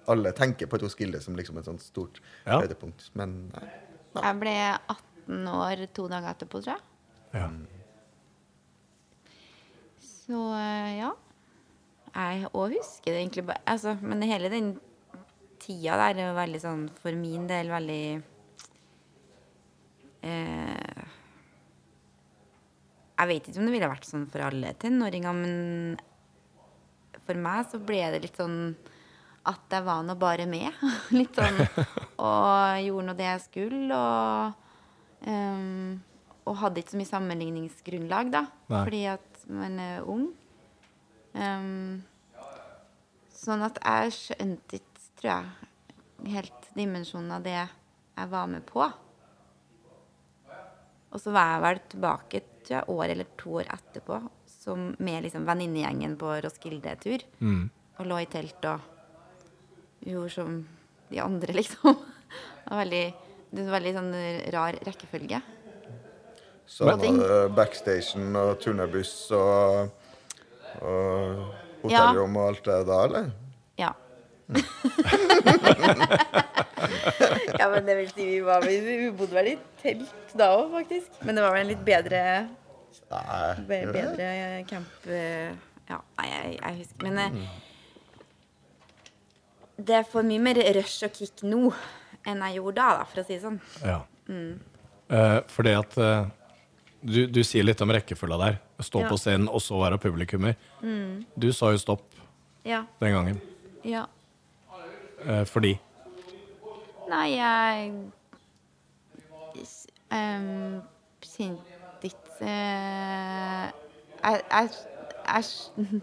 Alle 0.10 0.32
tenker 0.34 0.66
på 0.68 0.80
Roskilde 0.82 1.22
som 1.22 1.36
liksom 1.38 1.58
et 1.62 1.66
sånt 1.66 1.82
stort 1.84 2.22
Ja. 2.46 2.60
høydepunkt, 2.62 3.10
men 3.14 3.50
nei. 3.54 3.68
Jeg 4.16 4.40
ble 4.42 4.56
18 4.90 5.48
år 5.48 5.86
to 5.94 6.08
dager 6.12 6.34
etterpå, 6.34 6.62
tror 6.64 6.74
jeg. 6.74 6.82
ja. 7.34 7.50
Så 10.02 10.40
eh, 10.58 10.98
ja. 11.02 11.12
Jeg 12.16 12.50
òg 12.54 12.74
husker 12.76 13.12
det 13.14 13.22
egentlig 13.22 13.46
bare 13.48 13.62
altså, 13.72 13.94
Men 14.02 14.22
hele 14.28 14.50
den 14.52 14.74
tida 15.64 15.96
der 16.00 16.18
er 16.20 16.28
jo 16.32 16.36
veldig 16.36 16.60
sånn 16.64 16.82
for 17.00 17.16
min 17.16 17.46
del 17.48 17.70
veldig 17.72 18.22
eh, 20.24 21.06
Jeg 23.20 23.30
vet 23.30 23.48
ikke 23.52 23.62
om 23.62 23.68
det 23.70 23.76
ville 23.76 23.92
vært 23.92 24.08
sånn 24.10 24.26
for 24.34 24.44
alle 24.48 24.74
tenåringer, 24.82 25.36
men 25.38 26.00
for 27.22 27.38
meg 27.38 27.68
så 27.70 27.78
ble 27.86 28.00
det 28.16 28.24
litt 28.24 28.40
sånn 28.40 28.74
at 29.50 29.74
jeg 29.74 29.86
var 29.88 30.04
nå 30.06 30.16
bare 30.22 30.46
med. 30.50 30.70
litt 31.18 31.38
sånn 31.38 31.58
Og 32.22 32.86
gjorde 32.86 33.08
nå 33.08 33.18
det 33.18 33.28
jeg 33.28 33.44
skulle, 33.48 33.98
og 33.98 35.28
um, 35.28 36.00
og 36.50 36.58
hadde 36.58 36.82
ikke 36.82 36.96
så 36.96 37.00
mye 37.00 37.10
sammenligningsgrunnlag, 37.10 38.32
da. 38.34 38.46
Nei. 38.72 38.80
Fordi 38.80 39.02
at 39.12 39.44
man 39.52 39.78
er 39.82 40.08
ung. 40.10 40.24
Um, 41.38 42.02
sånn 43.36 43.62
at 43.66 43.78
jeg 43.80 44.16
skjønte 44.18 44.80
ikke, 44.80 45.06
tror 45.20 45.30
jeg, 45.32 45.70
helt 46.34 46.72
dimensjonen 46.78 47.36
av 47.38 47.46
det 47.46 47.58
jeg 47.60 48.32
var 48.34 48.50
med 48.50 48.66
på. 48.68 48.84
Og 51.12 51.20
så 51.20 51.34
var 51.36 51.54
jeg 51.54 51.64
vel 51.66 51.82
tilbake 51.92 52.42
tror 52.62 52.76
jeg, 52.78 52.90
år 52.94 53.14
eller 53.14 53.30
to 53.40 53.58
år 53.60 53.70
etterpå 53.74 54.20
som 54.62 54.92
med 55.02 55.26
liksom 55.26 55.46
venninnegjengen 55.48 56.14
på 56.22 56.36
Roskilde-tur. 56.46 57.26
Og 58.00 58.08
lå 58.08 58.20
i 58.22 58.30
telt 58.32 58.66
og 58.70 58.91
gjorde 60.06 60.30
som 60.34 60.68
de 61.10 61.20
andre, 61.20 61.54
liksom. 61.60 61.96
Det 61.96 62.70
var 62.70 62.78
veldig, 62.84 63.14
det 63.52 63.66
var 63.66 63.74
veldig 63.78 63.94
sånn 63.98 64.14
rar 64.56 64.74
rekkefølge. 64.88 65.40
Så 66.72 66.88
var 66.88 66.96
det 67.02 67.12
backstation 67.52 68.36
og 68.40 68.54
turnébuss 68.64 69.16
og, 69.36 69.92
og 70.80 71.42
hotellrom 71.82 72.38
og 72.40 72.46
alt 72.54 72.64
det 72.70 72.78
da, 72.88 72.98
eller? 73.10 73.26
Ja. 73.82 73.92
ja, 77.60 77.66
men 77.72 77.86
det 77.88 77.96
vil 78.00 78.10
si 78.12 78.26
vi 78.26 78.40
var 78.44 78.64
Vi, 78.66 78.80
vi 78.84 79.12
bodde 79.16 79.36
vel 79.38 79.48
i 79.54 79.56
telt 79.82 80.34
da 80.36 80.46
òg, 80.58 80.72
faktisk. 80.74 81.10
Men 81.24 81.36
det 81.38 81.44
var 81.46 81.52
vel 81.56 81.64
en 81.66 81.72
litt 81.72 81.86
bedre 81.88 82.22
Nei. 83.12 83.52
Bedre 83.68 84.28
camp 84.68 85.08
eh, 85.08 85.52
Ja, 85.88 85.98
nei, 86.20 86.28
jeg, 86.32 86.46
jeg 86.58 86.74
husker 86.82 87.02
Men 87.08 87.16
eh, 87.24 87.32
det 89.88 90.04
for 90.12 90.24
mye 90.28 90.40
mer 90.44 90.60
rush 90.78 91.04
og 91.08 91.14
kick 91.16 91.42
nå 91.48 91.72
enn 92.28 92.42
jeg 92.46 92.60
gjorde 92.60 92.76
da, 92.78 92.90
da 93.00 93.06
for 93.10 93.22
å 93.22 93.26
si 93.26 93.34
det 93.38 93.42
sånn. 93.44 93.60
Ja. 93.84 94.00
Eh, 95.12 95.40
fordi 95.52 95.74
at 95.76 95.98
eh, 95.98 96.26
du, 97.02 97.20
du 97.34 97.42
sier 97.44 97.66
litt 97.66 97.82
om 97.82 97.92
rekkefølga 97.92 98.38
der. 98.42 98.60
Stå 98.82 99.02
Ja. 99.04 99.10
på 99.10 99.18
scenen 99.22 99.50
og 99.50 99.62
så 99.62 99.78
være 99.82 99.98
publikummer. 100.02 100.56
Du 101.38 101.50
sa 101.54 101.72
jo 101.74 101.78
stopp 101.82 102.06
Ja. 102.66 102.84
den 103.02 103.14
gangen. 103.14 103.42
ja. 103.84 104.06
Eh, 105.26 105.44
fordi 105.46 105.76
Nei, 107.12 107.28
jeg 107.36 107.92
um, 110.12 110.82
ikke 111.22 111.50
eh, 112.42 113.72
jeg, 114.24 114.42
jeg, 114.52 114.70
jeg, 115.28 115.44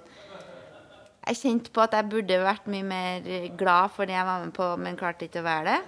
jeg 1.28 1.38
kjente 1.42 1.72
på 1.74 1.82
at 1.84 1.94
jeg 1.96 2.08
burde 2.10 2.38
vært 2.42 2.66
mye 2.72 2.86
mer 2.86 3.48
glad 3.60 3.92
for 3.94 4.08
det 4.08 4.16
jeg 4.16 4.26
var 4.28 4.44
med 4.44 4.54
på, 4.56 4.68
men 4.80 4.96
klarte 4.98 5.28
ikke 5.28 5.42
å 5.42 5.46
være 5.46 5.74
det. 5.74 5.80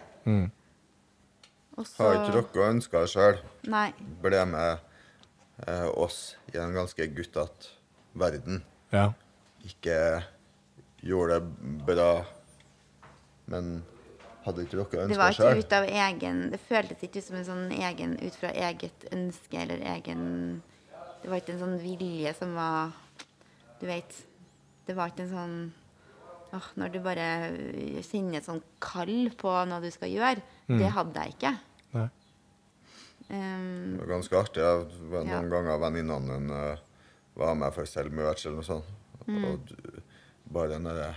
Og 1.80 1.86
så 1.88 2.02
Har 2.04 2.18
ikke 2.18 2.34
dere 2.36 2.70
ønska 2.74 3.04
sjøl 3.08 3.38
Nei. 3.72 3.86
ble 4.20 4.42
med 4.50 4.82
eh, 5.66 5.86
oss 5.96 6.36
i 6.52 6.58
en 6.60 6.74
ganske 6.76 7.06
guttete 7.16 7.70
verden? 8.20 8.60
Ja. 8.92 9.06
Ikke 9.64 9.96
gjorde 11.00 11.38
det 11.40 11.84
bra, 11.88 12.10
men 13.48 13.82
hadde 14.44 14.64
ikke 14.66 14.82
dere 14.82 15.08
Det 15.08 15.18
var 15.20 15.32
ønska 15.32 15.52
ikke 15.54 15.68
sjøl? 15.68 15.78
av 15.78 15.88
egen 16.04 16.40
Det 16.52 16.60
føltes 16.68 17.04
ikke 17.06 17.22
ut 17.22 17.28
som 17.30 17.38
en 17.40 17.48
sånn 17.48 17.66
egen 17.76 18.16
ut 18.20 18.36
fra 18.40 18.52
eget 18.68 19.06
ønske 19.12 19.62
eller 19.62 19.84
egen 19.96 20.22
Det 21.22 21.30
var 21.32 21.40
ikke 21.40 21.54
en 21.56 21.62
sånn 21.64 21.78
vilje 21.80 22.34
som 22.36 22.52
var 22.58 22.92
Du 23.80 23.86
vet. 23.88 24.26
Det 24.90 24.96
var 24.98 25.12
ikke 25.12 25.22
en 25.22 25.30
sånn 25.30 25.58
åh, 26.56 26.64
Når 26.82 26.90
du 26.90 26.98
bare 27.04 27.26
kjenner 28.02 28.40
et 28.40 28.46
sånn 28.48 28.62
kall 28.82 29.28
på 29.38 29.52
noe 29.70 29.84
du 29.84 29.90
skal 29.94 30.10
gjøre. 30.10 30.42
Det 30.66 30.88
hadde 30.96 31.22
jeg 31.22 31.36
ikke. 31.36 31.52
Nei. 31.94 32.08
Um, 33.30 33.94
Det 33.94 34.00
var 34.00 34.10
ganske 34.16 34.38
artig. 34.40 34.62
Jeg 34.64 35.10
noen 35.12 35.28
Ja. 35.30 35.38
noen 35.38 35.50
ganger 35.52 35.78
venninnene 35.78 36.38
mine 36.40 36.62
uh, 36.74 36.78
var 37.38 37.54
med 37.54 37.72
for 37.76 37.86
selvmøte 37.86 38.48
eller 38.48 38.58
noe 38.58 38.66
sånt. 38.66 38.88
Mm. 39.28 39.44
Og 39.46 39.68
du, 39.68 40.00
bare 40.50 40.72
den 40.72 40.88
derre 40.88 41.12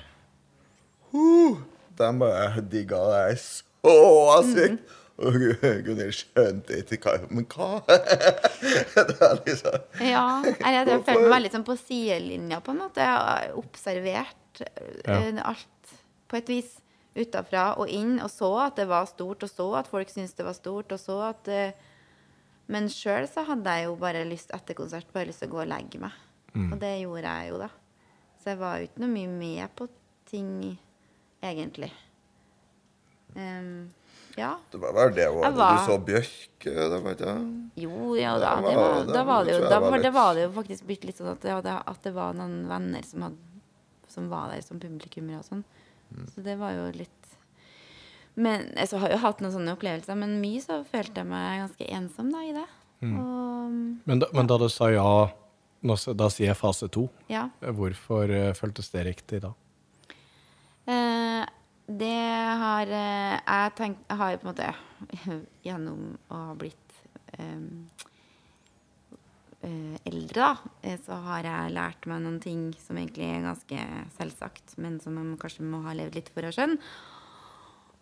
uh, 1.16 1.58
De 1.98 2.10
bare 2.20 2.62
digga 2.70 3.00
det 3.10 3.40
så 3.42 4.44
sykt. 4.46 4.84
Mm. 4.84 5.00
Og 5.22 5.36
Gu- 5.38 5.82
Gunhild 5.86 6.16
skjønte 6.18 6.80
ikke 6.82 6.98
hva 7.04 7.28
Men 7.30 7.46
hva? 7.52 7.68
det 7.88 9.18
er 9.22 9.36
liksom 9.46 10.02
ja. 10.02 10.24
Jeg, 10.48 10.74
jeg, 10.74 10.88
følte 10.90 11.20
meg 11.20 11.36
veldig 11.36 11.52
sånn 11.54 11.68
på 11.68 11.76
sidelinja, 11.78 12.62
på 12.66 12.74
en 12.74 12.82
måte. 12.82 13.06
Jeg 13.06 13.20
har 13.20 13.60
observert 13.60 14.64
ja. 15.06 15.20
alt 15.46 15.94
på 16.32 16.40
et 16.40 16.50
vis. 16.56 16.80
Utafra 17.14 17.76
og 17.78 17.92
inn, 17.94 18.16
og 18.26 18.32
så 18.34 18.48
at 18.64 18.80
det 18.80 18.88
var 18.90 19.06
stort, 19.06 19.44
og 19.46 19.52
så 19.52 19.68
at 19.78 19.90
folk 19.92 20.10
syntes 20.10 20.34
det 20.34 20.48
var 20.48 20.56
stort, 20.58 20.96
og 20.96 20.98
så 20.98 21.20
at 21.28 21.50
eh, 21.54 21.90
Men 22.74 22.88
sjøl 22.90 23.28
så 23.30 23.44
hadde 23.46 23.70
jeg 23.70 23.86
jo 23.86 23.94
bare 24.02 24.24
lyst 24.26 24.50
etter 24.56 24.74
konsert 24.74 25.12
bare 25.14 25.28
lyst 25.30 25.44
til 25.44 25.52
å 25.52 25.54
gå 25.54 25.60
og 25.62 25.70
legge 25.70 26.00
meg. 26.02 26.16
Og 26.56 26.78
det 26.82 26.94
gjorde 27.04 27.30
jeg 27.30 27.52
jo, 27.52 27.60
da. 27.62 27.70
Så 28.42 28.54
jeg 28.54 28.60
var 28.62 28.80
jo 28.80 28.88
ikke 28.88 29.04
noe 29.04 29.14
mye 29.14 29.30
med 29.30 29.76
på 29.78 29.88
ting, 30.30 30.50
egentlig. 31.44 31.92
Em, 33.36 33.92
ja. 34.38 34.52
Det 34.72 34.80
var 34.82 34.94
vel 34.98 35.14
det 35.16 35.28
òg. 35.30 35.42
Var- 35.56 35.78
Du 35.78 35.86
så 35.92 35.98
Bjørk, 36.06 36.60
det 36.64 37.02
var 37.04 37.14
ikke? 37.14 37.34
Jo, 37.84 38.16
ja 38.16 38.38
da. 38.40 38.56
Det 38.62 38.70
Det 38.70 38.76
var- 38.76 39.06
det 39.06 39.14
da, 39.14 39.24
var 39.24 39.44
det 39.46 39.54
jo, 39.54 39.60
da 39.70 39.80
var 39.80 39.92
var, 39.92 40.00
det 40.00 40.14
var 40.14 40.34
det 40.36 40.44
jo 40.48 40.52
faktisk 40.62 40.84
blitt 40.88 41.04
litt 41.06 41.18
sånn 41.18 41.32
at 41.32 41.42
det, 41.42 41.82
at 41.88 42.02
det 42.04 42.14
var 42.14 42.34
noen 42.34 42.68
venner 42.68 43.04
som, 43.06 43.22
hadde, 43.22 43.38
som 44.08 44.30
var 44.30 44.50
der 44.52 44.62
som 44.62 44.80
publikummere 44.80 45.40
og 45.40 45.46
sånn. 45.46 45.64
Mm. 46.14 46.28
Så 46.34 46.44
det 46.44 46.58
var 46.60 46.72
jo 46.74 46.92
litt 46.92 47.10
Men 48.36 48.74
jeg 48.76 48.88
så 48.90 48.98
har 48.98 49.10
jo 49.12 49.18
hatt 49.18 49.42
noen 49.42 49.52
sånne 49.54 49.76
opplevelser, 49.78 50.16
men 50.18 50.42
mye 50.42 50.60
så 50.60 50.84
følte 50.84 51.22
jeg 51.22 51.28
meg 51.30 51.60
ganske 51.70 51.90
ensom 51.94 52.32
da 52.32 52.40
i 52.42 52.52
det. 52.52 52.66
Mm. 53.04 53.20
Og 53.20 54.08
Men 54.08 54.20
da, 54.20 54.26
men 54.34 54.48
da 54.48 54.58
du 54.58 54.68
sa 54.70 54.88
ja, 54.90 55.30
nå, 55.84 56.16
da 56.18 56.30
sier 56.30 56.48
jeg 56.48 56.58
fase 56.58 56.90
to. 56.90 57.10
ja. 57.30 57.50
Hvorfor 57.62 58.24
uh, 58.34 58.54
føltes 58.54 58.90
det 58.90 59.06
riktig 59.06 59.42
da? 59.42 59.54
Eh, 60.88 61.46
det 61.88 62.16
har 62.64 62.88
eh, 62.88 63.36
jeg 63.44 63.74
tenkt 63.76 64.06
Jeg 64.08 64.20
har 64.20 64.38
på 64.40 64.48
en 64.48 64.52
måte 64.54 64.70
gjennom 65.68 66.14
å 66.32 66.42
ha 66.48 66.54
blitt 66.56 66.96
eh, 67.36 67.68
eldre, 70.08 70.40
da, 70.40 70.54
eh, 70.82 71.00
så 71.04 71.18
har 71.26 71.48
jeg 71.48 71.76
lært 71.76 72.08
meg 72.10 72.24
noen 72.24 72.40
ting 72.44 72.70
som 72.80 72.98
egentlig 73.00 73.28
er 73.30 73.46
ganske 73.48 73.86
selvsagt, 74.18 74.78
men 74.84 75.00
som 75.04 75.16
man 75.20 75.36
kanskje 75.40 75.68
må 75.68 75.84
ha 75.86 75.96
levd 75.96 76.18
litt 76.20 76.32
for 76.36 76.48
å 76.48 76.54
skjønne. 76.56 76.80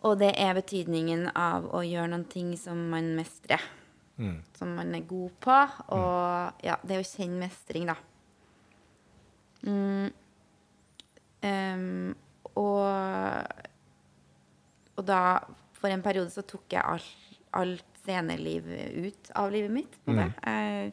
Og 0.02 0.16
det 0.18 0.32
er 0.34 0.56
betydningen 0.58 1.28
av 1.38 1.68
å 1.70 1.84
gjøre 1.86 2.10
noen 2.10 2.26
ting 2.30 2.56
som 2.58 2.78
man 2.90 3.12
mestrer. 3.14 3.62
Som 4.58 4.74
man 4.74 4.94
er 4.94 5.06
god 5.06 5.30
på. 5.42 5.58
Og 5.94 6.64
ja, 6.66 6.74
det 6.82 6.98
å 6.98 7.06
kjenne 7.06 7.44
mestring, 7.44 7.86
da. 7.90 7.94
Mm. 9.62 10.10
Um, 11.42 12.10
og, 12.58 12.82
og 14.96 15.06
da, 15.08 15.20
for 15.78 15.88
en 15.92 16.02
periode, 16.04 16.30
så 16.34 16.44
tok 16.46 16.72
jeg 16.76 16.82
alt, 16.84 17.38
alt 17.58 17.88
sceneliv 18.02 18.66
ut 19.06 19.30
av 19.38 19.50
livet 19.54 19.70
mitt. 19.72 19.98
På 20.04 20.14
det. 20.16 20.28
Jeg 20.42 20.92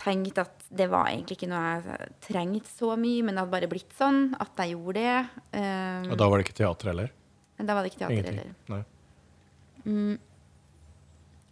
tenkte 0.00 0.44
at 0.46 0.64
det 0.72 0.86
var 0.90 1.10
egentlig 1.10 1.36
ikke 1.38 1.50
noe 1.50 1.64
jeg 1.68 2.08
trengte 2.24 2.70
så 2.72 2.94
mye, 3.00 3.24
men 3.24 3.34
det 3.36 3.42
hadde 3.44 3.54
bare 3.56 3.70
blitt 3.70 3.92
sånn 3.98 4.32
at 4.40 4.62
jeg 4.62 4.74
gjorde 4.74 5.02
det. 5.02 5.18
Um, 5.52 6.08
Og 6.12 6.16
da 6.20 6.28
var 6.30 6.40
det 6.40 6.46
ikke 6.48 6.60
teater 6.62 6.92
heller? 6.92 7.12
da 7.58 7.74
var 7.74 7.82
det 7.82 7.90
ikke 7.92 8.02
teater 8.04 8.14
Ingenting? 8.14 8.38
heller. 8.38 8.56
Nei. 8.72 8.82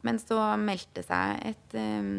Men 0.06 0.20
så 0.22 0.38
meldte 0.60 1.02
seg 1.02 1.40
et 1.50 1.76
um, 1.80 2.10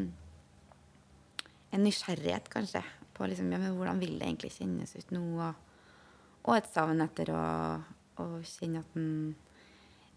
en 1.71 1.83
nysgjerrighet, 1.83 2.49
kanskje, 2.51 2.81
på 3.15 3.27
liksom, 3.29 3.51
ja, 3.53 3.59
hvordan 3.75 3.99
vil 4.01 4.17
det 4.19 4.27
egentlig 4.27 4.51
kjennes 4.55 4.95
ut 4.97 5.11
nå? 5.15 5.23
Og, 5.39 5.53
og 6.47 6.53
et 6.57 6.69
savn 6.71 7.01
etter 7.03 7.31
å, 7.35 7.43
å 8.23 8.41
kjenne 8.45 8.81
at 8.83 8.97
en 8.97 9.35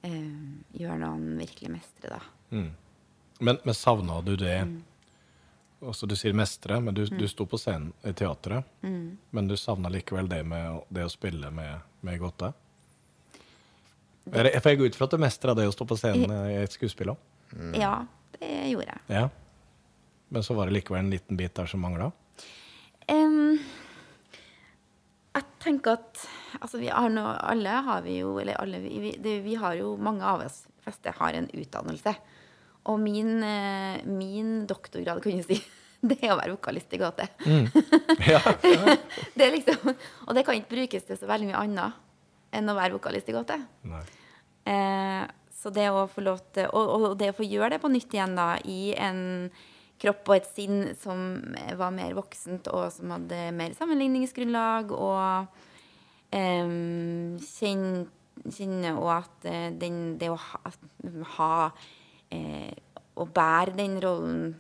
eh, 0.03 0.81
gjør 0.81 1.01
noe 1.03 1.19
en 1.19 1.41
virkelig 1.41 1.73
mestrer, 1.73 2.17
da. 2.17 2.63
Men, 3.41 3.59
men 3.65 3.75
savna 3.75 4.21
du 4.27 4.35
det 4.37 4.57
Altså 5.81 6.05
Du 6.05 6.13
sier 6.19 6.35
mestre, 6.37 6.77
men 6.85 6.93
du, 6.93 7.07
du 7.07 7.23
sto 7.29 7.47
på 7.49 7.57
scenen 7.57 7.95
i 8.05 8.13
teatret. 8.13 8.67
Men 8.85 9.47
du 9.49 9.55
savna 9.57 9.89
likevel 9.89 10.29
det 10.29 10.43
med 10.45 10.83
det 10.93 11.07
å 11.07 11.13
spille 11.13 11.49
med, 11.57 11.87
med 12.05 12.21
Gotte? 12.21 12.51
Jeg 14.29 14.51
jeg 14.53 14.79
går 14.79 14.91
ut 14.93 14.99
fra 14.99 15.09
at 15.09 15.15
du 15.17 15.23
mestra 15.23 15.55
det 15.57 15.65
å 15.67 15.73
stå 15.73 15.87
på 15.89 15.97
scenen 15.97 16.35
i 16.51 16.59
et 16.61 16.77
skuespill 16.77 17.15
òg. 17.15 17.23
Ja, 17.81 17.95
det 18.37 18.51
gjorde 18.75 18.93
jeg. 18.93 19.01
Ja. 19.09 19.25
Men 20.29 20.45
så 20.45 20.55
var 20.55 20.69
det 20.69 20.77
likevel 20.77 21.01
en 21.01 21.11
liten 21.11 21.41
bit 21.41 21.57
der 21.57 21.67
som 21.67 21.81
mangla? 21.83 22.11
Jeg 23.09 23.57
tenker 25.63 25.99
at 25.99 26.23
altså 26.61 26.81
vi 26.81 26.89
har 26.91 27.09
nå, 27.13 27.23
alle 27.41 27.77
har 27.87 28.03
vi 28.05 28.19
jo 28.21 28.35
Eller 28.41 28.59
alle 28.61 28.81
vi, 28.83 28.99
vi, 29.03 29.11
det, 29.21 29.39
vi 29.45 29.55
har 29.61 29.75
jo 29.79 29.95
Mange 30.01 30.25
av 30.27 30.45
oss 30.47 30.63
fleste 30.81 31.13
har 31.13 31.37
en 31.37 31.49
utdannelse. 31.53 32.15
Og 32.89 32.97
min, 33.03 33.43
eh, 33.45 33.99
min 34.09 34.63
doktorgrad, 34.67 35.21
kan 35.23 35.37
du 35.37 35.43
si, 35.45 35.59
det 36.09 36.17
er 36.23 36.33
å 36.33 36.39
være 36.41 36.55
vokalist 36.55 36.95
i 36.97 37.01
gate. 37.03 37.27
Ja. 38.33 38.41
det 39.37 39.45
er 39.45 39.53
liksom, 39.53 39.93
og 40.25 40.33
det 40.37 40.47
kan 40.47 40.57
ikke 40.57 40.73
brukes 40.73 41.05
til 41.05 41.19
så 41.21 41.29
veldig 41.29 41.51
mye 41.51 41.61
annet 41.61 42.01
enn 42.57 42.73
å 42.73 42.77
være 42.79 42.97
vokalist 42.97 43.29
i 43.29 43.37
gate. 43.37 43.61
Eh, 44.65 45.27
Så 45.61 45.69
det 45.77 45.91
å 45.93 46.07
få 46.09 46.25
lov 46.25 46.41
til 46.57 46.71
og, 46.73 46.89
og 47.13 47.19
det 47.21 47.35
å 47.35 47.37
få 47.37 47.45
gjøre 47.45 47.75
det 47.75 47.83
på 47.83 47.93
nytt 47.93 48.15
igjen, 48.17 48.33
da, 48.39 48.55
i 48.65 48.95
en 48.97 49.51
kropp 50.01 50.31
og 50.31 50.37
et 50.39 50.49
sinn 50.49 50.95
som 50.99 51.19
var 51.77 51.93
mer 51.93 52.15
voksent, 52.17 52.71
og 52.73 52.89
som 52.95 53.13
hadde 53.17 53.51
mer 53.57 53.75
sammenligningsgrunnlag, 53.77 54.95
og 54.97 55.51
um, 56.33 57.37
kjenne 57.45 58.09
kjenne 58.49 58.95
og 58.99 59.11
at 59.13 59.49
eh, 59.49 59.69
den, 59.77 60.17
det 60.21 60.31
å 60.33 60.39
ha, 60.41 60.73
ha 61.37 61.53
eh, 62.33 62.73
Å 63.21 63.27
bære 63.27 63.77
den 63.77 63.99
rollen 64.01 64.53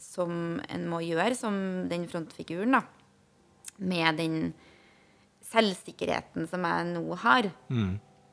som 0.00 0.60
en 0.70 0.84
må 0.88 1.02
gjøre, 1.04 1.34
som 1.36 1.54
den 1.90 2.06
frontfiguren, 2.08 2.76
da, 2.78 2.80
med 3.84 4.16
den 4.16 4.36
selvsikkerheten 5.44 6.46
som 6.48 6.64
jeg 6.64 6.86
nå 6.94 7.02
har, 7.20 7.50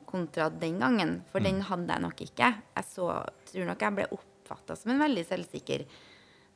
kontra 0.08 0.48
den 0.54 0.78
gangen. 0.80 1.12
For 1.28 1.44
den 1.44 1.60
hadde 1.68 1.92
jeg 1.92 2.04
nok 2.06 2.22
ikke. 2.24 2.48
Jeg 2.78 2.88
så, 2.88 3.10
tror 3.50 3.68
nok 3.68 3.84
jeg 3.84 3.96
ble 3.98 4.08
oppfatta 4.16 4.78
som 4.80 4.94
en 4.94 5.02
veldig 5.02 5.26
selvsikker 5.28 5.84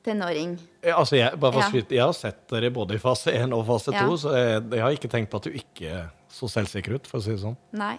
tenåring. 0.05 0.57
Ja, 0.85 0.99
Altså, 1.01 1.17
jeg, 1.17 1.39
bare 1.41 1.53
for 1.53 1.61
å 1.61 1.65
Ja. 1.65 1.71
skyte, 1.73 1.95
jeg 1.97 2.05
har 2.05 2.13
sett 2.13 2.47
dere 2.49 2.71
både 2.71 2.95
i 2.95 2.99
fase 3.03 3.33
1 3.33 3.53
og 3.57 3.67
fase 3.67 3.91
2, 3.93 3.95
Ja. 3.95 4.17
så 4.21 4.35
jeg, 4.37 4.71
jeg 4.71 4.83
har 4.83 4.91
ikke 4.99 5.11
tenkt 5.11 5.31
på 5.31 5.37
at 5.41 5.49
du 5.49 5.51
ikke 5.51 6.11
så 6.29 6.49
selvsikker 6.51 6.95
ut, 6.99 7.07
for 7.07 7.19
å 7.19 7.23
si 7.23 7.31
det 7.31 7.41
sånn. 7.41 7.57
Nei. 7.73 7.99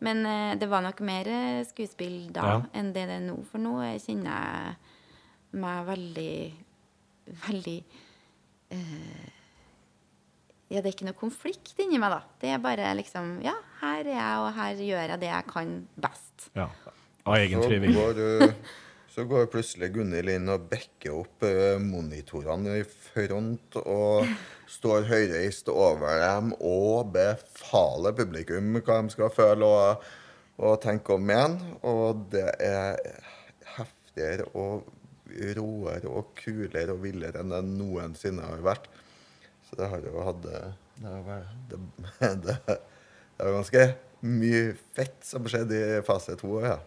Men 0.00 0.24
uh, 0.26 0.54
det 0.54 0.68
var 0.70 0.82
nok 0.84 1.00
mer 1.00 1.26
eh, 1.26 1.64
skuespill 1.66 2.30
da 2.32 2.42
Ja. 2.46 2.62
enn 2.72 2.92
det 2.94 3.06
det 3.10 3.16
er 3.18 3.24
nå. 3.26 3.44
For 3.50 3.58
nå 3.58 3.80
eh, 3.82 3.98
kjenner 3.98 4.30
jeg 4.30 4.76
meg 5.58 5.86
veldig 5.88 6.52
Veldig 7.48 7.82
uh, 8.72 9.26
Ja, 10.70 10.80
det 10.80 10.86
er 10.86 10.94
ikke 10.94 11.08
noe 11.08 11.18
konflikt 11.18 11.74
inni 11.82 11.98
meg, 11.98 12.10
da. 12.14 12.20
Det 12.40 12.52
er 12.54 12.58
bare 12.62 12.94
liksom 12.94 13.42
Ja, 13.42 13.54
her 13.80 14.04
er 14.04 14.14
jeg, 14.14 14.38
og 14.38 14.52
her 14.54 14.74
gjør 14.86 15.08
jeg 15.14 15.20
det 15.20 15.30
jeg 15.32 15.46
kan 15.50 15.74
best. 15.98 16.50
Ja. 16.54 16.68
Av 17.26 17.34
egen 17.34 17.62
Så 17.62 17.68
så 19.18 19.24
går 19.24 19.48
plutselig 19.50 19.88
Gunhild 19.96 20.30
inn 20.30 20.50
og 20.52 20.68
backer 20.70 21.16
opp 21.24 21.42
uh, 21.42 21.74
monitorene 21.82 22.76
i 22.78 22.84
front 22.86 23.74
og 23.80 24.28
står 24.70 25.08
høyreist 25.08 25.66
over 25.72 26.20
dem 26.22 26.52
og 26.62 27.08
befaler 27.16 28.14
publikum 28.14 28.76
hva 28.76 29.00
de 29.02 29.10
skal 29.10 29.32
føle 29.34 29.66
og, 29.66 30.04
og 30.62 30.76
tenke 30.84 31.16
om 31.16 31.32
igjen. 31.34 31.56
Og 31.90 32.28
det 32.30 32.44
er 32.62 32.94
heftigere 33.74 34.46
og 34.54 34.86
råere 35.58 36.12
og 36.12 36.30
kulere 36.38 36.94
og 36.94 37.02
villere 37.02 37.42
enn 37.42 37.56
det 37.56 37.64
noensinne 37.72 38.46
har 38.52 38.62
vært. 38.68 38.86
Så 39.66 39.80
det 39.82 39.90
har 39.96 40.06
jo 40.06 40.28
hatt 40.28 40.46
Det, 40.46 40.62
har 41.02 41.50
det, 41.72 41.82
det, 42.46 42.56
det 42.68 43.48
er 43.48 43.58
ganske 43.58 43.88
mye 44.30 44.62
fett 44.94 45.18
som 45.26 45.50
skjedde 45.50 45.82
i 45.98 46.00
fase 46.06 46.38
to. 46.38 46.60
Ja. 46.62 46.78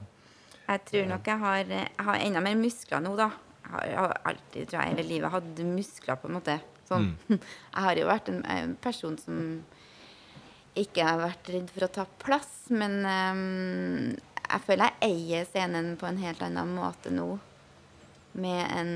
Jeg 0.72 0.84
tror 0.88 1.07
nok 1.09 1.28
jeg 1.28 1.41
har, 1.41 1.61
jeg 1.67 2.05
har 2.07 2.24
enda 2.24 2.41
mer 2.43 2.59
muskler 2.59 3.03
nå, 3.03 3.15
da. 3.19 3.28
Jeg 3.65 3.72
har, 3.74 3.86
jeg 3.89 3.99
har 3.99 4.22
alltid, 4.32 4.61
tror 4.69 4.78
jeg, 4.80 4.93
hele 4.93 5.07
livet 5.07 5.34
hatt 5.34 5.63
muskler, 5.67 6.19
på 6.22 6.30
en 6.30 6.38
måte. 6.38 6.57
Sånn. 6.88 7.11
Jeg 7.32 7.84
har 7.86 7.99
jo 7.99 8.07
vært 8.09 8.30
en, 8.32 8.41
en 8.51 8.74
person 8.84 9.13
som 9.19 9.38
ikke 10.80 11.03
har 11.03 11.19
vært 11.19 11.49
redd 11.51 11.72
for 11.72 11.86
å 11.88 11.91
ta 11.91 12.05
plass, 12.24 12.51
men 12.72 13.01
um, 13.03 14.11
jeg 14.41 14.63
føler 14.67 14.88
jeg 14.88 15.11
eier 15.11 15.47
scenen 15.47 15.93
på 15.99 16.07
en 16.07 16.19
helt 16.22 16.43
annen 16.45 16.74
måte 16.76 17.11
nå. 17.13 17.28
Med 18.39 18.63
en 18.72 18.91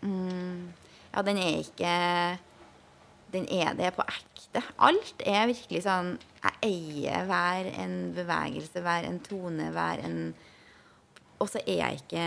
um, 0.00 0.68
Ja, 1.12 1.20
den 1.24 1.36
er 1.36 1.58
ikke 1.60 1.90
Den 3.34 3.44
er 3.52 3.74
det 3.76 3.90
på 3.98 4.04
ekte. 4.08 4.62
Alt 4.80 5.20
er 5.20 5.50
virkelig 5.50 5.82
sånn 5.84 6.14
Jeg 6.40 6.54
eier 6.64 7.26
hver 7.28 7.68
en 7.74 7.96
bevegelse, 8.16 8.80
hver 8.80 9.08
en 9.08 9.20
tone, 9.24 9.68
hver 9.76 10.00
en 10.06 10.20
Og 11.42 11.50
så 11.52 11.60
er 11.66 11.80
jeg 11.82 12.00
ikke 12.02 12.24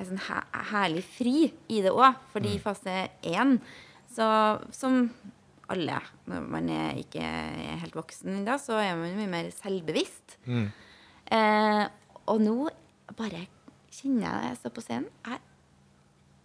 er 0.00 0.08
sånn 0.08 0.22
her, 0.26 0.46
herlig 0.72 1.04
fri 1.06 1.36
i 1.72 1.82
det 1.84 1.92
òg. 1.92 2.18
Fordi 2.32 2.54
i 2.56 2.62
fase 2.62 2.96
én, 3.26 3.58
så 4.12 4.26
som 4.74 5.04
alle 5.70 6.00
når 6.26 6.46
man 6.50 6.68
er 6.74 6.98
ikke 6.98 7.22
er 7.22 7.78
helt 7.84 7.96
voksen 7.96 8.40
ennå, 8.40 8.56
så 8.58 8.80
er 8.82 8.96
man 8.98 9.14
mye 9.18 9.30
mer 9.30 9.50
selvbevisst. 9.54 10.38
Eh, 10.50 11.84
og 12.30 12.42
nå 12.42 12.56
bare 13.18 13.44
kjenner 13.94 14.26
jeg 14.26 14.34
det 14.34 14.50
jeg 14.50 14.58
står 14.60 14.74
på 14.74 14.84
scenen. 14.86 15.08
Jeg, 15.26 15.40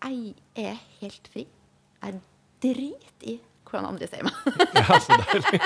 jeg 0.05 0.69
er 0.69 0.79
helt 1.01 1.29
fri. 1.33 1.47
Jeg 2.05 2.21
driter 2.65 3.29
i 3.33 3.37
hvordan 3.65 3.89
andre 3.95 4.07
ser 4.07 4.23
meg. 4.23 4.35
Ja, 4.77 4.99
så 5.01 5.17
deilig. 5.19 5.59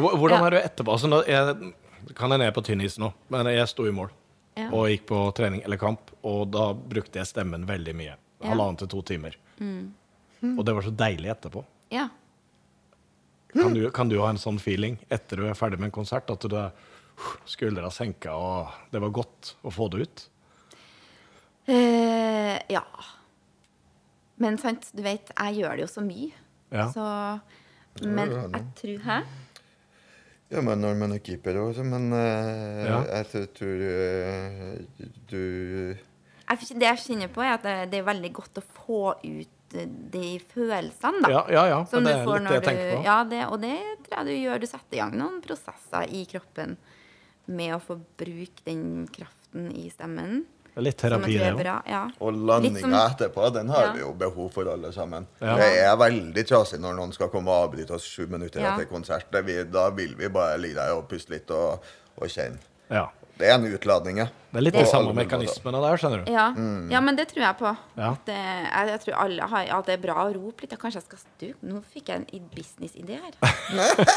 Hvordan 0.00 0.44
er 0.46 0.54
du 0.54 0.58
etterpå? 0.60 0.92
Altså, 0.94 1.08
når 1.10 1.26
jeg 1.28 1.72
kan 2.16 2.30
jeg 2.34 2.38
ned 2.42 2.54
på 2.54 2.62
tynn 2.66 2.80
is 2.84 2.98
nå, 2.98 3.12
men 3.32 3.46
jeg 3.52 3.68
sto 3.68 3.86
i 3.88 3.92
mål 3.94 4.10
Ja. 4.58 4.66
og 4.74 4.88
gikk 4.90 5.06
på 5.06 5.18
trening 5.34 5.62
eller 5.64 5.78
kamp, 5.78 6.10
og 6.26 6.50
da 6.52 6.72
brukte 6.74 7.20
jeg 7.20 7.26
stemmen 7.30 7.66
veldig 7.68 7.94
mye. 7.96 8.16
Ja. 8.40 8.48
Halvannen 8.50 8.76
til 8.80 8.88
to 8.88 9.02
timer. 9.02 9.36
Og 9.60 10.64
det 10.64 10.74
var 10.74 10.82
så 10.82 10.90
deilig 10.96 11.30
etterpå. 11.30 11.64
ja. 11.90 12.08
Kan 13.52 13.74
du, 13.74 13.90
kan 13.90 14.08
du 14.08 14.14
ha 14.20 14.28
en 14.30 14.38
sånn 14.38 14.60
feeling 14.62 14.96
etter 15.10 15.36
du 15.40 15.46
er 15.48 15.54
ferdig 15.58 15.80
med 15.80 15.88
en 15.88 15.94
konsert, 15.96 16.28
at 16.30 16.44
du 16.46 16.52
er 16.54 16.70
skuldra 17.50 17.88
senka, 17.90 18.30
og 18.30 18.68
det 18.92 19.00
var 19.02 19.10
godt 19.10 19.56
å 19.66 19.72
få 19.74 19.88
det 19.90 20.04
ut? 20.06 20.22
Uh, 21.68 22.58
ja. 22.70 22.84
Men 24.40 24.56
sant, 24.58 24.86
du 24.94 25.02
vet, 25.02 25.32
jeg 25.34 25.58
gjør 25.60 25.76
det 25.80 25.84
jo 25.84 25.90
så 25.90 26.04
mye. 26.04 26.30
Ja. 26.70 26.86
Så 26.94 27.04
Men 28.06 28.30
jeg 28.54 28.62
tror 28.78 29.02
Hæ? 29.08 29.18
Ja, 30.50 30.62
men 30.66 30.80
når 30.82 30.96
man 30.98 31.14
er 31.14 31.20
keeper 31.22 31.60
også, 31.62 31.84
men 31.86 32.10
uh, 32.10 32.82
Ja. 32.82 32.98
jeg 33.20 33.50
tror, 33.54 33.82
eh, 33.86 34.80
du 35.30 35.42
Jeg, 35.94 36.58
det 36.74 36.88
jeg 36.88 37.02
kjenner 37.04 37.30
på, 37.30 37.44
er 37.46 37.54
at 37.54 37.62
det, 37.62 37.74
det 37.92 38.00
er 38.00 38.08
veldig 38.08 38.32
godt 38.34 38.58
å 38.58 38.64
få 38.80 39.02
ut 39.22 39.76
eh, 39.78 39.86
de 39.86 40.40
følelsene, 40.50 41.22
da. 41.22 41.30
Ja, 41.30 41.42
ja, 41.54 41.66
ja. 41.70 41.80
Som 41.86 42.02
det 42.02 42.16
er 42.16 42.26
litt 42.26 42.48
det 42.48 42.56
jeg 42.58 42.66
tenker 42.66 42.90
på. 42.96 43.02
Ja, 43.06 43.18
det, 43.30 43.44
og 43.46 43.60
det 43.62 43.76
tror 44.08 44.16
jeg 44.18 44.26
du 44.26 44.34
gjør. 44.34 44.58
Du 44.64 44.66
setter 44.72 44.98
i 44.98 45.02
gang 45.04 45.14
noen 45.20 45.38
prosesser 45.44 46.16
i 46.18 46.24
kroppen 46.32 46.74
med 47.50 47.76
å 47.76 47.82
få 47.82 48.00
bruke 48.18 48.66
den 48.66 49.06
kraften 49.14 49.70
i 49.70 49.86
stemmen. 49.94 50.42
Litt 50.76 50.96
terapi, 50.96 51.38
det 51.38 51.52
òg. 51.52 51.82
Ja. 51.90 52.08
Og 52.20 52.32
landinga 52.34 52.80
som- 52.80 52.92
etterpå, 52.94 53.52
den 53.52 53.68
har 53.68 53.82
Ja. 53.86 53.92
vi 53.92 54.00
jo 54.00 54.12
behov 54.12 54.52
for 54.52 54.68
alle 54.70 54.92
sammen. 54.92 55.26
Ja. 55.40 55.56
Det 55.56 55.78
er 55.78 55.96
veldig 55.96 56.46
trasig 56.46 56.78
når 56.80 56.94
noen 56.96 57.12
skal 57.12 57.28
komme 57.28 57.48
og 57.48 57.70
avbryte 57.72 57.90
oss 57.92 58.04
sju 58.04 58.26
minutter 58.26 58.60
Ja. 58.60 58.74
etter 58.76 58.86
konsert. 58.86 59.26
Vi, 59.44 59.64
da 59.64 59.90
vil 59.90 60.14
vi 60.14 60.28
bare 60.28 60.58
ligge 60.58 60.74
der 60.76 60.92
og 60.94 61.08
puste 61.08 61.30
litt 61.30 61.50
og, 61.50 61.80
og 62.20 62.28
kjenne. 62.28 62.58
Ja. 62.90 63.08
Det 63.40 63.48
er 63.48 63.54
en 63.54 63.64
utladning, 63.72 64.16
ja. 64.18 64.24
Det 64.52 64.58
er 64.58 64.60
litt 64.60 64.74
Det- 64.74 64.84
de 64.84 64.90
samme 64.90 65.14
mekanismene 65.14 65.80
der, 65.80 65.96
skjønner 65.96 66.24
du. 66.26 66.32
Ja. 66.32 66.52
ja, 66.90 67.00
men 67.00 67.16
det 67.16 67.28
tror 67.28 67.40
jeg 67.42 67.56
på. 67.58 67.76
Ja. 67.96 68.10
At 68.12 68.26
det, 68.26 68.34
jeg, 68.36 68.88
jeg 68.88 69.00
tror 69.00 69.14
alle 69.24 69.40
har, 69.48 69.78
at 69.78 69.86
det 69.86 69.92
er 69.98 70.02
bra 70.06 70.14
å 70.26 70.34
rope 70.34 70.60
litt. 70.60 70.78
Kanskje 70.78 71.00
jeg 71.00 71.04
skal 71.04 71.18
stu. 71.18 71.54
Nå 71.62 71.82
fikk 71.94 72.08
jeg 72.08 72.26
en 72.34 72.50
businessidé 72.54 73.18
her. 73.18 73.32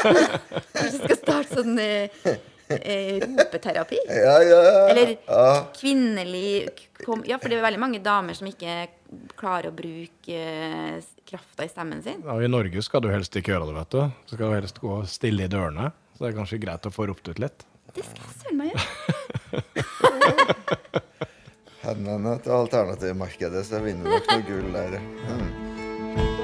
Kanskje 0.74 0.90
jeg 0.90 1.00
skal 1.04 1.16
starte 1.16 1.54
sånn 1.62 1.78
eh, 1.78 2.08
eh, 2.24 2.36
ropeterapi? 2.68 3.98
Ja, 4.08 4.42
ja, 4.42 4.60
ja. 4.62 4.88
Eller 4.88 5.16
ja. 5.26 5.66
kvinnelig 5.76 6.68
kom, 7.04 7.24
Ja, 7.26 7.38
for 7.38 7.48
det 7.52 7.58
er 7.58 7.66
veldig 7.66 7.82
mange 7.82 8.00
damer 8.04 8.36
som 8.36 8.48
ikke 8.48 8.86
klarer 9.38 9.70
å 9.70 9.76
bruke 9.76 10.38
eh, 10.38 11.02
krafta 11.28 11.66
i 11.66 11.70
stemmen 11.70 12.02
sin. 12.02 12.22
Ja, 12.24 12.38
I 12.40 12.50
Norge 12.50 12.82
skal 12.82 13.04
du 13.04 13.10
helst 13.12 13.36
ikke 13.36 13.54
gjøre 13.54 13.70
det, 13.70 13.76
vet 13.78 13.94
du. 13.94 14.00
Du 14.30 14.36
skal 14.36 14.56
helst 14.56 14.80
gå 14.82 14.98
stille 15.10 15.46
i 15.46 15.50
dørene. 15.50 15.92
Så 16.14 16.24
det 16.24 16.30
er 16.30 16.38
kanskje 16.38 16.62
greit 16.62 16.86
å 16.86 16.94
få 16.94 17.08
ropt 17.10 17.28
ut 17.28 17.42
litt. 17.42 17.66
Det 17.94 18.04
skal 18.06 18.22
jeg 18.22 18.34
søren 18.40 18.58
meg 18.60 18.72
gjøre. 18.72 18.84
Hendene 21.84 22.38
til 22.40 22.56
alternativmarkedet, 22.56 23.66
så 23.68 23.82
vinner 23.84 24.08
dere 24.08 24.38
noe 24.40 24.48
gull 24.48 24.72
der. 24.78 24.98
Mm. 25.28 26.40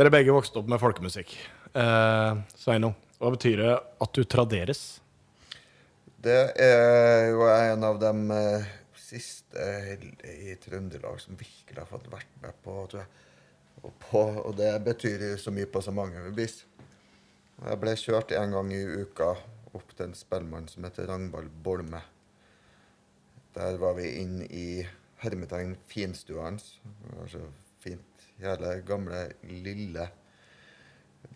Dere 0.00 0.08
begge 0.14 0.32
vokste 0.32 0.56
opp 0.56 0.68
med 0.72 0.80
folkemusikk. 0.80 1.34
Eh, 1.76 2.38
Sveino, 2.56 2.88
hva 3.20 3.34
betyr 3.34 3.60
det 3.60 3.72
at 4.00 4.14
du 4.16 4.22
traderes? 4.24 4.78
Det 6.24 6.38
er 6.56 7.26
jo 7.34 7.42
en 7.44 7.84
av 7.84 7.98
de 8.00 8.12
eh, 8.32 8.70
siste 8.96 9.66
i 10.24 10.56
Trøndelag 10.62 11.20
som 11.20 11.36
virkelig 11.36 11.76
har 11.76 11.90
fått 11.90 12.08
vært 12.08 12.32
med 12.40 12.56
på, 12.64 12.78
tror 12.88 13.02
jeg. 13.02 13.28
Og, 13.82 13.92
på, 14.06 14.24
og 14.40 14.56
det 14.56 14.72
betyr 14.88 15.26
så 15.42 15.52
mye 15.52 15.68
på 15.68 15.84
så 15.84 15.92
mange 15.92 16.24
vis. 16.32 16.62
Jeg 17.60 17.80
ble 17.84 17.96
kjørt 18.00 18.32
en 18.40 18.56
gang 18.56 18.72
i 18.72 18.80
uka 19.04 19.34
opp 19.76 19.92
til 19.92 20.06
en 20.06 20.16
spellemann 20.16 20.72
som 20.72 20.88
heter 20.88 21.12
Ragnvald 21.12 21.52
Bolme. 21.60 22.00
Der 23.52 23.76
var 23.84 24.00
vi 24.00 24.14
inn 24.22 24.40
i 24.48 24.70
hermetegn 25.20 25.76
finstua 25.92 26.48
hans. 26.48 26.78
Det 27.04 27.18
var 27.20 27.34
så 27.36 27.50
fint. 27.84 28.09
Hele 28.40 28.74
gamle, 28.88 29.24
lille 29.42 30.08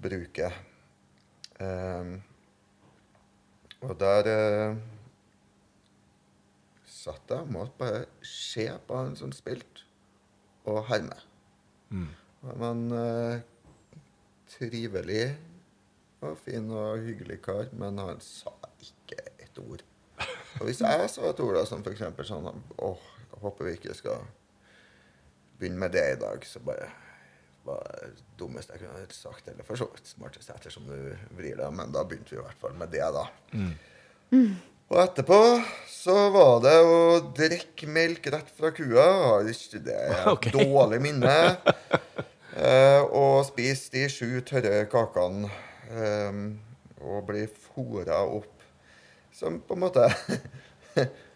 bruket. 0.03 0.53
Um, 1.61 2.17
og 3.85 3.97
der 4.01 4.31
uh, 4.33 4.77
satt 6.89 7.31
jeg 7.31 7.45
og 7.45 7.53
måtte 7.53 7.77
bare 7.79 8.05
se 8.25 8.69
på 8.87 8.97
han 8.97 9.17
som 9.19 9.33
spilte, 9.37 9.85
og 10.65 10.87
herme. 10.89 11.17
Mm. 11.91 12.09
han 12.61 12.81
eh, 12.93 13.43
trivelig 14.51 15.37
og 16.25 16.39
fin 16.41 16.71
og 16.71 17.03
hyggelig 17.05 17.43
kar, 17.45 17.69
men 17.73 17.99
han 18.01 18.21
sa 18.25 18.53
ikke 18.81 19.21
et 19.39 19.61
ord. 19.61 19.85
Og 20.61 20.65
hvis 20.65 20.81
jeg 20.81 21.11
sa 21.11 21.29
et 21.29 21.41
ord, 21.45 21.55
da, 21.59 21.65
som 21.69 21.85
eksempel 21.91 22.27
sånn 22.29 22.49
Åh, 22.49 23.07
jeg 23.29 23.43
håper 23.43 23.69
vi 23.69 23.77
ikke 23.77 23.97
skal 23.99 24.25
begynne 25.59 25.79
med 25.85 25.93
det 25.95 26.05
i 26.13 26.21
dag, 26.21 26.45
så 26.47 26.61
bare 26.65 26.89
var 27.65 27.81
det 28.03 28.11
dummeste 28.39 28.75
jeg 28.77 28.83
kunne 28.85 29.07
sagt, 29.15 29.47
eller 29.49 29.65
for 29.65 29.79
så 29.81 29.87
vidt 29.95 30.11
smarteste 30.11 30.53
ettersom 30.53 30.85
du 30.91 30.99
vrir 31.39 31.57
det, 31.57 31.71
men 31.73 31.93
da 31.95 32.03
begynte 32.05 32.35
vi 32.35 32.41
i 32.41 32.45
hvert 32.45 32.61
fall 32.61 32.75
med 32.77 32.91
det, 32.93 33.05
da. 33.15 33.25
Og 34.93 34.99
etterpå 35.01 35.39
så 35.89 36.15
var 36.35 36.59
det 36.61 36.75
å 36.85 36.99
drikke 37.39 37.89
melk 37.89 38.27
rett 38.35 38.51
fra 38.53 38.69
kua. 38.77 39.07
Det 39.47 39.95
er 39.95 40.19
et 40.21 40.29
Ok. 40.35 40.51
dårlig 40.53 41.01
minne. 41.07 41.37
Eh, 42.55 43.01
og 43.09 43.47
spise 43.49 43.91
de 43.95 44.05
sju 44.13 44.43
tørre 44.47 44.85
kakene. 44.93 45.49
eh, 45.89 46.43
og 47.05 47.25
bli 47.29 47.47
fora 47.49 48.21
opp 48.29 48.63
som 49.35 49.57
på 49.61 49.75
en 49.75 49.83
måte 49.83 50.05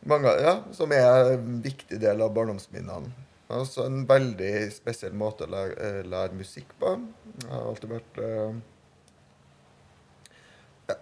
mange, 0.00 0.34
ja, 0.42 0.62
Som 0.72 0.92
er 0.92 1.34
en 1.34 1.62
viktig 1.62 2.00
del 2.00 2.22
av 2.22 2.34
barndomsminnene. 2.34 3.26
Altså 3.48 3.86
en 3.88 4.02
veldig 4.08 4.68
spesiell 4.74 5.14
måte 5.16 5.46
å 5.46 5.52
lære, 5.52 5.76
eh, 5.80 6.02
lære 6.04 6.36
musikk 6.36 6.74
på. 6.80 6.90
Jeg 7.40 7.48
har 7.50 7.68
alltid 7.70 7.94
vært 7.94 8.18
uh, 8.20 8.58
Ja. 10.88 10.98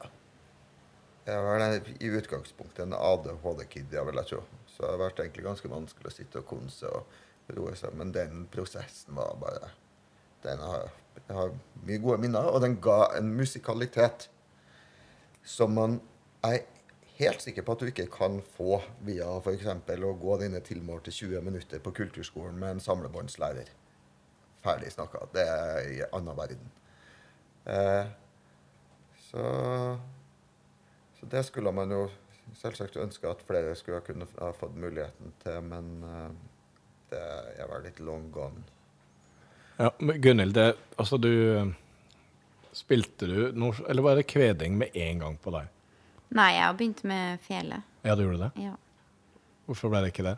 Jeg 1.27 1.43
var 1.43 1.63
i 1.75 2.11
utgangspunktet 2.21 2.85
en 2.85 2.95
ADHD-kid, 2.95 3.91
jeg 3.91 4.07
vil 4.07 4.21
jeg 4.21 4.31
tro. 4.31 4.45
Så 4.71 4.85
det 4.85 4.91
har 4.93 5.01
vært 5.01 5.23
egentlig 5.25 5.47
ganske 5.47 5.71
vanskelig 5.71 6.13
å 6.13 6.15
sitte 6.15 6.39
og 6.39 6.47
konse 6.47 6.87
og 6.87 7.57
roe 7.57 7.75
seg. 7.75 7.97
Men 7.99 8.13
den 8.15 8.47
prosessen 8.53 9.19
var 9.19 9.35
bare 9.43 9.73
Den 10.45 10.61
har, 10.63 10.91
jeg 11.17 11.35
har 11.35 11.55
mye 11.89 11.99
gode 11.99 12.21
minner, 12.23 12.47
og 12.47 12.61
den 12.63 12.77
ga 12.79 13.09
en 13.17 13.33
musikalitet 13.35 14.29
som 15.43 15.73
man 15.75 15.97
er 16.47 16.61
helt 17.19 17.41
sikker 17.41 17.64
på 17.64 17.75
at 17.75 17.83
du 17.83 17.91
ikke 17.91 18.09
kan 18.12 18.41
få 18.57 18.81
via 19.07 19.29
f.eks. 19.39 19.67
å 19.67 20.12
gå 20.21 20.37
dine 20.43 20.61
tilmålte 20.64 21.14
20 21.14 21.45
minutter 21.45 21.81
på 21.83 21.93
kulturskolen 21.97 22.59
med 22.61 22.77
en 22.77 22.85
samlebåndslærer. 22.85 23.71
Ferdig 24.64 24.93
snakka. 24.93 25.27
Det 25.33 25.47
er 25.47 25.91
i 25.95 26.03
anna 26.12 26.35
verden. 26.37 26.71
Eh, 27.64 28.07
så, 29.31 29.45
så 31.19 31.31
det 31.33 31.45
skulle 31.49 31.73
man 31.75 31.95
jo 31.95 32.07
selvsagt 32.57 32.99
ønske 33.01 33.31
at 33.31 33.43
flere 33.47 33.75
skulle 33.79 34.05
kunne 34.07 34.29
ha 34.39 34.53
fått 34.57 34.77
muligheten 34.79 35.33
til, 35.43 35.59
men 35.67 35.91
eh, 36.07 36.29
det 37.11 37.25
er 37.57 37.71
vel 37.71 37.87
litt 37.89 38.03
long 38.05 38.29
gone. 38.35 38.64
Ja, 39.77 39.91
Gunhild, 39.99 40.55
det, 40.57 40.71
altså 40.97 41.19
du 41.21 41.33
eh, 41.33 41.75
Spilte 42.77 43.25
du 43.29 43.53
noe 43.57 43.77
Eller 43.89 44.05
var 44.05 44.17
det 44.17 44.27
kveding 44.29 44.75
med 44.77 44.97
en 44.97 45.21
gang 45.23 45.37
på 45.41 45.53
deg? 45.53 45.69
Nei, 46.35 46.51
jeg 46.57 46.64
har 46.64 46.74
begynt 46.74 47.05
med 47.07 47.41
fele. 47.47 47.81
Ja, 48.07 48.16
du 48.18 48.24
gjorde 48.24 48.49
det? 48.49 48.66
Ja. 48.66 48.74
Hvorfor 49.66 49.91
ble 49.93 50.03
det 50.05 50.12
ikke 50.12 50.27
det? 50.27 50.37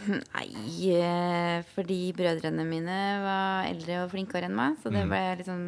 Nei, 0.08 0.48
eh, 0.96 1.60
fordi 1.74 1.98
brødrene 2.16 2.64
mine 2.68 2.96
var 3.24 3.68
eldre 3.68 4.02
og 4.04 4.14
flinkere 4.14 4.48
enn 4.48 4.56
meg, 4.56 4.78
så 4.80 4.92
det 4.92 5.04
ble 5.08 5.20
liksom 5.42 5.62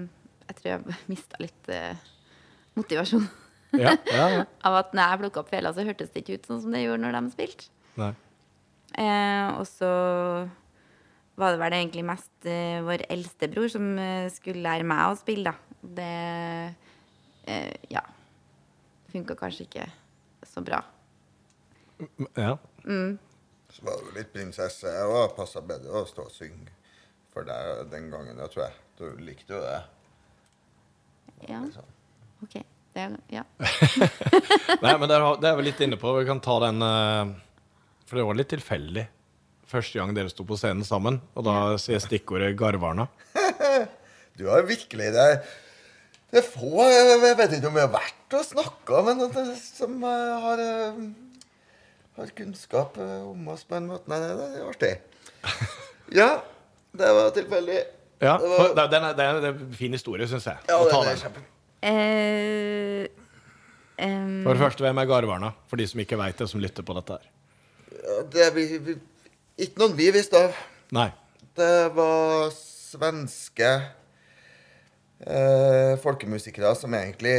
Jeg 0.49 0.59
tror 0.59 0.71
jeg 0.71 0.97
mista 1.13 1.41
litt 1.43 1.69
uh, 1.73 1.93
motivasjon 2.79 3.29
Ja, 3.77 3.93
ja, 4.09 4.27
ja. 4.39 4.47
av 4.69 4.79
at 4.81 4.97
når 4.97 5.13
jeg 5.13 5.23
plukka 5.25 5.43
opp 5.45 5.53
fela, 5.53 5.73
så 5.73 5.85
hørtes 5.85 6.13
det 6.13 6.25
ikke 6.25 6.41
ut 6.41 6.49
sånn 6.49 6.65
som 6.65 6.75
det 6.75 6.85
gjorde 6.85 7.05
når 7.05 7.19
de 7.19 7.33
spilte. 7.37 7.71
Eh, 8.93 9.47
og 9.57 9.65
så 9.69 9.93
var 11.41 11.55
det 11.55 11.61
vel 11.63 11.77
egentlig 11.79 12.05
mest 12.05 12.49
eh, 12.49 12.83
vår 12.85 13.07
eldste 13.13 13.49
bror 13.53 13.71
som 13.73 13.87
eh, 13.97 14.27
skulle 14.33 14.65
lære 14.65 14.85
meg 14.89 15.07
å 15.09 15.17
spille, 15.21 15.53
da. 15.53 15.79
Det 16.01 16.11
eh, 17.49 17.73
Ja. 17.93 18.05
Funka 19.13 19.37
kanskje 19.39 19.67
ikke 19.69 19.87
så 20.49 20.63
bra. 20.65 20.81
Ja. 22.37 22.57
Ja. 22.87 23.07
Så 23.73 23.85
var 23.87 24.01
du 24.03 24.13
litt 24.17 24.33
prinsesse 24.35 24.91
og 25.09 25.37
passa 25.37 25.63
bedre 25.65 26.03
å 26.03 26.09
stå 26.09 26.27
og 26.27 26.33
synge 26.35 26.73
for 27.33 27.47
deg 27.49 27.87
den 27.93 28.11
gangen, 28.13 28.41
jeg 28.43 28.53
tror 28.53 28.67
jeg. 28.67 28.75
Du 28.99 29.05
likte 29.25 29.55
jo 29.57 29.63
det. 29.65 29.79
Ja, 31.49 31.63
Liksom. 31.65 31.89
OK. 32.45 32.59
Det, 32.93 33.07
ja. 33.33 33.43
Nei, 34.85 34.93
men 35.01 35.09
det 35.09 35.17
er, 35.17 35.25
det 35.41 35.49
er 35.49 35.57
vi 35.57 35.65
litt 35.65 35.81
inne 35.81 35.97
på. 35.97 36.13
Vi 36.19 36.27
kan 36.29 36.43
ta 36.45 36.59
den 36.67 36.85
eh, 36.85 37.31
For 38.05 38.21
det 38.21 38.27
var 38.29 38.37
litt 38.37 38.51
tilfeldig 38.53 39.07
første 39.73 39.97
gang 39.97 40.13
dere 40.13 40.29
sto 40.29 40.45
på 40.45 40.59
scenen 40.61 40.85
sammen. 40.85 41.17
Og 41.33 41.47
da 41.47 41.55
sier 41.81 42.03
stikkordet 42.03 42.53
'Garvarna'. 42.59 43.09
Du 44.37 44.47
har 44.49 44.65
virkelig 44.65 45.11
det 45.13 45.29
Det 46.33 46.41
er 46.41 46.47
få 46.49 46.87
Jeg 46.89 47.37
vet 47.37 47.53
ikke 47.59 47.69
om 47.69 47.75
vi 47.77 47.83
har 47.85 47.91
vært 47.93 48.37
og 48.39 48.45
snakka 48.49 49.03
med 49.05 49.19
noen 49.21 49.51
som 49.61 49.99
eh, 50.09 50.31
har, 50.47 50.63
eh, 50.65 51.01
har 52.17 52.31
kunnskap 52.39 52.97
eh, 53.03 53.19
om 53.29 53.51
oss 53.53 53.67
på 53.69 53.77
en 53.77 53.91
måte. 53.91 54.09
Nei, 54.09 54.21
det 54.25 54.31
er 54.33 54.69
artig. 54.71 54.93
Ja, 56.13 56.31
det 56.97 57.09
var 57.17 57.31
tilfeldig. 57.33 57.77
Ja, 58.21 58.35
Det 58.41 58.49
var- 58.53 58.73
det, 58.77 58.99
er, 58.99 59.13
det 59.17 59.25
er 59.27 59.47
en 59.53 59.71
fin 59.77 59.93
historie, 59.97 60.27
syns 60.29 60.45
jeg. 60.49 60.59
Ja, 60.69 60.77
det, 60.85 60.91
det 60.93 61.13
er 61.13 61.21
kjempe... 61.23 61.45
Eh, 61.89 63.07
em, 64.05 64.43
For 64.45 64.53
det 64.53 64.61
første, 64.61 64.85
hvem 64.85 65.01
er 65.01 65.09
Garvarna? 65.09 65.53
For 65.71 65.81
de 65.81 65.87
som 65.89 66.03
ikke 66.05 66.19
veit 66.21 66.37
det, 66.41 66.49
som 66.53 66.61
lytter 66.61 66.85
på 66.85 66.97
dette 66.99 67.17
her. 67.17 67.31
Det 68.33 68.45
er 68.45 68.53
vi, 68.57 68.67
vi, 68.89 68.97
ikke 69.65 69.81
noen 69.85 69.97
vi 69.97 70.11
visste 70.15 70.37
av. 70.49 70.61
Nei. 70.97 71.09
Det 71.57 71.73
var 71.97 72.53
svenske 72.57 73.73
eh, 75.27 75.95
folkemusikere 76.03 76.75
som 76.79 76.95
egentlig 76.95 77.35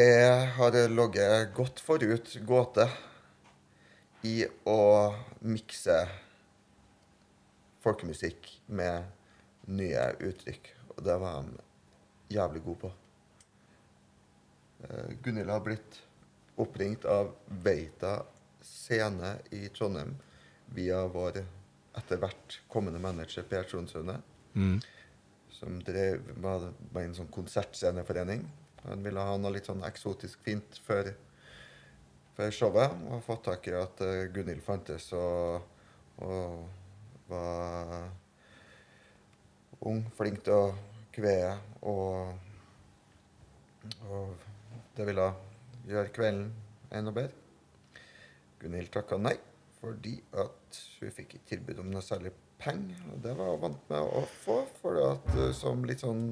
har 0.58 0.78
ligget 0.90 1.54
godt 1.56 1.80
forut 1.84 2.34
gåte 2.48 2.88
i 4.24 4.44
å 4.70 4.80
mikse 5.44 5.98
folkemusikk 7.84 8.50
med 8.68 9.04
nye 9.68 10.10
uttrykk. 10.24 10.70
Og 10.96 11.04
det 11.04 11.18
var 11.20 11.44
de 11.44 12.36
jævlig 12.38 12.64
gode 12.64 12.80
på. 12.86 12.92
Eh, 14.84 15.16
Gunhild 15.24 15.52
har 15.52 15.64
blitt 15.66 16.00
oppringt 16.56 17.06
av 17.10 17.34
Veita 17.66 18.22
scene 18.64 19.38
i 19.52 19.68
Trondheim 19.76 20.16
via 20.74 21.04
vår 21.12 21.42
etter 21.98 22.22
hvert 22.22 22.60
kommende 22.72 23.02
manager 23.04 23.46
Per 23.50 23.68
Tronsøne, 23.70 24.22
Mm. 24.54 24.76
Som 25.64 25.80
drev 25.84 26.20
var, 26.44 26.66
var 26.92 27.06
en 27.06 27.16
sånn 27.16 27.32
konsertsceneforening. 27.32 28.44
Han 28.84 29.04
ville 29.06 29.24
ha 29.24 29.36
noe 29.40 29.54
litt 29.56 29.70
sånn 29.70 29.84
eksotisk 29.88 30.42
fint 30.44 30.80
før, 30.84 31.14
før 32.36 32.52
showet, 32.52 32.98
og 33.08 33.24
fått 33.24 33.46
tak 33.48 33.70
i 33.72 33.76
at 33.80 34.04
uh, 34.04 34.26
Gunhild 34.34 34.64
fantes 34.66 35.08
og, 35.16 35.64
og 36.20 36.66
var 37.30 38.10
ung, 39.88 40.04
flink 40.18 40.44
til 40.44 40.58
å 40.58 40.74
kvee, 41.16 41.54
og, 41.88 42.36
og 44.10 44.46
det 44.98 45.08
ville 45.08 45.30
gjøre 45.88 46.12
kvelden 46.16 46.52
enda 46.92 47.16
bedre. 47.16 48.04
Gunhild 48.60 48.92
takka 48.92 49.16
nei, 49.20 49.38
fordi 49.84 50.16
at 50.40 50.82
hun 51.02 51.12
fikk 51.12 51.36
ikke 51.36 51.50
tilbud 51.52 51.82
om 51.84 51.92
noe 51.92 52.04
særlig 52.06 52.32
penger. 52.62 53.02
Og 53.12 53.24
det 53.26 53.34
var 53.36 53.52
hun 53.52 53.64
vant 53.66 53.90
med 53.92 54.12
å 54.20 54.24
få, 54.46 54.62
for 54.80 55.00
at 55.12 55.34
eh, 55.36 55.52
som 55.58 55.84
litt 55.88 56.06
sånn 56.06 56.24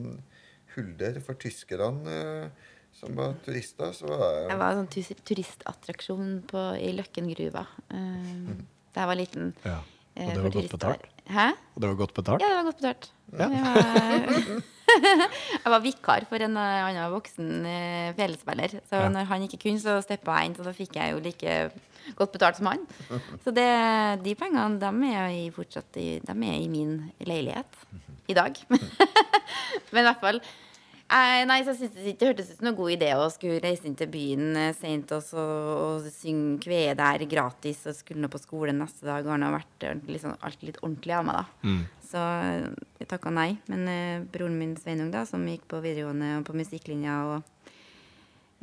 hulder 0.75 1.19
for 1.25 1.39
tyskerne 1.41 2.15
eh, 2.15 2.69
som 2.95 3.15
var 3.15 3.35
turister, 3.43 3.91
så 3.95 4.07
var 4.07 4.37
Jeg 4.49 4.59
var 4.59 4.75
en 4.75 4.83
sånn 4.83 5.23
turistattraksjon 5.27 6.33
på, 6.47 6.63
i 6.79 6.91
Løkkengruva 6.95 7.63
uh, 7.63 8.49
da 8.91 9.05
jeg 9.05 9.09
var 9.11 9.19
liten. 9.19 9.53
Ja. 9.63 9.77
Og 10.11 10.27
det 10.27 10.43
var 10.43 10.55
godt 10.57 10.73
betalt? 10.73 11.05
Hæ? 11.31 11.47
Og 11.71 11.79
det 11.79 11.91
var 11.93 11.99
godt 12.01 12.13
betalt? 12.17 12.43
Ja, 12.43 12.49
det 12.51 12.57
var 12.57 12.67
godt 12.67 12.81
betalt. 12.83 13.11
Ja. 13.39 14.67
Jeg, 14.99 15.69
var, 15.71 15.79
vikar 15.83 16.25
for 16.29 16.43
en 16.43 16.57
eh, 16.59 16.81
annen 16.87 17.11
voksen 17.13 17.49
uh, 17.65 18.09
felespiller. 18.17 18.75
Så 18.89 18.99
Ja. 19.01 19.09
når 19.13 19.29
han 19.29 19.45
ikke 19.47 19.61
kunne, 19.65 19.81
så 19.83 19.99
steppa 20.03 20.39
jeg 20.39 20.51
inn, 20.51 20.57
så 20.57 20.65
da 20.67 20.73
fikk 20.75 20.97
jeg 20.99 21.15
jo 21.15 21.21
like 21.23 21.55
godt 22.17 22.33
betalt 22.33 22.57
som 22.57 22.71
han. 22.71 22.85
Så 23.43 23.53
det, 23.55 23.67
de 24.25 24.35
pengene, 24.35 24.79
dem 24.81 25.03
er 25.11 25.29
i, 25.35 25.45
fortsatt 25.53 25.99
i, 26.01 26.09
er 26.21 26.57
i 26.57 26.67
min 26.71 26.97
leilighet 27.27 27.77
i 28.31 28.37
dag. 28.37 28.57
Men 29.93 30.03
i 30.03 30.07
hvert 30.07 30.23
fall 30.23 30.41
eh, 30.41 30.70
Nei, 31.11 31.57
så 31.65 31.73
jeg 31.73 31.77
synes 31.81 31.95
det 31.97 32.11
ikke 32.13 32.27
hørtes 32.29 32.49
ut 32.53 32.57
som 32.61 32.67
noen 32.69 32.77
god 32.77 32.91
idé 32.93 33.09
å 33.19 33.25
skulle 33.33 33.59
reise 33.63 33.83
inn 33.89 33.97
til 33.99 34.07
byen 34.13 34.53
seint 34.77 35.09
sent 35.11 35.33
og, 35.35 35.41
og 35.75 36.05
synge 36.13 36.61
kvee 36.63 36.93
der 36.95 37.25
gratis 37.27 37.81
og 37.91 37.97
skulle 37.97 38.23
nå 38.23 38.29
på 38.31 38.39
skolen 38.39 38.79
neste 38.79 39.03
dag. 39.09 39.25
Og 39.27 39.33
han 39.35 39.43
har 39.43 39.57
vært 39.57 39.87
liksom, 40.07 40.37
alt 40.39 40.63
litt 40.63 40.79
ordentlig 40.81 41.17
av 41.17 41.25
meg, 41.27 41.41
da. 41.41 41.67
Mm. 41.67 41.81
Så 42.11 42.21
eh, 42.23 42.69
jeg 43.01 43.09
takka 43.11 43.31
nei. 43.35 43.49
Men 43.67 43.83
eh, 43.91 44.23
broren 44.31 44.55
min 44.59 44.77
Sveinung, 44.79 45.11
da, 45.11 45.25
som 45.27 45.43
gikk 45.51 45.67
på 45.71 45.81
videregående 45.83 46.37
og 46.39 46.47
på 46.47 46.55
musikklinja, 46.55 47.17
og 47.33 47.75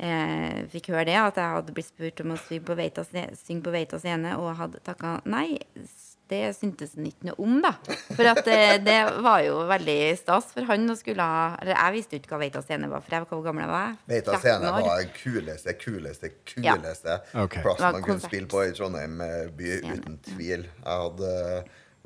eh, 0.01 0.65
fikk 0.73 0.89
høre 0.93 1.05
det, 1.11 1.17
at 1.21 1.37
jeg 1.41 1.53
hadde 1.59 1.75
blitt 1.77 1.91
spurt 1.91 2.21
om 2.25 2.33
å 2.33 2.41
synge 2.47 2.65
på 2.69 2.77
Veita, 2.81 3.05
synge 3.05 3.61
på 3.65 3.73
Veita 3.77 4.01
scene, 4.01 4.35
og 4.41 4.55
hadde 4.57 4.81
takka 4.89 5.19
nei. 5.29 5.59
s- 5.85 6.08
det 6.29 6.41
syntes 6.57 6.93
han 6.95 7.07
ikke 7.09 7.29
noe 7.29 7.41
om, 7.41 7.57
da. 7.63 7.71
For 8.07 8.29
at 8.29 8.41
det, 8.45 8.61
det 8.85 8.97
var 9.25 9.41
jo 9.45 9.63
veldig 9.69 9.97
stas 10.19 10.51
for 10.53 10.67
han 10.69 10.93
å 10.93 10.95
skulle 10.99 11.25
ha 11.25 11.55
Eller 11.59 11.75
jeg 11.75 11.95
visste 11.97 12.15
jo 12.15 12.21
ikke 12.21 12.33
hva 12.35 12.41
Veita 12.43 12.61
scene 12.65 12.89
var, 12.91 13.03
for 13.05 13.17
jeg, 13.17 13.27
hvor 13.31 13.43
gammel 13.45 13.65
jeg 13.65 13.73
var. 13.73 13.97
Veita 14.09 14.37
13 14.37 14.45
scene 14.45 14.73
var 14.75 14.87
den 14.89 15.11
kuleste, 15.17 15.75
kuleste, 15.81 16.31
kuleste 16.53 17.15
ja. 17.17 17.43
okay. 17.43 17.63
plassen 17.65 17.97
man 17.97 18.05
kunne 18.05 18.23
spille 18.23 18.49
på 18.51 18.63
i 18.65 18.73
Trondheim 18.77 19.21
eh, 19.25 19.45
by, 19.59 19.71
Scene, 19.79 19.99
uten 19.99 20.19
tvil. 20.29 20.67
Jeg 20.69 21.05
hadde 21.05 21.33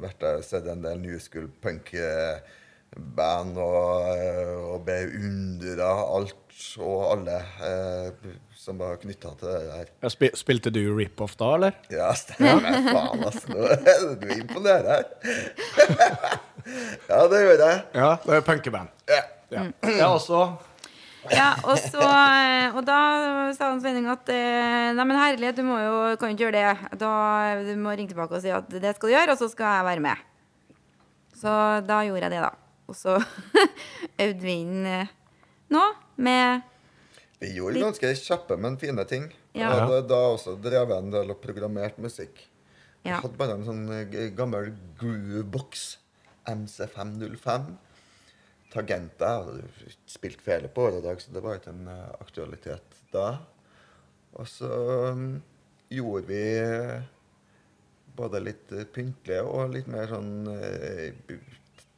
vært 0.03 0.21
der 0.23 0.39
og 0.39 0.47
sett 0.47 0.69
en 0.71 0.85
del 0.85 1.01
new 1.03 1.19
school 1.21 1.49
punk-band 1.63 3.59
og, 3.61 4.07
eh, 4.15 4.55
og 4.73 4.87
beundra 4.87 5.91
alt 6.17 6.42
og 6.83 7.03
alle 7.13 7.37
eh, 7.65 8.33
som 8.57 8.77
var 8.79 8.95
knytta 9.01 9.33
til 9.39 9.49
det 9.49 9.61
der. 9.67 9.87
Ja, 10.05 10.09
spi- 10.13 10.33
Spilte 10.39 10.71
du 10.73 10.81
rip-off 10.97 11.35
da, 11.39 11.49
eller? 11.57 11.77
Ja, 11.93 12.11
stemmer. 12.17 12.61
Faen, 12.89 13.23
altså. 13.27 13.47
Nå- 13.51 14.13
Du 14.21 14.27
imponerer. 14.37 15.03
ja, 17.11 17.21
det 17.31 17.41
gjør 17.43 17.63
jeg. 17.65 17.81
Ja, 17.97 18.11
det 18.23 18.37
er 18.37 18.45
punkeband. 18.47 18.93
Ja. 19.09 19.23
Ja. 19.53 19.63
ja, 19.85 20.07
og 20.15 20.21
så 20.23 20.39
Ja, 21.31 21.51
og, 21.63 21.77
så, 21.79 22.01
eh, 22.03 22.73
og 22.75 22.81
da 22.87 22.95
sa 23.55 23.69
han 23.69 23.77
Sveinung 23.83 24.07
at 24.11 24.27
eh, 24.33 24.89
Nei, 24.97 25.05
men 25.07 25.15
herlighet, 25.19 25.55
du 25.59 25.63
må 25.67 25.77
jo, 25.79 25.93
kan 26.19 26.31
jo 26.31 26.35
ikke 26.35 26.47
gjøre 26.49 26.57
det. 26.57 26.97
Da, 26.99 27.11
du 27.63 27.73
må 27.79 27.93
ringe 27.95 28.11
tilbake 28.11 28.35
og 28.39 28.43
si 28.43 28.51
at 28.51 28.67
det 28.73 28.95
skal 28.97 29.09
du 29.11 29.13
gjøre, 29.15 29.35
og 29.35 29.39
så 29.39 29.47
skal 29.51 29.77
jeg 29.77 29.87
være 29.91 30.03
med. 30.03 30.25
Så 31.43 31.53
da 31.87 32.01
gjorde 32.07 32.25
jeg 32.27 32.33
det, 32.35 32.41
da. 32.43 32.51
Og 32.91 32.97
så 32.99 33.15
øvde 34.25 34.43
vi 34.43 34.57
inn 34.65 34.87
eh, 34.89 35.13
nå 35.73 35.83
med 36.15 36.61
Vi 37.41 37.53
gjorde 37.57 37.81
ganske 37.83 38.13
kjappe, 38.15 38.57
men 38.57 38.77
fine 38.79 39.03
ting. 39.09 39.27
Ja. 39.53 39.73
Og 39.73 39.89
da, 39.91 40.01
da 40.13 40.19
også 40.33 40.55
drev 40.63 40.93
en 40.95 41.11
del 41.13 41.33
og 41.33 41.41
programmert 41.43 41.97
musikk. 42.01 42.45
Ja. 43.03 43.17
Jeg 43.17 43.23
hadde 43.25 43.39
bare 43.39 43.57
en 43.57 43.65
sånn 43.67 43.83
eh, 43.91 44.29
gammel 44.37 44.71
groovebox. 44.99 45.97
MC505. 46.47 47.67
Tagenta. 48.73 49.29
Jeg 49.29 49.49
hadde 49.49 49.95
spilt 50.11 50.43
fele 50.43 50.71
på 50.71 50.87
året 50.87 51.01
og 51.01 51.07
dag, 51.07 51.21
så 51.21 51.35
det 51.35 51.43
var 51.43 51.59
ikke 51.59 51.73
en 51.75 51.89
eh, 51.91 52.13
aktualitet 52.23 53.01
da. 53.13 53.27
Og 54.39 54.47
så 54.49 54.71
mm, 55.19 55.27
gjorde 55.99 56.23
vi 56.31 56.43
eh, 56.63 57.03
både 58.17 58.43
litt 58.43 58.71
pyntlige 58.95 59.43
og 59.43 59.75
litt 59.75 59.89
mer 59.91 60.09
sånn 60.11 60.33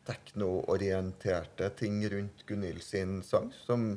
teknoorienterte 0.06 1.70
ting 1.80 2.02
rundt 2.12 2.46
Gunhild 2.48 2.84
sin 2.84 3.22
sang, 3.24 3.52
som 3.66 3.96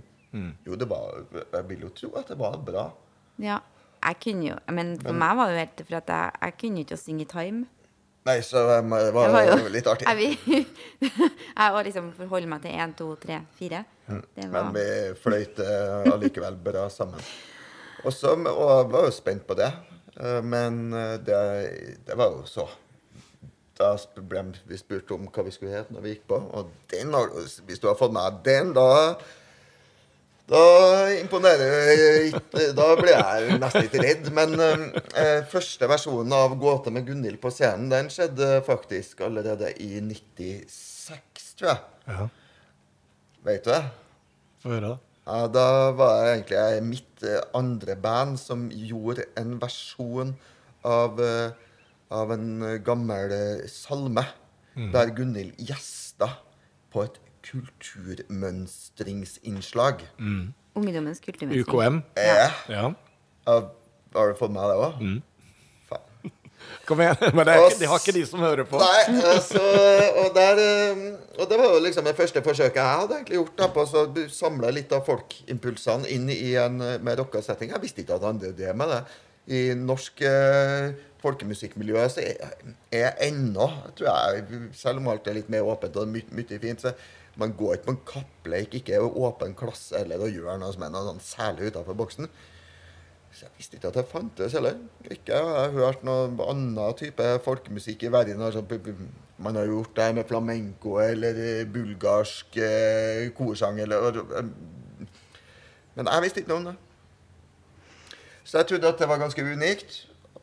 Jo, 0.67 0.75
det 0.77 0.85
var 0.91 1.23
Jeg 1.55 1.65
vil 1.69 1.81
jo 1.87 1.89
tro 1.97 2.11
at 2.21 2.29
det 2.29 2.37
var 2.39 2.59
bra. 2.61 2.91
Ja. 3.41 3.59
Jeg 4.05 4.17
kunne 4.23 4.47
jo 4.51 4.57
Men 4.73 4.93
for 5.01 5.13
meg 5.17 5.37
var 5.37 5.49
det 5.49 5.55
jo 5.55 5.59
helt 5.65 5.81
For 5.89 5.97
at 5.99 6.09
jeg, 6.13 6.33
jeg 6.43 6.57
kunne 6.61 6.81
ikke 6.85 6.95
å 6.99 7.01
synge 7.01 7.25
i 7.25 7.29
time. 7.33 7.65
Nei, 8.29 8.41
så 8.45 8.61
um, 8.79 8.91
det 8.93 9.13
var, 9.17 9.31
var 9.33 9.47
jo 9.49 9.71
litt 9.73 9.87
artig. 9.89 10.05
Jeg, 10.13 10.67
jeg 11.61 11.73
var 11.73 11.87
liksom 11.87 12.11
forholde 12.19 12.51
meg 12.51 12.61
til 12.61 12.75
én, 12.77 12.93
to, 12.99 13.07
tre, 13.23 13.39
fire. 13.57 13.81
Det 14.07 14.51
var 14.53 14.69
Men 14.69 14.75
vi 14.77 15.15
fløyt 15.23 15.63
allikevel 16.13 16.59
bra 16.61 16.89
sammen. 16.93 17.23
Og 18.05 18.13
så 18.13 18.35
og 18.37 18.69
jeg 18.69 18.91
var 18.93 19.07
jo 19.09 19.15
spent 19.17 19.47
på 19.49 19.57
det. 19.59 19.71
eh, 20.21 20.43
Men 20.45 20.93
eh, 20.93 21.17
det, 21.25 21.41
det 22.07 22.19
var 22.21 22.37
jo 22.37 22.45
så 22.47 22.69
Da 23.79 23.93
ble 24.17 24.45
vi 24.67 24.79
spurt 24.81 25.11
om 25.15 25.29
hva 25.31 25.45
vi 25.47 25.53
skulle 25.55 25.77
hete 25.77 25.95
når 25.95 26.05
vi 26.05 26.15
gikk 26.17 26.25
på. 26.31 26.39
Og 26.59 26.73
den, 26.91 27.15
hvis 27.69 27.79
du 27.83 27.87
har 27.91 27.99
fått 27.99 28.15
med 28.17 28.41
den, 28.47 28.73
da 28.77 28.89
da 30.49 30.61
imponerer 31.13 32.31
ikke 32.31 32.71
Da 32.73 32.87
blir 32.97 33.13
jeg 33.13 33.59
nesten 33.61 33.85
litt 33.85 33.97
redd. 34.01 34.31
Men 34.33 34.55
eh, 34.59 35.43
første 35.51 35.89
versjonen 35.91 36.33
av 36.33 36.55
'Gåte 36.57 36.93
med 36.95 37.05
Gunhild' 37.09 37.41
på 37.43 37.53
scenen, 37.53 37.91
den 37.93 38.09
skjedde 38.13 38.63
faktisk 38.67 39.21
allerede 39.27 39.75
i 39.77 40.01
96, 40.01 41.53
tror 41.61 41.69
jeg. 41.75 41.83
Ja, 42.09 42.29
Vet 43.45 43.65
du 43.65 43.71
det? 43.71 43.83
få 44.63 44.73
høre, 44.73 44.89
da. 44.89 44.97
Ja, 45.29 45.47
da 45.53 45.67
var 45.93 46.15
jeg 46.25 46.39
egentlig 46.39 46.85
mitt 46.89 47.23
eh, 47.29 47.43
andre 47.55 47.95
band 48.01 48.39
som 48.41 48.71
gjorde 48.73 49.29
en 49.37 49.59
versjon 49.61 50.33
av, 50.89 51.21
eh, 51.21 51.53
av 52.11 52.33
en 52.33 52.63
eh, 52.63 52.79
gammel 52.85 53.31
salme 53.69 53.69
salme, 53.69 54.25
der 54.95 55.07
Gunhild 55.17 55.53
gjesta 55.59 56.29
på 56.93 57.03
et 57.05 57.19
kulturmønstringsinnslag. 57.49 59.95
Ungdommens 60.79 61.21
kulturmønstring. 61.25 61.67
UKM. 61.67 61.97
Ja. 62.17 62.51
Ja. 62.69 62.93
Ja, 63.49 63.61
Har 64.15 64.27
du 64.29 64.35
fått 64.39 64.51
med 64.55 64.63
det 64.63 64.77
òg? 64.79 64.93
Faen. 65.89 66.03
Kom 66.89 67.01
igjen. 67.03 67.17
Men 67.37 67.43
det, 67.47 67.53
er, 67.55 67.59
ikke- 67.67 67.81
det 67.83 67.89
har 67.91 67.99
ikke 68.03 68.15
de 68.17 68.25
som 68.29 68.41
hører 68.45 68.65
på. 68.69 68.77
Nei, 68.81 69.03
altså, 69.33 69.63
og, 70.23 70.29
der, 70.37 70.55
eh, 70.63 70.97
og 71.39 71.45
det 71.51 71.57
var 71.61 71.69
jo 71.75 71.79
liksom 71.85 72.05
det 72.09 72.17
første 72.19 72.41
forsøket 72.45 72.79
jeg 72.81 72.99
hadde 73.03 73.15
egentlig 73.19 73.39
gjort 73.41 73.57
da, 73.61 73.67
på 73.75 73.81
å 73.85 73.87
samle 74.33 74.69
litt 74.77 74.91
av 74.97 75.03
folkimpulsene 75.09 76.07
inn 76.15 76.27
i 76.33 76.35
en 76.61 76.77
eh, 76.85 76.99
mer 77.05 77.17
rocka 77.21 77.39
setting. 77.45 77.69
Jeg 77.75 77.83
visste 77.85 78.01
ikke 78.05 78.17
at 78.21 78.27
han 78.29 78.41
drev 78.43 78.75
med 78.77 78.89
det. 78.95 79.03
I 79.49 79.61
norsk 79.81 80.15
eh, 80.29 80.87
folkemusikkmiljø 81.23 82.03
så 82.13 82.25
er, 82.25 82.53
er 82.95 83.17
ennå, 83.27 83.69
jeg, 84.01 84.45
selv 84.77 85.03
om 85.03 85.09
alt 85.13 85.27
er 85.27 85.39
litt 85.39 85.51
mer 85.53 85.67
åpent 85.67 85.97
og 85.99 86.11
my 86.11 86.23
mye 86.35 86.61
fint, 86.63 86.85
så 86.85 86.95
man 87.39 87.55
går 87.55 87.77
ikke 87.77 87.87
på 87.87 87.95
en 87.95 88.05
kappleik, 88.07 88.75
ikke 88.75 89.01
åpen 89.01 89.55
klasse 89.59 89.99
eller 89.99 90.23
å 90.23 90.31
noe 90.59 90.73
som 90.75 90.85
er 90.87 90.95
noe 90.95 91.07
sånn 91.07 91.23
særlig 91.23 91.71
utenfor 91.71 91.99
boksen. 91.99 92.31
Så 93.31 93.45
jeg 93.45 93.55
visste 93.59 93.79
ikke 93.79 93.93
at 93.93 93.99
det 94.01 94.07
fantes 94.11 94.55
heller. 94.57 94.79
Ikke 95.07 95.39
har 95.39 95.71
hørt 95.77 96.03
noen 96.07 96.41
annen 96.43 96.97
type 96.99 97.27
folkemusikk 97.45 98.09
i 98.09 98.11
verden. 98.11 98.43
Altså, 98.43 98.65
man 99.39 99.55
har 99.55 99.69
gjort 99.69 99.95
det 100.01 100.09
med 100.17 100.27
flamenco 100.27 100.97
eller 100.99 101.39
eh, 101.45 101.67
bulgarsk 101.71 102.59
eh, 102.59 103.29
korsang 103.37 103.79
eller 103.85 104.19
eh, 104.19 104.51
Men 105.95 106.11
jeg 106.11 106.25
visste 106.25 106.43
ikke 106.43 106.51
noe 106.51 106.63
om 106.63 106.69
det. 106.73 106.77
Så 108.43 108.59
jeg 108.59 108.71
trodde 108.71 108.91
at 108.91 108.99
det 108.99 109.09
var 109.11 109.23
ganske 109.23 109.45
unikt. 109.45 110.01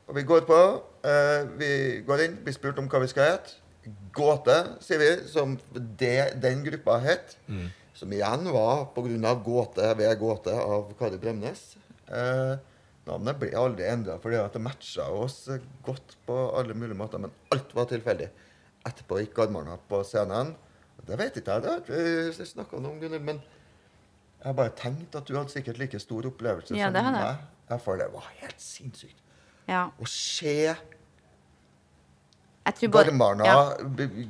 Og 0.08 0.16
vi 0.16 0.24
går 0.24 0.45
på. 0.45 0.60
eh, 1.06 1.43
vi 1.58 2.01
går 2.06 2.22
inn, 2.26 2.36
blir 2.43 2.53
spurt 2.53 2.78
om 2.82 2.88
hva 2.89 2.99
vi 3.03 3.08
skal 3.12 3.32
hete. 3.32 3.56
Gåte, 4.16 4.56
sier 4.82 4.97
vi, 4.97 5.10
som 5.30 5.58
det 5.97 6.39
den 6.41 6.64
gruppa 6.66 6.99
het. 7.03 7.36
Som 7.95 8.12
igjen 8.12 8.47
var 8.51 8.88
pga. 8.95 9.34
Gåte 9.43 9.91
ved 9.97 10.20
gåte 10.20 10.53
av 10.53 10.93
Kari 10.99 11.18
Bremnes. 11.22 11.76
Eh, 12.10 12.56
navnet 13.06 13.38
ble 13.39 13.51
aldri 13.58 13.86
endra 13.86 14.18
fordi 14.22 14.38
at 14.41 14.53
det 14.53 14.62
matcha 14.62 15.06
oss 15.14 15.47
godt 15.86 16.16
på 16.26 16.38
alle 16.58 16.74
mulige 16.74 16.97
måter. 16.97 17.20
Men 17.22 17.32
alt 17.53 17.74
var 17.78 17.86
tilfeldig. 17.86 18.30
Etterpå 18.86 19.20
gikk 19.22 19.34
Garmarna 19.38 19.78
på 19.89 20.01
scenen. 20.06 20.56
Det 21.06 21.18
vet 21.20 21.36
ikke 21.38 21.53
jeg, 21.53 21.62
det 21.62 21.70
har 21.70 21.84
ikke 21.84 22.38
vi 22.39 22.45
snakka 22.49 22.78
om, 22.78 22.99
Gunnhild. 22.99 23.22
Men 23.26 23.41
jeg 24.39 24.45
har 24.49 24.53
bare 24.58 24.74
tenkt 24.78 25.16
at 25.16 25.26
du 25.28 25.36
hadde 25.38 25.53
sikkert 25.53 25.78
like 25.78 25.99
stor 26.01 26.26
opplevelse 26.26 26.74
Ja, 26.78 26.88
som 26.88 26.93
det 26.97 27.03
hadde 27.06 27.22
jeg. 27.22 27.36
meg. 27.38 27.45
Ja, 27.70 27.78
for 27.78 27.97
det 28.01 28.08
var 28.14 28.26
helt 28.41 28.62
sinnssykt. 28.62 29.22
Ja. 29.70 29.88
Å 29.89 30.09
se 30.09 30.76
tror 32.74 32.93
ja. 33.45 33.57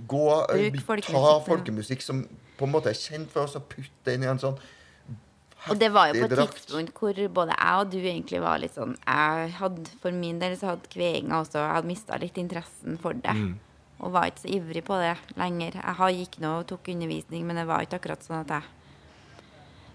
gå 0.07 0.23
folkemusikk, 0.83 1.11
Ta 1.11 1.36
folkemusikk 1.45 2.01
som 2.03 2.25
på 2.55 2.67
en 2.67 2.73
måte 2.73 2.91
er 2.91 2.97
kjent 2.99 3.31
for 3.31 3.47
oss, 3.47 3.55
og 3.55 3.67
putte 3.71 4.15
inn 4.15 4.25
i 4.25 4.29
en 4.31 4.39
sånn 4.41 4.57
Og 5.71 5.79
det 5.79 5.89
var 5.95 6.11
jo 6.11 6.21
på 6.21 6.27
et 6.27 6.36
tidspunkt 6.41 6.99
hvor 6.99 7.21
både 7.39 7.55
jeg 7.55 7.79
og 7.81 7.93
du 7.93 7.97
egentlig 8.01 8.41
var 8.43 8.59
litt 8.63 8.75
sånn 8.75 8.95
Jeg 9.01 9.55
hadde 9.59 9.88
For 10.03 10.15
min 10.15 10.39
del 10.43 10.55
så 10.59 10.73
hadde 10.73 10.91
kveinga 10.91 11.41
også 11.41 11.63
Jeg 11.63 11.73
hadde 11.77 11.91
mista 11.91 12.19
litt 12.21 12.39
interessen 12.41 12.99
for 13.01 13.17
det. 13.25 13.36
Og 14.03 14.11
var 14.11 14.27
ikke 14.27 14.43
så 14.43 14.51
ivrig 14.51 14.83
på 14.83 14.95
det 14.99 15.13
lenger. 15.39 15.77
Jeg 15.79 15.95
gikk 16.19 16.39
nå 16.43 16.49
og 16.59 16.65
tok 16.67 16.89
undervisning, 16.91 17.45
men 17.47 17.55
det 17.55 17.63
var 17.69 17.86
ikke 17.86 18.01
akkurat 18.01 18.25
sånn 18.27 18.41
at 18.43 18.51
jeg 18.57 18.71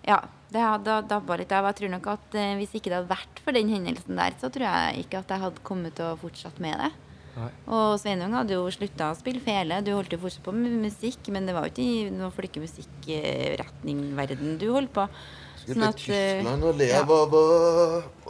Ja, 0.08 0.22
det 0.54 0.62
hadde 0.64 0.94
dabba 1.10 1.32
litt 1.40 1.52
av. 1.54 1.66
Jeg 1.70 1.76
tror 1.80 1.90
nok 1.94 2.06
at 2.14 2.26
eh, 2.38 2.56
hvis 2.58 2.74
ikke 2.76 2.90
det 2.90 2.98
hadde 2.98 3.14
vært 3.14 3.36
for 3.44 3.52
den 3.56 3.68
hendelsen 3.72 4.14
der, 4.18 4.32
så 4.40 4.46
tror 4.52 4.66
jeg 4.66 4.78
ikke 5.04 5.20
at 5.22 5.28
jeg 5.34 5.42
hadde 5.44 5.66
kommet 5.66 5.92
til 5.98 6.06
å 6.08 6.20
fortsette 6.20 6.60
med 6.64 6.76
det. 6.82 6.92
Nei. 7.36 7.50
Og 7.70 7.86
Sveinung 8.02 8.32
hadde 8.34 8.56
jo 8.56 8.62
slutta 8.74 9.04
å 9.12 9.18
spille 9.18 9.42
fele. 9.44 9.74
Du 9.86 9.90
holdt 9.94 10.12
jo 10.14 10.22
fortsatt 10.22 10.46
på 10.46 10.52
med 10.56 10.72
musikk, 10.82 11.22
men 11.32 11.42
det 11.46 11.54
var 11.56 11.62
jo 11.66 11.72
ikke 11.72 11.86
i 11.86 11.88
noe 12.14 12.30
folkemusikkretning-verden 12.34 14.48
du 14.60 14.68
holdt 14.74 14.92
på. 14.96 15.04
Sånn 15.60 15.86
at, 15.86 15.98
eh, 16.08 16.40
Tyskland 16.40 16.62
og 16.66 16.74
leve 16.80 16.96
ja. 16.96 17.02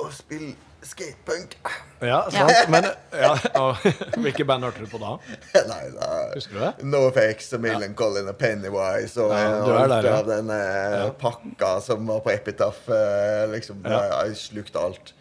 å 0.03 0.05
spille 0.13 0.53
skatepunk. 0.83 1.57
Ja, 2.01 2.23
sant. 2.33 2.71
Men 2.73 2.87
ja, 3.13 3.33
og, 3.61 3.83
hvilke 4.25 4.45
band 4.49 4.65
hørte 4.65 4.85
du 4.85 4.89
på 4.91 5.01
da? 5.03 5.11
Nei, 5.71 5.81
da 5.97 6.09
Husker 6.35 6.57
du 6.57 6.61
det? 6.63 6.71
NoFX 6.89 7.51
og 7.59 7.63
Millen 7.67 7.95
Collin 7.99 8.31
og 8.33 8.39
Pennywise 8.41 9.21
og 9.25 9.35
Ja, 9.37 9.51
du 9.67 9.73
alt 9.77 9.93
der, 9.93 10.09
ja. 10.09 10.15
av 10.23 10.31
den 10.31 10.53
eh, 10.55 10.97
Ja. 11.03 11.09
pakka 11.21 11.73
som 11.85 12.07
var 12.09 12.23
på 12.25 12.33
Epitaph. 12.33 12.87
Eh, 12.89 13.45
liksom, 13.53 13.83
Ja. 13.85 14.01
Jeg 14.25 14.39
slukte 14.41 14.81
alt. 14.81 15.13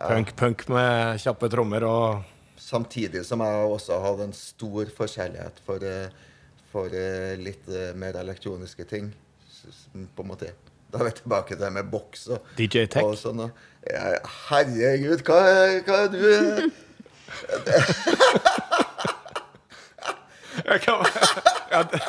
Punk, 0.00 0.34
punk 0.36 0.66
med 0.72 1.18
kjappe 1.20 1.48
trommer 1.52 1.84
og 1.88 2.28
Samtidig 2.60 3.24
som 3.26 3.40
jeg 3.42 3.64
også 3.72 3.96
hadde 4.04 4.28
en 4.28 4.34
stor 4.36 4.92
forskjellighet 4.94 5.56
for, 5.66 5.82
eh, 5.82 6.12
for 6.70 6.92
eh, 6.94 7.32
litt 7.40 7.66
mer 7.98 8.14
elektroniske 8.20 8.84
ting. 8.86 9.08
På 10.14 10.22
en 10.22 10.28
måte 10.30 10.52
Da 10.90 10.98
er 11.00 11.04
vi 11.10 11.16
tilbake 11.20 11.54
til 11.54 11.58
det 11.64 11.72
med 11.72 11.90
boks 11.92 12.26
og, 12.34 12.38
DJ 12.58 12.86
Tech. 12.86 13.02
og 13.04 13.14
sånn. 13.20 13.40
og- 13.46 13.66
Ja, 13.90 14.18
herregud, 14.50 15.22
hva, 15.24 15.40
hva 15.86 15.96
er 16.04 16.08
du 16.12 16.70
Jeg 20.60 20.80
kan, 20.82 21.04
ja, 21.72 21.80
det- 21.86 22.02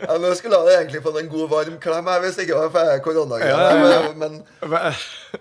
Ja, 0.00 0.14
nå 0.22 0.30
skulle 0.38 0.58
jeg 0.70 0.76
egentlig 0.84 1.02
fått 1.04 1.18
en 1.20 1.28
god, 1.28 1.48
varm 1.50 1.76
klem 1.82 2.06
her, 2.08 2.20
hvis 2.22 2.38
ikke 2.40 2.56
var 2.56 2.70
for 2.72 2.80
ja. 3.42 4.12
Men, 4.16 4.36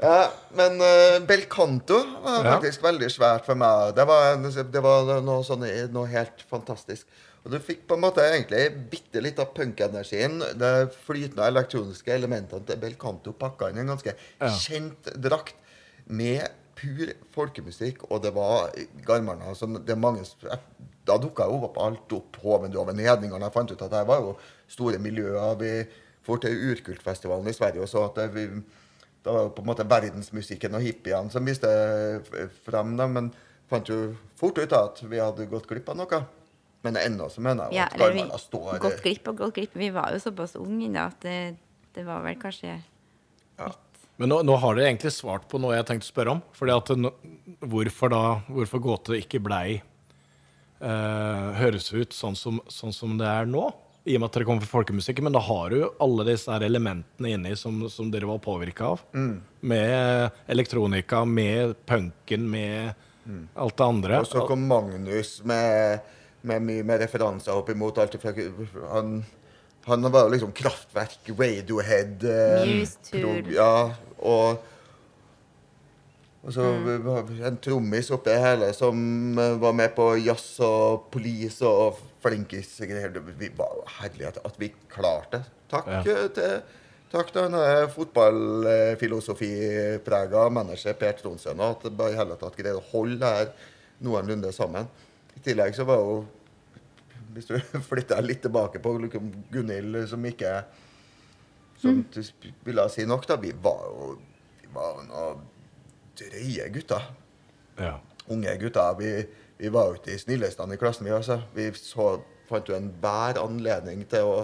ja, 0.01 0.17
men 0.57 0.81
uh, 0.81 1.19
Belcanto 1.29 1.99
var 2.25 2.43
Ja. 2.43 2.55
faktisk 2.57 2.83
veldig 2.83 3.09
svært 3.13 3.45
for 3.45 3.55
meg. 3.55 3.93
Det 3.95 4.05
var, 4.09 4.35
det 4.41 4.83
var 4.83 5.21
noe, 5.21 5.43
sånn, 5.47 5.63
noe 5.93 6.07
helt 6.11 6.43
fantastisk. 6.49 7.05
Og 7.45 7.51
du 7.53 7.59
fikk 7.63 7.85
på 7.87 7.95
en 7.95 8.03
måte 8.03 8.23
egentlig 8.25 8.63
bitte 8.91 9.21
litt 9.23 9.39
av 9.39 9.53
punkenergien. 9.55 10.39
Det 10.59 10.71
flytende 11.05 11.47
elektroniske 11.47 12.11
elementene 12.13 12.65
til 12.67 12.81
Bel 12.81 12.97
Canto 12.99 13.31
pakka 13.33 13.69
inn 13.71 13.79
en 13.83 13.93
ganske 13.93 14.13
Ja. 14.41 14.49
kjent 14.49 15.13
drakt 15.15 15.55
med 16.07 16.49
pur 16.75 17.13
folkemusikk, 17.35 18.03
og 18.11 18.21
det 18.23 18.33
var 18.33 18.71
garmerne 19.05 19.55
som 19.55 19.73
det 19.73 19.89
er 19.95 19.99
mange, 19.99 20.25
Da 21.05 21.17
dukka 21.17 21.47
jo 21.49 21.63
opp 21.65 21.77
alt 21.81 22.11
opp. 22.13 22.35
Hovendoven, 22.43 22.99
Hedningene. 22.99 23.41
Jeg 23.47 23.53
fant 23.53 23.71
ut 23.71 23.81
at 23.81 23.89
det 23.89 24.07
var 24.07 24.19
jo 24.21 24.37
store 24.67 24.99
miljøer. 24.99 25.57
Vi 25.57 25.87
for 26.21 26.37
til 26.37 26.51
Urkultfestivalen 26.51 27.47
i 27.47 27.53
Sverige 27.53 27.81
og 27.81 27.89
så 27.89 28.03
at 28.05 28.33
vi, 28.35 28.45
det 28.45 29.33
var 29.33 29.47
jo 29.47 29.49
på 29.49 29.63
en 29.63 29.65
måte 29.71 29.89
verdensmusikken 29.89 30.75
og 30.75 30.81
hippiene 30.81 31.31
som 31.31 31.45
viste 31.45 31.67
frem 32.65 32.95
dem. 32.99 33.15
Men 33.15 33.31
fant 33.71 33.89
jo 33.89 34.15
fort 34.39 34.59
ut 34.59 34.75
at 34.75 35.01
vi 35.09 35.17
hadde 35.17 35.47
gått 35.49 35.67
glipp 35.67 35.89
av 35.89 35.97
noe. 35.97 36.21
Men 36.83 36.95
ennå 36.95 37.25
så 37.31 37.41
mener 37.43 37.65
jeg 37.67 37.73
jo 37.73 37.77
Ja, 37.81 37.85
at 37.91 37.97
garmerne 37.99 38.37
står 38.39 38.79
Godt 38.79 39.01
glipp 39.03 39.27
og 39.27 39.37
godt 39.41 39.53
glipp. 39.57 39.73
Vi 39.75 39.89
var 39.91 40.13
jo 40.15 40.19
såpass 40.23 40.55
unge 40.55 40.87
da 40.93 41.07
at 41.11 41.19
det, 41.25 41.37
det 41.97 42.05
var 42.07 42.21
vel 42.23 42.37
kanskje 42.39 42.77
Ja. 43.59 43.71
Men 44.19 44.29
nå, 44.33 44.41
nå 44.43 44.55
har 44.59 44.75
dere 44.75 44.89
egentlig 44.91 45.11
svart 45.15 45.45
på 45.51 45.59
noe 45.63 45.75
jeg 45.77 45.85
tenkte 45.87 46.07
å 46.07 46.11
spørre 46.13 46.31
om. 46.37 46.41
Fordi 46.55 46.73
at 46.75 46.89
nå- 46.99 47.13
Hvorfor 47.59 48.09
da, 48.11 48.21
hvorfor 48.51 48.79
gåte 48.83 49.17
ikke 49.19 49.39
blei 49.43 49.81
eh, 50.79 51.47
høres 51.59 51.91
ut 51.93 52.15
sånn 52.15 52.35
som, 52.39 52.59
sånn 52.71 52.93
som 52.95 53.17
det 53.19 53.27
er 53.27 53.47
nå? 53.49 53.65
I 54.07 54.15
og 54.15 54.21
med 54.23 54.29
at 54.29 54.37
dere 54.39 54.47
kommer 54.47 54.63
fra 54.63 54.79
folkemusikken. 54.79 55.25
Men 55.27 55.35
da 55.35 55.41
har 55.43 55.69
du 55.73 55.77
jo 55.81 55.89
alle 56.01 56.25
disse 56.31 56.49
her 56.51 56.63
elementene 56.65 57.33
inni 57.35 57.51
som, 57.59 57.81
som 57.91 58.07
dere 58.11 58.29
var 58.29 58.39
påvirka 58.43 58.93
av. 58.93 59.03
Med 59.61 60.31
elektronika, 60.49 61.25
med 61.27 61.75
punken, 61.89 62.47
med 62.49 62.95
alt 63.59 63.75
det 63.77 63.85
andre. 63.85 64.21
Og 64.23 64.29
så 64.31 64.45
kom 64.49 64.63
Magnus 64.71 65.35
med, 65.45 65.99
med 66.43 66.61
mye 66.63 66.83
mer 66.87 66.99
referanser 67.03 67.51
opp 67.55 67.69
imot 67.69 67.97
alt 67.99 68.15
fra 68.21 68.31
Han, 68.93 69.25
han 69.85 70.11
var 70.11 70.21
jo 70.27 70.31
liksom 70.35 70.51
Kraftverk, 70.55 71.19
Radiohead 71.37 72.23
eh, 72.23 72.85
prog- 73.11 73.51
Ja, 73.53 73.91
og 74.19 74.57
og 76.39 76.53
så 76.55 76.63
en 77.43 77.57
trommis 77.59 78.07
oppi 78.15 78.31
hele 78.31 78.69
som 78.73 78.95
eh, 79.37 79.57
var 79.59 79.73
med 79.75 79.91
på 79.97 80.13
jazz 80.23 80.53
og 80.63 81.09
police 81.11 81.61
og 81.67 81.97
flinkis-greier. 82.23 83.09
Det- 83.13 83.35
Vi 83.37 83.49
var 83.57 83.67
jo 83.75 83.83
herlige 83.99 84.27
at, 84.45 84.55
vi 84.57 84.69
klarte 84.89 85.31
det. 85.31 85.41
Takk 85.69 85.87
Ja. 85.87 85.99
eh, 85.99 86.27
til 86.29 86.61
Takk 87.11 87.31
til 87.33 87.41
denne 87.41 87.89
fotballfilosofiprega 87.89 90.43
manager 90.53 90.93
Per 90.93 91.11
Tronsøen, 91.17 91.59
at 91.65 91.81
det 91.83 91.95
bare 91.97 92.11
i 92.13 92.17
hele 92.19 92.35
tatt 92.37 92.53
greide 92.55 92.77
å 92.77 92.83
holde 92.91 93.17
det 93.19 93.29
her 93.33 93.47
noenlunde 94.05 94.51
sammen. 94.53 94.85
I 95.39 95.43
tillegg 95.45 95.75
så 95.75 95.87
var 95.87 96.03
jo 96.03 96.19
Hvis 97.33 97.47
du 97.47 97.55
flytter 97.89 98.21
litt 98.25 98.41
tilbake 98.43 98.81
på 98.83 98.95
liksom 99.05 99.31
Gunhild, 99.53 100.01
som 100.11 100.25
ikke 100.25 100.63
Som 101.79 102.03
du 102.11 102.21
ville 102.65 102.89
si 102.91 103.05
nok, 103.07 103.27
da. 103.27 103.39
Vi 103.39 103.53
var 103.63 103.85
jo 103.87 104.17
vi 104.69 104.75
var 104.75 104.97
noen 105.07 105.45
drøye 106.19 106.65
gutter. 106.73 107.05
Ja. 107.79 107.95
Unge 108.29 108.57
gutter. 108.61 108.97
Vi, 108.99 109.13
vi 109.57 109.71
var 109.73 109.87
jo 109.89 109.95
ikke 109.97 110.11
de 110.11 110.17
snilleste 110.21 110.67
i 110.69 110.77
klassen, 110.77 111.07
vi. 111.07 111.13
altså. 111.15 111.39
Vi 111.55 111.69
så, 111.77 112.19
fant 112.49 112.69
jo 112.69 112.75
enhver 112.77 113.39
anledning 113.41 114.03
til 114.09 114.27
å, 114.27 114.43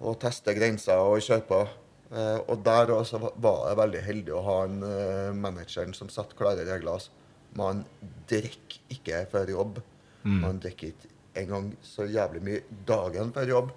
å 0.00 0.14
teste 0.22 0.54
grenser 0.56 0.98
og 1.02 1.22
kjøre 1.22 1.46
på. 1.46 1.60
Uh, 2.08 2.40
og 2.48 2.62
der 2.64 2.90
også 2.94 3.20
var 3.20 3.66
jeg 3.68 3.78
veldig 3.82 4.02
heldig 4.06 4.32
å 4.32 4.44
ha 4.46 4.58
en 4.64 4.78
uh, 4.80 5.36
manageren 5.36 5.92
som 5.94 6.10
satte 6.10 6.38
klare 6.38 6.64
regler. 6.64 6.94
Altså. 6.96 7.12
Man 7.58 7.84
drikker 8.30 8.96
ikke 8.96 9.26
før 9.32 9.54
jobb. 9.54 9.80
Man 10.24 10.58
drikker 10.60 10.90
ikke 10.92 11.08
engang 11.38 11.68
så 11.82 12.04
jævlig 12.10 12.40
mye 12.42 12.62
dagen 12.88 13.32
før 13.32 13.46
jobb. 13.48 13.68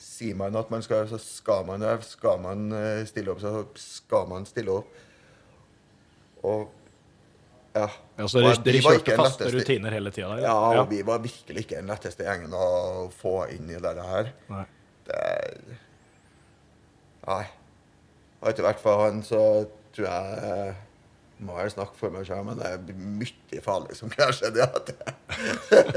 Sier 0.00 0.36
man 0.38 0.56
at 0.56 0.70
man 0.72 0.82
skal, 0.82 1.08
så 1.10 1.18
skal 1.20 1.64
man 1.68 1.80
det. 1.82 1.96
Skal 2.08 2.38
man 2.40 2.70
eh, 2.72 3.02
stille 3.08 3.32
opp, 3.34 3.40
så 3.42 3.64
skal 3.76 4.28
man 4.30 4.46
stille 4.48 4.70
opp. 4.80 4.94
Og 6.46 6.70
ja. 7.74 7.86
Ja, 8.18 8.26
så 8.26 8.40
dere, 8.42 8.56
dere 8.64 8.80
kjørte 8.82 9.16
faste 9.18 9.44
letteste- 9.44 9.60
rutiner 9.60 9.94
hele 9.94 10.10
tida? 10.14 10.38
Ja, 10.42 10.54
og 10.80 10.88
vi 10.90 11.02
var 11.06 11.20
virkelig 11.22 11.66
ikke 11.66 11.76
den 11.82 11.90
letteste 11.92 12.24
gjengen 12.26 12.54
å 12.56 13.10
få 13.14 13.34
inn 13.54 13.68
i 13.70 13.76
det 13.82 13.92
her. 14.08 14.32
Nei. 14.50 14.64
Det 15.06 15.20
Nei. 17.26 17.44
Og 18.40 18.48
etter 18.48 18.64
hvert 18.64 18.80
for 18.80 19.04
han 19.04 19.20
så 19.26 19.42
tror 19.94 20.06
jeg 20.08 20.74
må 21.46 21.56
jeg 21.62 21.72
snakke 21.74 21.96
for 21.98 22.12
meg 22.14 22.26
selv, 22.28 22.44
men 22.50 22.60
det 22.60 22.68
er 22.74 23.00
mye 23.00 23.64
farlig 23.64 23.96
som 23.98 24.12
kan 24.12 24.32
skje. 24.36 24.52
Det 24.54 24.66
at 24.66 24.94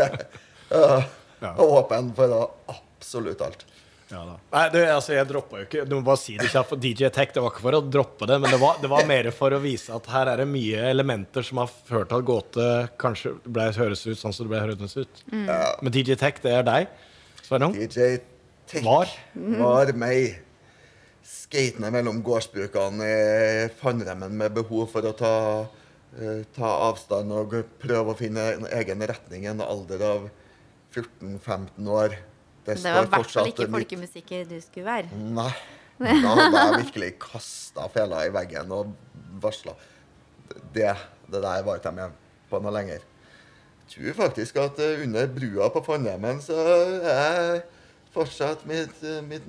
ja. 0.71 1.03
Ja. 1.43 1.53
Åpen 1.59 2.13
for 2.15 2.33
absolutt 2.71 3.41
alt. 3.43 3.65
Ja, 4.13 4.21
da. 4.27 4.35
Nei, 4.53 4.63
du, 4.69 4.77
altså, 4.83 5.13
jeg 5.15 5.25
droppa 5.25 5.57
jo 5.61 5.65
ikke 5.65 5.83
Du 5.89 5.95
må 5.95 6.03
bare 6.05 6.19
si 6.21 6.35
det 6.37 6.49
kjapt. 6.51 6.75
DJ 6.83 7.09
Tech, 7.13 7.31
det 7.33 7.41
var 7.41 7.53
ikke 7.53 7.63
for 7.65 7.77
å 7.77 7.81
droppe 7.81 8.27
det, 8.29 8.37
men 8.43 8.51
det 8.53 8.59
var, 8.61 8.77
det 8.83 8.91
var 8.91 9.07
mer 9.09 9.29
for 9.33 9.55
å 9.55 9.59
vise 9.63 9.95
at 9.95 10.09
her 10.13 10.29
er 10.33 10.43
det 10.43 10.47
mye 10.51 10.83
elementer 10.91 11.45
som 11.47 11.63
har 11.63 11.71
ført 11.71 12.11
til 12.11 12.19
at 12.19 12.27
gåte 12.27 12.67
kanskje 13.01 13.33
ble 13.47 13.69
høres 13.73 14.05
ut 14.05 14.19
sånn 14.19 14.35
som 14.35 14.45
det 14.45 14.53
ble 14.53 14.61
høres 14.61 14.97
ut. 14.99 15.23
Men 15.33 15.95
DJ 15.95 16.19
Tech, 16.21 16.43
det 16.45 16.53
er 16.59 16.67
deg, 16.67 16.91
Sveinung? 17.43 17.73
DJ 17.79 18.19
Tech 18.69 18.85
Var? 18.85 19.15
var 19.63 19.93
meg. 19.99 20.37
Skatende 21.53 21.91
mellom 21.93 22.17
gårdsbrukene 22.25 23.05
i 23.05 23.65
Fannremmen 23.77 24.33
med 24.33 24.55
behov 24.55 24.87
for 24.89 25.05
å 25.05 25.11
ta, 25.13 25.33
eh, 26.17 26.39
ta 26.55 26.69
avstand 26.87 27.29
og 27.29 27.53
prøve 27.77 28.15
å 28.15 28.17
finne 28.17 28.41
en 28.55 28.65
egen 28.79 29.03
retning 29.05 29.45
i 29.45 29.51
en 29.51 29.61
alder 29.61 30.01
av 30.01 30.25
14-15 30.95 31.91
år. 31.93 32.15
Det 32.65 32.79
det 32.81 32.93
var 32.95 33.05
i 33.05 33.11
hvert 33.11 33.29
fall 33.35 33.51
ikke 33.51 33.69
folkemusikker 33.69 34.49
du 34.49 34.57
skulle 34.65 34.87
være. 34.87 35.13
Nei. 35.13 35.53
Da 36.03 36.09
hadde 36.09 36.57
jeg 36.57 36.79
virkelig 36.87 37.11
kasta 37.21 37.85
fela 37.93 38.23
i 38.25 38.33
veggen 38.33 38.73
og 38.73 38.95
varsla. 39.39 39.75
Det, 40.73 40.89
det 41.29 41.43
der 41.43 41.61
var 41.61 41.77
ikke 41.77 41.93
jeg 41.93 41.99
med 41.99 42.17
på 42.49 42.63
noe 42.65 42.73
lenger. 42.73 43.05
Jeg 43.83 43.93
tror 43.93 44.17
faktisk 44.23 44.57
at 44.57 44.81
eh, 44.81 45.05
under 45.05 45.29
brua 45.29 45.69
på 45.69 45.85
Fannheimen 45.85 46.41
så 46.41 46.57
er 47.13 47.61
fortsatt 48.17 48.65
mitt, 48.65 49.05
eh, 49.05 49.21
mitt 49.21 49.45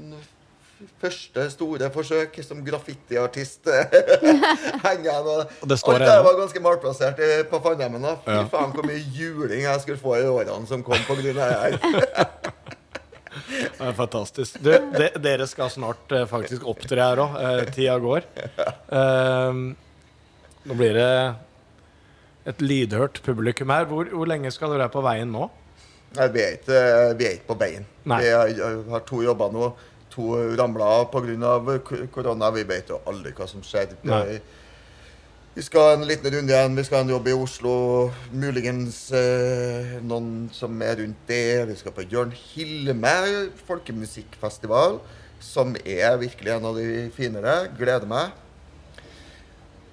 første 1.03 1.47
store 1.53 1.91
forsøk 1.95 2.37
som 2.47 2.61
graffitiartist 2.67 3.69
henger 4.87 5.09
jeg. 5.11 5.23
Og 5.63 5.69
det 5.71 5.79
står 5.81 5.99
Alt 5.99 6.07
det 6.09 6.19
var 6.29 6.39
ganske 6.41 6.63
malplassert 6.65 7.23
på 7.51 7.61
Fannheimen. 7.65 8.07
Fy 8.25 8.35
Ja. 8.35 8.45
faen 8.53 8.75
hvor 8.75 8.87
mye 8.89 9.03
juling 9.17 9.65
jeg 9.67 9.81
skulle 9.85 10.01
få 10.01 10.17
i 10.21 10.27
årene 10.29 10.67
som 10.71 10.83
kom 10.87 10.97
av 10.99 11.23
det 11.25 11.35
her. 11.39 11.79
Det 13.35 13.83
er 13.91 13.97
fantastisk. 13.99 14.61
Du, 14.63 14.71
de, 14.71 15.09
dere 15.21 15.47
skal 15.51 15.71
snart 15.73 16.13
eh, 16.15 16.23
faktisk 16.31 16.65
opptre 16.71 17.03
her 17.03 17.21
òg. 17.23 17.35
Eh, 17.41 17.63
tida 17.75 17.97
går. 18.03 18.27
Eh, 18.95 19.59
nå 20.65 20.77
blir 20.79 20.95
det 20.97 21.09
et 22.55 22.63
lydhørt 22.63 23.21
publikum 23.27 23.73
her. 23.75 23.89
Hvor, 23.91 24.09
hvor 24.13 24.31
lenge 24.31 24.53
skal 24.55 24.71
dere 24.73 24.85
være 24.87 24.95
på 24.95 25.03
veien 25.05 25.35
nå? 25.35 25.49
Nei, 26.15 26.29
vi 26.31 26.45
er 26.45 26.57
ikke, 26.61 26.81
vi 27.19 27.27
er 27.27 27.37
ikke 27.41 27.51
på 27.51 27.59
veien. 27.65 27.87
Nei. 28.07 28.21
Vi 28.23 28.31
har, 28.31 28.79
har 28.95 29.05
to 29.09 29.23
jobber 29.27 29.51
nå. 29.55 29.73
To 30.15 30.35
ramla 30.57 30.91
av 31.01 31.09
pga. 31.13 31.79
korona. 32.13 32.51
Vi 32.55 32.63
vet 32.69 32.93
jo 32.93 33.01
aldri 33.07 33.33
hva 33.35 33.49
som 33.51 33.63
skjer. 33.67 33.97
Nei. 34.07 34.41
Vi 35.55 35.63
skal 35.63 35.93
en 35.95 36.07
liten 36.07 36.33
runde 36.35 36.51
igjen. 36.51 36.75
Vi 36.75 36.83
skal 36.83 36.99
ha 36.99 37.05
en 37.05 37.13
jobb 37.13 37.29
i 37.31 37.35
Oslo. 37.39 37.75
Muligens 38.35 38.97
eh, 39.15 39.99
noen 40.03 40.49
som 40.51 40.81
er 40.83 40.97
rundt 40.99 41.29
det. 41.31 41.67
Vi 41.69 41.77
skal 41.79 41.95
på 41.95 42.07
Jørn 42.11 42.33
Hilme 42.35 43.13
folkemusikkfestival, 43.69 44.99
som 45.39 45.77
er 45.85 46.17
virkelig 46.19 46.57
en 46.57 46.67
av 46.73 46.81
de 46.81 47.05
finere. 47.15 47.55
Gleder 47.79 48.11
meg. 48.11 48.35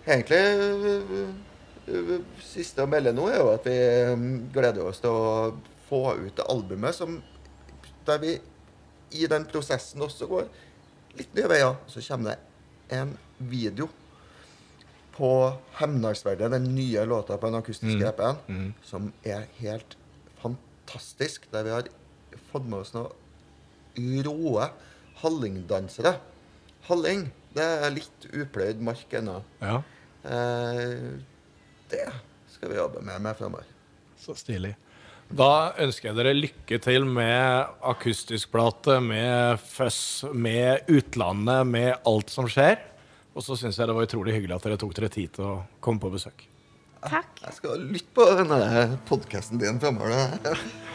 Egentlig 0.08 0.42
øh, 0.42 1.30
øh, 1.88 2.16
Siste 2.42 2.82
å 2.82 2.90
melde 2.90 3.14
nå 3.14 3.28
er 3.30 3.38
jo 3.44 3.52
at 3.54 3.68
vi 3.70 3.78
øh, 3.78 4.24
gleder 4.54 4.88
oss 4.90 5.02
til 5.04 5.14
å 5.14 5.52
få 5.92 6.16
ut 6.18 6.34
det 6.38 6.48
albumet 6.50 6.98
som 6.98 7.20
Der 8.08 8.18
vi 8.18 8.40
i 9.12 9.28
den 9.28 9.46
prosessen 9.52 10.02
også 10.06 10.28
går 10.30 10.48
litt 11.20 11.34
nye 11.36 11.50
veier. 11.52 11.76
Så 11.92 12.02
kommer 12.06 12.36
det 12.36 12.98
en 12.98 13.16
video 13.40 13.90
på 15.16 15.30
Hemnalsverdet, 15.80 16.52
den 16.54 16.70
nye 16.76 17.04
låta 17.06 17.38
på 17.38 17.50
den 17.52 17.60
akustiske 17.60 18.08
EP-en, 18.08 18.74
som 18.88 19.12
er 19.28 19.48
helt 19.60 19.98
fantastisk. 20.42 21.50
Der 21.52 21.64
vi 21.68 21.74
har 21.76 21.90
fått 22.52 22.66
med 22.68 22.80
oss 22.86 22.94
noen 22.96 24.24
råe 24.26 24.70
hallingdansere. 25.22 26.16
Halling, 26.88 27.28
det 27.54 27.66
er 27.86 27.92
litt 27.94 28.30
upløyd 28.32 28.80
mark 28.84 29.18
ennå. 29.20 29.42
Ja, 29.62 29.82
Eh, 30.22 31.18
det 31.90 32.04
skal 32.54 32.70
vi 32.70 32.76
jobbe 32.78 33.00
med, 33.02 33.18
med 33.26 33.34
fremover. 33.40 33.66
så 34.22 34.36
stilig. 34.38 34.76
Da 35.32 35.72
ønsker 35.80 36.10
jeg 36.10 36.18
dere 36.18 36.36
lykke 36.36 36.78
til 36.84 37.06
med 37.08 37.72
akustisk 37.88 38.52
plate, 38.52 38.98
med 39.04 39.62
føss, 39.64 40.26
med 40.34 40.90
utlandet, 40.92 41.68
med 41.68 41.94
alt 42.08 42.34
som 42.34 42.50
skjer. 42.52 42.82
Og 43.32 43.46
så 43.46 43.56
syns 43.56 43.80
jeg 43.80 43.88
det 43.88 43.96
var 43.96 44.10
utrolig 44.10 44.36
hyggelig 44.36 44.58
at 44.58 44.68
dere 44.68 44.80
tok 44.82 44.96
dere 44.98 45.12
tid 45.14 45.32
til 45.38 45.48
å 45.48 45.58
komme 45.84 46.04
på 46.04 46.12
besøk. 46.12 46.48
Takk. 47.02 47.32
Jeg 47.42 47.58
skal 47.58 47.86
lytte 47.96 48.14
på 48.14 48.28
denne 48.38 48.62
podkasten 49.10 49.62
din 49.62 49.80
framover. 49.82 50.36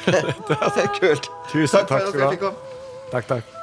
Det 0.07 0.23
det 0.53 0.63
er 0.85 0.93
kult. 1.01 1.31
Tusen 1.51 1.89
Takk 1.89 1.89
for 1.89 2.13
at 2.13 2.25
jeg 2.27 2.35
fikk 2.37 2.45
komme. 2.47 2.75
Takk, 3.11 3.31
takk. 3.33 3.56